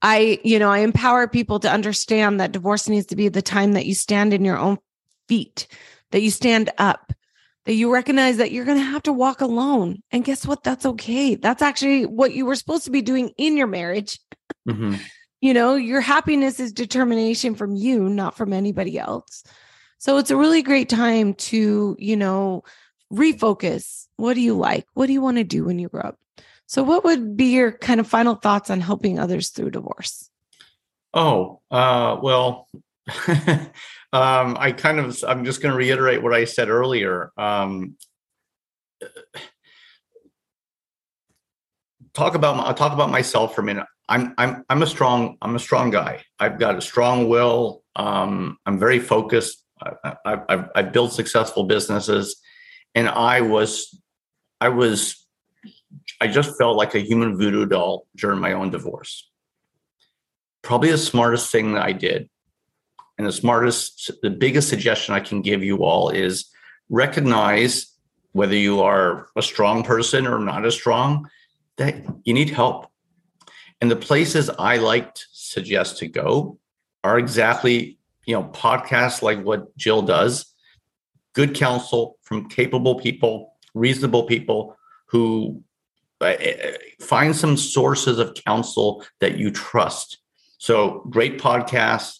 I, 0.03 0.39
you 0.43 0.57
know, 0.57 0.69
I 0.71 0.79
empower 0.79 1.27
people 1.27 1.59
to 1.59 1.69
understand 1.71 2.39
that 2.39 2.51
divorce 2.51 2.89
needs 2.89 3.07
to 3.07 3.15
be 3.15 3.29
the 3.29 3.41
time 3.43 3.73
that 3.73 3.85
you 3.85 3.93
stand 3.93 4.33
in 4.33 4.43
your 4.43 4.57
own 4.57 4.79
feet, 5.27 5.67
that 6.09 6.21
you 6.21 6.31
stand 6.31 6.71
up, 6.79 7.13
that 7.65 7.73
you 7.73 7.93
recognize 7.93 8.37
that 8.37 8.51
you're 8.51 8.65
going 8.65 8.79
to 8.79 8.83
have 8.83 9.03
to 9.03 9.13
walk 9.13 9.41
alone. 9.41 10.01
And 10.09 10.25
guess 10.25 10.47
what? 10.47 10.63
That's 10.63 10.87
okay. 10.87 11.35
That's 11.35 11.61
actually 11.61 12.07
what 12.07 12.33
you 12.33 12.47
were 12.47 12.55
supposed 12.55 12.85
to 12.85 12.89
be 12.91 13.03
doing 13.03 13.31
in 13.37 13.57
your 13.57 13.67
marriage. 13.67 14.19
Mhm. 14.67 14.99
You 15.39 15.53
know, 15.53 15.75
your 15.75 16.01
happiness 16.01 16.59
is 16.59 16.71
determination 16.73 17.53
from 17.53 17.75
you, 17.75 18.09
not 18.09 18.35
from 18.35 18.53
anybody 18.53 18.97
else. 18.97 19.43
So 20.01 20.17
it's 20.17 20.31
a 20.31 20.35
really 20.35 20.63
great 20.63 20.89
time 20.89 21.35
to, 21.35 21.95
you 21.99 22.17
know, 22.17 22.63
refocus. 23.13 24.07
What 24.15 24.33
do 24.33 24.41
you 24.41 24.57
like? 24.57 24.87
What 24.95 25.05
do 25.05 25.13
you 25.13 25.21
want 25.21 25.37
to 25.37 25.43
do 25.43 25.63
when 25.65 25.77
you 25.77 25.89
grow 25.89 26.01
up? 26.01 26.17
So, 26.65 26.81
what 26.81 27.03
would 27.03 27.37
be 27.37 27.53
your 27.53 27.71
kind 27.71 27.99
of 27.99 28.07
final 28.07 28.33
thoughts 28.33 28.71
on 28.71 28.81
helping 28.81 29.19
others 29.19 29.49
through 29.49 29.69
divorce? 29.69 30.31
Oh, 31.13 31.61
uh, 31.69 32.17
well, 32.19 32.67
um, 33.27 34.57
I 34.59 34.73
kind 34.75 34.97
of, 34.97 35.23
I'm 35.27 35.45
just 35.45 35.61
going 35.61 35.71
to 35.71 35.77
reiterate 35.77 36.23
what 36.23 36.33
I 36.33 36.45
said 36.45 36.69
earlier. 36.69 37.31
Um, 37.37 37.95
talk 42.15 42.33
about, 42.33 42.65
I'll 42.65 42.73
talk 42.73 42.93
about 42.93 43.11
myself 43.11 43.53
for 43.53 43.61
a 43.61 43.65
minute. 43.65 43.85
I'm, 44.09 44.33
I'm, 44.39 44.65
I'm 44.67 44.81
a 44.81 44.87
strong, 44.87 45.37
I'm 45.43 45.55
a 45.55 45.59
strong 45.59 45.91
guy. 45.91 46.23
I've 46.39 46.57
got 46.57 46.75
a 46.75 46.81
strong 46.81 47.29
will. 47.29 47.83
Um, 47.95 48.57
I'm 48.65 48.79
very 48.79 48.97
focused. 48.97 49.63
I, 49.81 50.15
I, 50.25 50.41
I've, 50.49 50.69
I've 50.75 50.93
built 50.93 51.13
successful 51.13 51.63
businesses 51.63 52.37
and 52.95 53.07
I 53.07 53.41
was, 53.41 53.99
I 54.59 54.69
was, 54.69 55.25
I 56.19 56.27
just 56.27 56.57
felt 56.57 56.77
like 56.77 56.95
a 56.95 56.99
human 56.99 57.37
voodoo 57.37 57.65
doll 57.65 58.07
during 58.15 58.39
my 58.39 58.53
own 58.53 58.69
divorce 58.69 59.31
probably 60.61 60.91
the 60.91 60.97
smartest 60.97 61.51
thing 61.51 61.73
that 61.73 61.83
I 61.83 61.91
did, 61.91 62.29
and 63.17 63.27
the 63.27 63.31
smartest, 63.31 64.11
the 64.21 64.29
biggest 64.29 64.69
suggestion 64.69 65.13
I 65.13 65.19
can 65.19 65.41
give 65.41 65.63
you 65.63 65.77
all 65.83 66.09
is 66.09 66.49
recognize 66.89 67.87
whether 68.33 68.55
you 68.55 68.81
are 68.81 69.27
a 69.35 69.41
strong 69.41 69.83
person 69.83 70.25
or 70.25 70.39
not 70.39 70.65
as 70.65 70.73
strong, 70.73 71.27
that 71.77 71.95
you 72.23 72.33
need 72.33 72.49
help. 72.49 72.87
And 73.81 73.91
the 73.91 73.95
places 73.95 74.49
I 74.49 74.77
like 74.77 75.13
to 75.15 75.23
suggest 75.31 75.97
to 75.97 76.07
go 76.07 76.59
are 77.03 77.17
exactly, 77.17 77.97
you 78.25 78.35
know, 78.35 78.43
podcasts 78.43 79.21
like 79.21 79.43
what 79.43 79.75
Jill 79.77 80.01
does, 80.01 80.45
good 81.33 81.55
counsel 81.55 82.17
from 82.23 82.47
capable 82.49 82.95
people, 82.95 83.53
reasonable 83.73 84.23
people 84.23 84.75
who 85.07 85.63
uh, 86.21 86.35
find 86.99 87.35
some 87.35 87.57
sources 87.57 88.19
of 88.19 88.35
counsel 88.45 89.03
that 89.19 89.37
you 89.37 89.51
trust. 89.51 90.19
So 90.57 91.05
great 91.09 91.39
podcasts, 91.39 92.19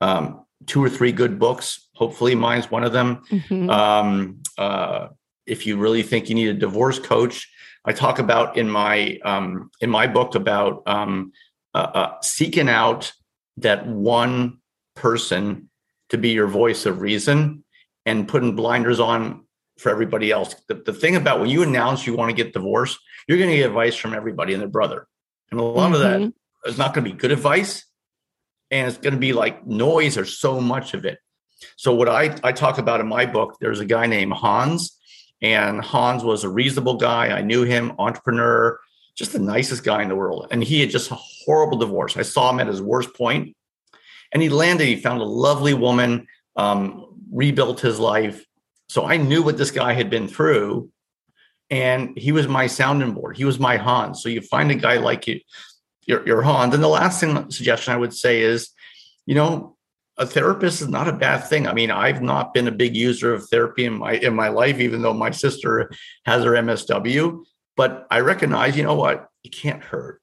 um, 0.00 0.44
two 0.66 0.82
or 0.82 0.88
three 0.88 1.12
good 1.12 1.38
books. 1.38 1.88
Hopefully, 1.94 2.34
mine's 2.34 2.70
one 2.70 2.84
of 2.84 2.92
them. 2.92 3.22
Mhm. 3.30 3.70
Um, 3.70 4.42
uh, 4.56 5.08
if 5.46 5.66
you 5.66 5.76
really 5.76 6.02
think 6.02 6.28
you 6.28 6.34
need 6.34 6.48
a 6.48 6.54
divorce 6.54 6.98
coach, 6.98 7.48
I 7.84 7.92
talk 7.92 8.18
about 8.18 8.56
in 8.56 8.70
my 8.70 9.18
um, 9.24 9.70
in 9.80 9.90
my 9.90 10.06
book 10.06 10.34
about 10.34 10.82
um, 10.86 11.32
uh, 11.74 11.90
uh, 11.94 12.20
seeking 12.22 12.68
out 12.68 13.12
that 13.58 13.86
one 13.86 14.58
person 14.94 15.68
to 16.10 16.18
be 16.18 16.30
your 16.30 16.46
voice 16.46 16.86
of 16.86 17.00
reason 17.00 17.64
and 18.06 18.28
putting 18.28 18.54
blinders 18.56 19.00
on 19.00 19.44
for 19.78 19.90
everybody 19.90 20.30
else. 20.30 20.54
The, 20.68 20.74
the 20.74 20.92
thing 20.92 21.16
about 21.16 21.40
when 21.40 21.50
you 21.50 21.62
announce 21.62 22.06
you 22.06 22.14
want 22.16 22.30
to 22.30 22.36
get 22.36 22.52
divorced, 22.52 22.98
you're 23.26 23.38
going 23.38 23.50
to 23.50 23.56
get 23.56 23.66
advice 23.66 23.96
from 23.96 24.14
everybody 24.14 24.52
and 24.52 24.60
their 24.60 24.68
brother, 24.68 25.06
and 25.50 25.58
a 25.58 25.62
lot 25.62 25.92
of 25.94 26.00
that 26.00 26.20
Mhm. 26.20 26.32
it's 26.64 26.78
not 26.78 26.94
going 26.94 27.04
to 27.04 27.10
be 27.10 27.16
good 27.16 27.32
advice 27.32 27.84
and 28.70 28.88
it's 28.88 28.98
going 28.98 29.14
to 29.14 29.20
be 29.20 29.32
like 29.32 29.66
noise 29.66 30.16
or 30.16 30.24
so 30.24 30.60
much 30.60 30.94
of 30.94 31.04
it. 31.04 31.18
So 31.76 31.94
what 31.94 32.08
I, 32.08 32.36
I 32.42 32.52
talk 32.52 32.78
about 32.78 33.00
in 33.00 33.08
my 33.08 33.26
book 33.26 33.56
there's 33.60 33.80
a 33.80 33.84
guy 33.84 34.06
named 34.06 34.32
hans 34.32 34.98
and 35.42 35.80
hans 35.80 36.22
was 36.24 36.44
a 36.44 36.48
reasonable 36.48 36.96
guy. 36.96 37.28
I 37.28 37.42
knew 37.42 37.62
him 37.64 37.92
entrepreneur 37.98 38.78
just 39.16 39.32
the 39.32 39.38
nicest 39.38 39.84
guy 39.84 40.02
in 40.02 40.08
the 40.08 40.16
world. 40.16 40.48
And 40.50 40.62
he 40.64 40.80
had 40.80 40.90
just 40.90 41.10
a 41.10 41.14
horrible 41.14 41.78
divorce. 41.78 42.16
I 42.16 42.22
saw 42.22 42.50
him 42.50 42.58
at 42.60 42.66
his 42.66 42.82
worst 42.82 43.14
point 43.14 43.54
and 44.34 44.42
he 44.42 44.48
landed 44.50 44.86
he 44.86 44.96
found 44.96 45.22
a 45.22 45.24
lovely 45.24 45.72
woman 45.72 46.26
um, 46.56 47.06
rebuilt 47.32 47.80
his 47.80 47.98
life 47.98 48.44
so 48.88 49.06
i 49.06 49.16
knew 49.16 49.42
what 49.42 49.56
this 49.56 49.70
guy 49.70 49.92
had 49.94 50.10
been 50.10 50.28
through 50.28 50.90
and 51.70 52.18
he 52.18 52.32
was 52.32 52.46
my 52.46 52.66
sounding 52.66 53.12
board 53.12 53.36
he 53.36 53.44
was 53.44 53.58
my 53.58 53.76
hans 53.76 54.22
so 54.22 54.28
you 54.28 54.42
find 54.42 54.70
a 54.70 54.74
guy 54.74 54.96
like 54.96 55.26
you 55.26 55.40
your, 56.06 56.26
your 56.26 56.42
Hans. 56.42 56.74
And 56.74 56.82
the 56.82 56.88
last 56.88 57.20
thing 57.20 57.50
suggestion 57.50 57.92
I 57.92 57.96
would 57.96 58.14
say 58.14 58.42
is, 58.42 58.70
you 59.26 59.34
know, 59.34 59.76
a 60.16 60.26
therapist 60.26 60.80
is 60.80 60.88
not 60.88 61.08
a 61.08 61.12
bad 61.12 61.38
thing. 61.38 61.66
I 61.66 61.72
mean, 61.72 61.90
I've 61.90 62.22
not 62.22 62.54
been 62.54 62.68
a 62.68 62.72
big 62.72 62.94
user 62.94 63.34
of 63.34 63.48
therapy 63.48 63.84
in 63.84 63.98
my 63.98 64.12
in 64.12 64.34
my 64.34 64.48
life, 64.48 64.78
even 64.78 65.02
though 65.02 65.14
my 65.14 65.30
sister 65.30 65.90
has 66.24 66.44
her 66.44 66.52
MSW. 66.52 67.44
But 67.76 68.06
I 68.10 68.20
recognize, 68.20 68.76
you 68.76 68.84
know 68.84 68.94
what, 68.94 69.28
it 69.42 69.48
can't 69.48 69.82
hurt. 69.82 70.20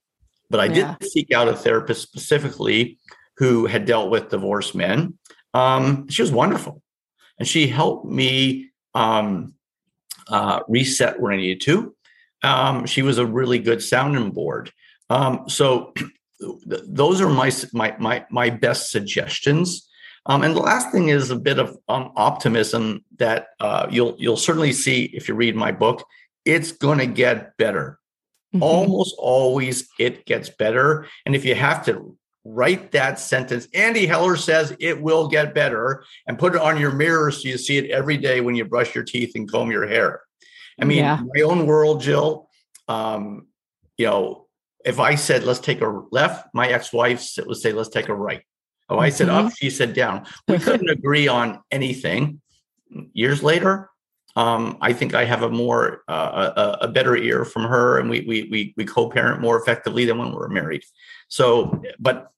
But 0.50 0.62
I 0.62 0.66
Yeah. 0.66 0.96
did 1.00 1.12
seek 1.12 1.32
out 1.34 1.50
a 1.50 1.56
therapist 1.56 2.02
specifically 2.02 3.00
who 3.42 3.66
had 3.66 3.86
dealt 3.86 4.12
with 4.12 4.30
divorced 4.30 4.76
men. 4.76 5.18
Um, 5.56 6.08
she 6.10 6.22
was 6.22 6.32
wonderful, 6.32 6.84
and 7.40 7.48
she 7.48 7.66
helped 7.66 8.06
me 8.06 8.70
um, 8.94 9.56
uh, 10.28 10.60
reset 10.68 11.20
where 11.20 11.34
I 11.34 11.38
needed 11.38 11.62
to. 11.62 11.96
Um, 12.44 12.86
she 12.86 13.02
was 13.02 13.18
a 13.18 13.26
really 13.26 13.58
good 13.58 13.82
sounding 13.82 14.30
board. 14.30 14.72
Um, 15.10 15.50
so 15.50 15.92
th- 16.40 16.84
those 16.86 17.20
are 17.20 17.30
my 17.30 17.52
my 17.74 17.96
my 17.98 18.26
my 18.30 18.52
best 18.52 18.92
suggestions. 18.92 19.90
Um, 20.28 20.44
and 20.44 20.56
the 20.56 20.62
last 20.62 20.92
thing 20.92 21.10
is 21.10 21.32
a 21.32 21.36
bit 21.36 21.58
of 21.58 21.76
um, 21.90 22.12
optimism 22.16 23.04
that 23.18 23.48
uh, 23.60 23.88
you'll 23.90 24.16
you'll 24.20 24.38
certainly 24.38 24.72
see 24.72 25.06
if 25.16 25.28
you 25.28 25.34
read 25.34 25.56
my 25.56 25.72
book. 25.72 26.06
It's 26.46 26.74
going 26.74 27.00
to 27.00 27.08
get 27.08 27.58
better. 27.58 27.98
Mm-hmm. 28.54 28.62
Almost 28.62 29.16
always 29.18 29.90
it 29.98 30.28
gets 30.28 30.50
better. 30.50 31.08
And 31.26 31.36
if 31.36 31.44
you 31.44 31.56
have 31.56 31.84
to 31.86 32.16
write 32.44 32.92
that 32.92 33.20
sentence, 33.20 33.68
Andy 33.74 34.06
Heller 34.06 34.36
says 34.36 34.76
it 34.80 35.02
will 35.02 35.28
get 35.28 35.54
better, 35.54 36.04
and 36.28 36.40
put 36.40 36.56
it 36.56 36.62
on 36.62 36.80
your 36.80 36.92
mirror 36.92 37.32
so 37.32 37.48
you 37.48 37.58
see 37.58 37.78
it 37.78 37.92
every 37.92 38.18
day 38.18 38.42
when 38.42 38.56
you 38.56 38.66
brush 38.66 38.96
your 38.96 39.04
teeth 39.04 39.34
and 39.36 39.50
comb 39.52 39.72
your 39.72 39.88
hair. 39.88 40.22
I 40.80 40.86
mean, 40.86 41.00
yeah. 41.00 41.22
my 41.24 41.42
own 41.42 41.68
world, 41.68 42.02
Jill, 42.02 42.50
um, 42.88 43.48
you 43.98 44.08
know, 44.08 44.48
if 44.84 45.00
I 45.00 45.14
said, 45.14 45.44
let's 45.44 45.60
take 45.60 45.82
a 45.82 46.02
left, 46.12 46.48
my 46.56 46.68
ex 46.68 46.92
wife 46.92 47.28
would 47.46 47.58
say, 47.58 47.72
let's 47.72 47.90
take 47.90 48.10
a 48.10 48.16
right. 48.16 48.42
Oh, 48.90 48.98
I 48.98 49.10
said 49.10 49.30
up, 49.30 49.46
mm-hmm. 49.46 49.54
she 49.54 49.70
said 49.70 49.94
down. 49.94 50.26
We 50.48 50.58
couldn't 50.58 50.90
agree 50.98 51.28
on 51.28 51.62
anything. 51.72 52.42
Years 53.14 53.44
later, 53.44 53.91
um, 54.36 54.78
I 54.82 54.94
think 54.94 55.14
I 55.14 55.26
have 55.26 55.44
a 55.44 55.50
more 55.50 56.04
uh, 56.08 56.52
a, 56.56 56.86
a, 56.86 56.88
better 56.88 57.16
ear 57.16 57.44
from 57.44 57.64
her, 57.64 57.98
and 57.98 58.10
we 58.10 58.22
we 58.22 58.44
we 58.50 58.74
we 58.78 58.86
co-parent 58.86 59.42
more 59.42 59.60
effectively 59.60 60.06
than 60.06 60.18
when 60.18 60.30
we 60.30 60.36
were 60.36 60.50
married. 60.50 60.84
So, 61.28 61.82
but 62.00 62.32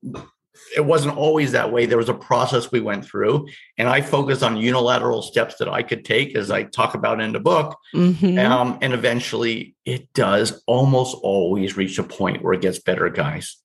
it 0.75 0.85
wasn't 0.85 1.17
always 1.17 1.51
that 1.51 1.71
way. 1.71 1.85
There 1.85 1.97
was 1.97 2.09
a 2.09 2.13
process 2.13 2.71
we 2.71 2.79
went 2.79 3.05
through, 3.05 3.47
and 3.77 3.87
I 3.87 4.01
focused 4.01 4.41
on 4.43 4.57
unilateral 4.57 5.21
steps 5.21 5.55
that 5.59 5.69
I 5.69 5.83
could 5.83 6.03
take, 6.03 6.35
as 6.35 6.49
I 6.49 6.63
talk 6.63 6.95
about 6.95 7.21
in 7.21 7.31
the 7.31 7.39
book. 7.39 7.77
Mm-hmm. 7.93 8.39
Um, 8.39 8.79
and 8.81 8.93
eventually, 8.93 9.75
it 9.85 10.11
does 10.13 10.63
almost 10.65 11.15
always 11.21 11.77
reach 11.77 11.99
a 11.99 12.03
point 12.03 12.43
where 12.43 12.53
it 12.53 12.61
gets 12.61 12.79
better, 12.79 13.09
guys. 13.09 13.57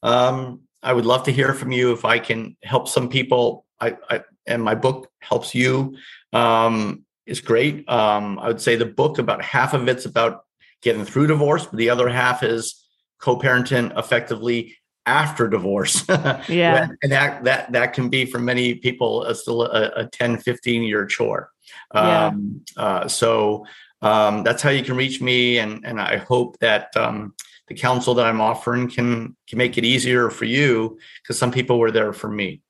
Um, 0.02 0.62
I 0.82 0.92
would 0.92 1.06
love 1.06 1.22
to 1.24 1.32
hear 1.32 1.54
from 1.54 1.72
you 1.72 1.94
if 1.94 2.04
I 2.04 2.18
can 2.20 2.58
help 2.64 2.90
some 2.90 3.08
people. 3.08 3.66
I, 3.80 3.96
I 4.10 4.24
and 4.46 4.62
my 4.62 4.76
book 4.76 5.10
helps 5.22 5.56
you. 5.56 5.96
Um, 6.34 7.06
is 7.26 7.40
great. 7.40 7.88
Um, 7.88 8.38
I 8.40 8.50
would 8.50 8.60
say 8.60 8.76
the 8.76 8.86
book 8.86 9.18
about 9.18 9.42
half 9.42 9.74
of 9.74 9.88
it's 9.88 10.06
about 10.06 10.44
getting 10.82 11.06
through 11.06 11.28
divorce, 11.28 11.66
but 11.66 11.78
the 11.78 11.90
other 11.90 12.10
half 12.10 12.44
is 12.44 12.83
co-parenting 13.24 13.98
effectively 13.98 14.76
after 15.06 15.48
divorce. 15.48 16.04
yeah. 16.50 16.88
and 17.02 17.12
that, 17.12 17.42
that, 17.46 17.72
that 17.72 17.94
can 17.94 18.10
be 18.10 18.26
for 18.26 18.38
many 18.38 18.76
people 18.76 19.24
a, 19.24 19.34
still 19.34 19.62
a, 19.64 19.92
a 19.96 20.08
10, 20.08 20.40
15 20.40 20.84
year 20.84 21.06
chore. 21.06 21.50
Yeah. 21.96 22.28
Um, 22.28 22.66
uh, 22.76 23.08
so 23.08 23.66
um, 24.02 24.44
that's 24.44 24.62
how 24.62 24.72
you 24.72 24.84
can 24.84 24.98
reach 24.98 25.22
me. 25.22 25.60
And, 25.60 25.86
and 25.86 26.02
I 26.02 26.18
hope 26.18 26.60
that 26.60 26.96
um, 26.98 27.34
the 27.70 27.76
counsel 27.76 28.14
that 28.16 28.26
I'm 28.26 28.42
offering 28.42 28.90
can, 28.90 29.38
can 29.48 29.58
make 29.58 29.78
it 29.78 29.86
easier 29.86 30.30
for 30.30 30.44
you 30.44 31.00
because 31.22 31.40
some 31.40 31.52
people 31.52 31.80
were 31.80 31.92
there 31.92 32.12
for 32.12 32.30
me. 32.30 32.62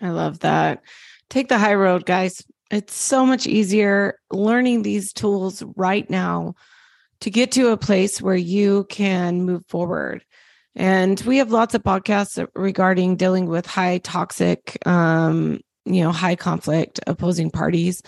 I 0.00 0.10
love 0.10 0.40
that. 0.40 0.82
Take 1.30 1.48
the 1.48 1.58
high 1.58 1.74
road, 1.76 2.06
guys. 2.06 2.44
It's 2.72 2.96
so 2.96 3.24
much 3.24 3.46
easier 3.46 4.18
learning 4.32 4.82
these 4.82 5.12
tools 5.12 5.62
right 5.76 6.10
now 6.10 6.56
to 7.20 7.30
get 7.30 7.52
to 7.52 7.68
a 7.68 7.76
place 7.76 8.20
where 8.20 8.36
you 8.36 8.84
can 8.88 9.42
move 9.42 9.64
forward. 9.66 10.24
And 10.74 11.18
we 11.20 11.38
have 11.38 11.50
lots 11.50 11.74
of 11.74 11.82
podcasts 11.82 12.46
regarding 12.54 13.16
dealing 13.16 13.46
with 13.46 13.64
high 13.64 13.98
toxic, 13.98 14.78
um, 14.86 15.60
you 15.86 16.02
know, 16.02 16.12
high 16.12 16.36
conflict 16.36 17.00
opposing 17.06 17.50
parties. 17.50 18.02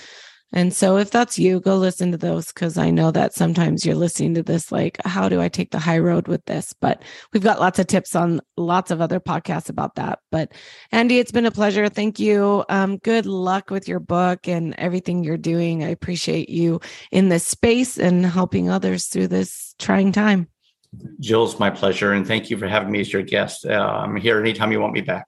And 0.53 0.73
so 0.73 0.97
if 0.97 1.11
that's 1.11 1.39
you, 1.39 1.61
go 1.61 1.77
listen 1.77 2.11
to 2.13 2.17
those 2.17 2.49
because 2.49 2.79
I 2.79 2.91
know 2.91 3.11
that 3.11 3.35
sometimes 3.35 3.85
you're 3.85 3.95
listening 3.95 4.35
to 4.35 4.43
this 4.43 4.73
like, 4.73 4.99
how 5.05 5.29
do 5.29 5.43
I 5.43 5.49
take 5.49 5.71
the 5.71 5.79
high 5.79 5.99
road 5.99 6.27
with 6.27 6.45
this? 6.47 6.75
But 6.81 7.03
we've 7.33 7.43
got 7.43 7.61
lots 7.61 7.79
of 7.79 7.87
tips 7.87 8.17
on 8.17 8.41
lots 8.57 8.91
of 8.91 9.03
other 9.03 9.21
podcasts 9.21 9.69
about 9.69 9.97
that. 9.97 10.21
But 10.33 10.53
Andy, 10.91 11.19
it's 11.19 11.33
been 11.33 11.45
a 11.45 11.51
pleasure. 11.51 11.89
Thank 11.89 12.19
you. 12.19 12.65
Um, 12.71 12.97
good 12.99 13.27
luck 13.27 13.71
with 13.71 13.87
your 13.87 14.01
book 14.01 14.49
and 14.49 14.75
everything 14.79 15.23
you're 15.23 15.37
doing. 15.37 15.85
I 15.85 15.89
appreciate 15.89 16.49
you 16.49 16.81
in 17.13 17.29
this 17.29 17.47
space 17.47 17.99
and 17.99 18.25
helping 18.25 18.71
others 18.71 19.07
through 19.07 19.29
this 19.29 19.75
trying 19.79 20.13
time. 20.13 20.49
Jill's 21.21 21.59
my 21.59 21.69
pleasure. 21.69 22.13
And 22.13 22.27
thank 22.27 22.49
you 22.49 22.57
for 22.57 22.67
having 22.67 22.91
me 22.91 23.01
as 23.01 23.13
your 23.13 23.23
guest. 23.23 23.67
Uh, 23.67 23.73
I'm 23.73 24.17
here 24.17 24.41
anytime 24.41 24.73
you 24.73 24.81
want 24.81 24.95
me 24.95 25.03
back. 25.03 25.27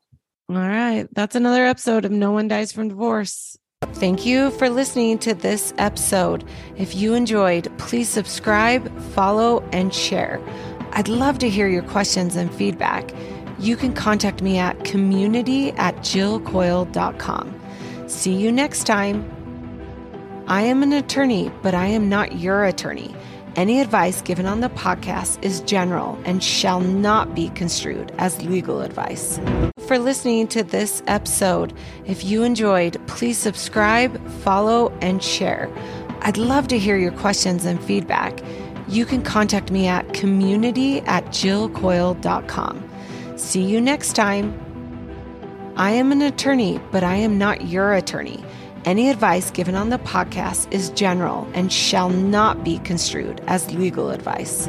All 0.49 0.57
right. 0.57 1.07
That's 1.13 1.37
another 1.37 1.67
episode 1.67 2.07
of 2.07 2.11
No 2.11 2.33
One 2.33 2.49
Dies 2.49 2.73
from 2.73 2.89
Divorce. 2.89 3.59
Thank 3.95 4.25
you 4.25 4.51
for 4.53 4.71
listening 4.71 5.19
to 5.19 5.35
this 5.35 5.75
episode. 5.77 6.45
If 6.77 6.95
you 6.95 7.15
enjoyed, 7.15 7.71
please 7.79 8.09
subscribe, 8.09 8.91
follow, 9.13 9.63
and 9.73 9.95
share. 9.95 10.41
I'd 10.93 11.09
love 11.09 11.39
to 11.41 11.51
hear 11.51 11.69
your 11.69 11.83
questions 11.83 12.35
and 12.35 12.53
feedback. 12.55 13.13
You 13.59 13.77
can 13.77 13.93
contact 13.93 14.41
me 14.41 14.57
at 14.57 14.85
community 14.85 15.73
at 15.73 15.97
jillcoil.com. 15.99 17.61
See 18.07 18.35
you 18.35 18.51
next 18.51 18.85
time. 18.85 19.31
I 20.47 20.63
am 20.63 20.83
an 20.83 20.93
attorney, 20.93 21.51
but 21.63 21.75
I 21.75 21.87
am 21.87 22.09
not 22.09 22.39
your 22.39 22.65
attorney. 22.65 23.15
Any 23.57 23.81
advice 23.81 24.23
given 24.23 24.47
on 24.47 24.61
the 24.61 24.69
podcast 24.71 25.43
is 25.43 25.61
general 25.63 26.19
and 26.25 26.43
shall 26.43 26.81
not 26.81 27.35
be 27.35 27.49
construed 27.51 28.13
as 28.19 28.43
legal 28.45 28.81
advice. 28.81 29.41
For 29.87 29.99
listening 29.99 30.47
to 30.49 30.63
this 30.63 31.03
episode, 31.09 31.73
if 32.07 32.25
you 32.25 32.45
enjoyed, 32.45 33.05
please 33.09 33.39
subscribe, 33.39 34.25
follow, 34.43 34.97
and 35.01 35.23
share. 35.23 35.69
I'd 36.21 36.37
love 36.37 36.69
to 36.69 36.79
hear 36.79 36.97
your 36.97 37.13
questions 37.13 37.65
and 37.65 37.83
feedback. 37.83 38.41
You 38.87 39.05
can 39.05 39.23
contact 39.23 39.73
me 39.73 39.89
at 39.89 40.13
community 40.15 41.01
at 41.01 41.27
jillcoil.com. 41.27 42.89
See 43.37 43.63
you 43.63 43.81
next 43.81 44.13
time. 44.13 44.55
I 45.77 45.91
am 45.91 46.13
an 46.13 46.23
attorney, 46.23 46.81
but 46.93 47.03
I 47.03 47.17
am 47.17 47.39
not 47.39 47.67
your 47.67 47.95
attorney. 47.95 48.45
Any 48.87 49.11
advice 49.11 49.51
given 49.51 49.75
on 49.75 49.91
the 49.91 49.99
podcast 49.99 50.73
is 50.73 50.89
general 50.91 51.47
and 51.53 51.71
shall 51.71 52.09
not 52.09 52.65
be 52.65 52.79
construed 52.79 53.43
as 53.47 53.71
legal 53.75 54.09
advice. 54.09 54.69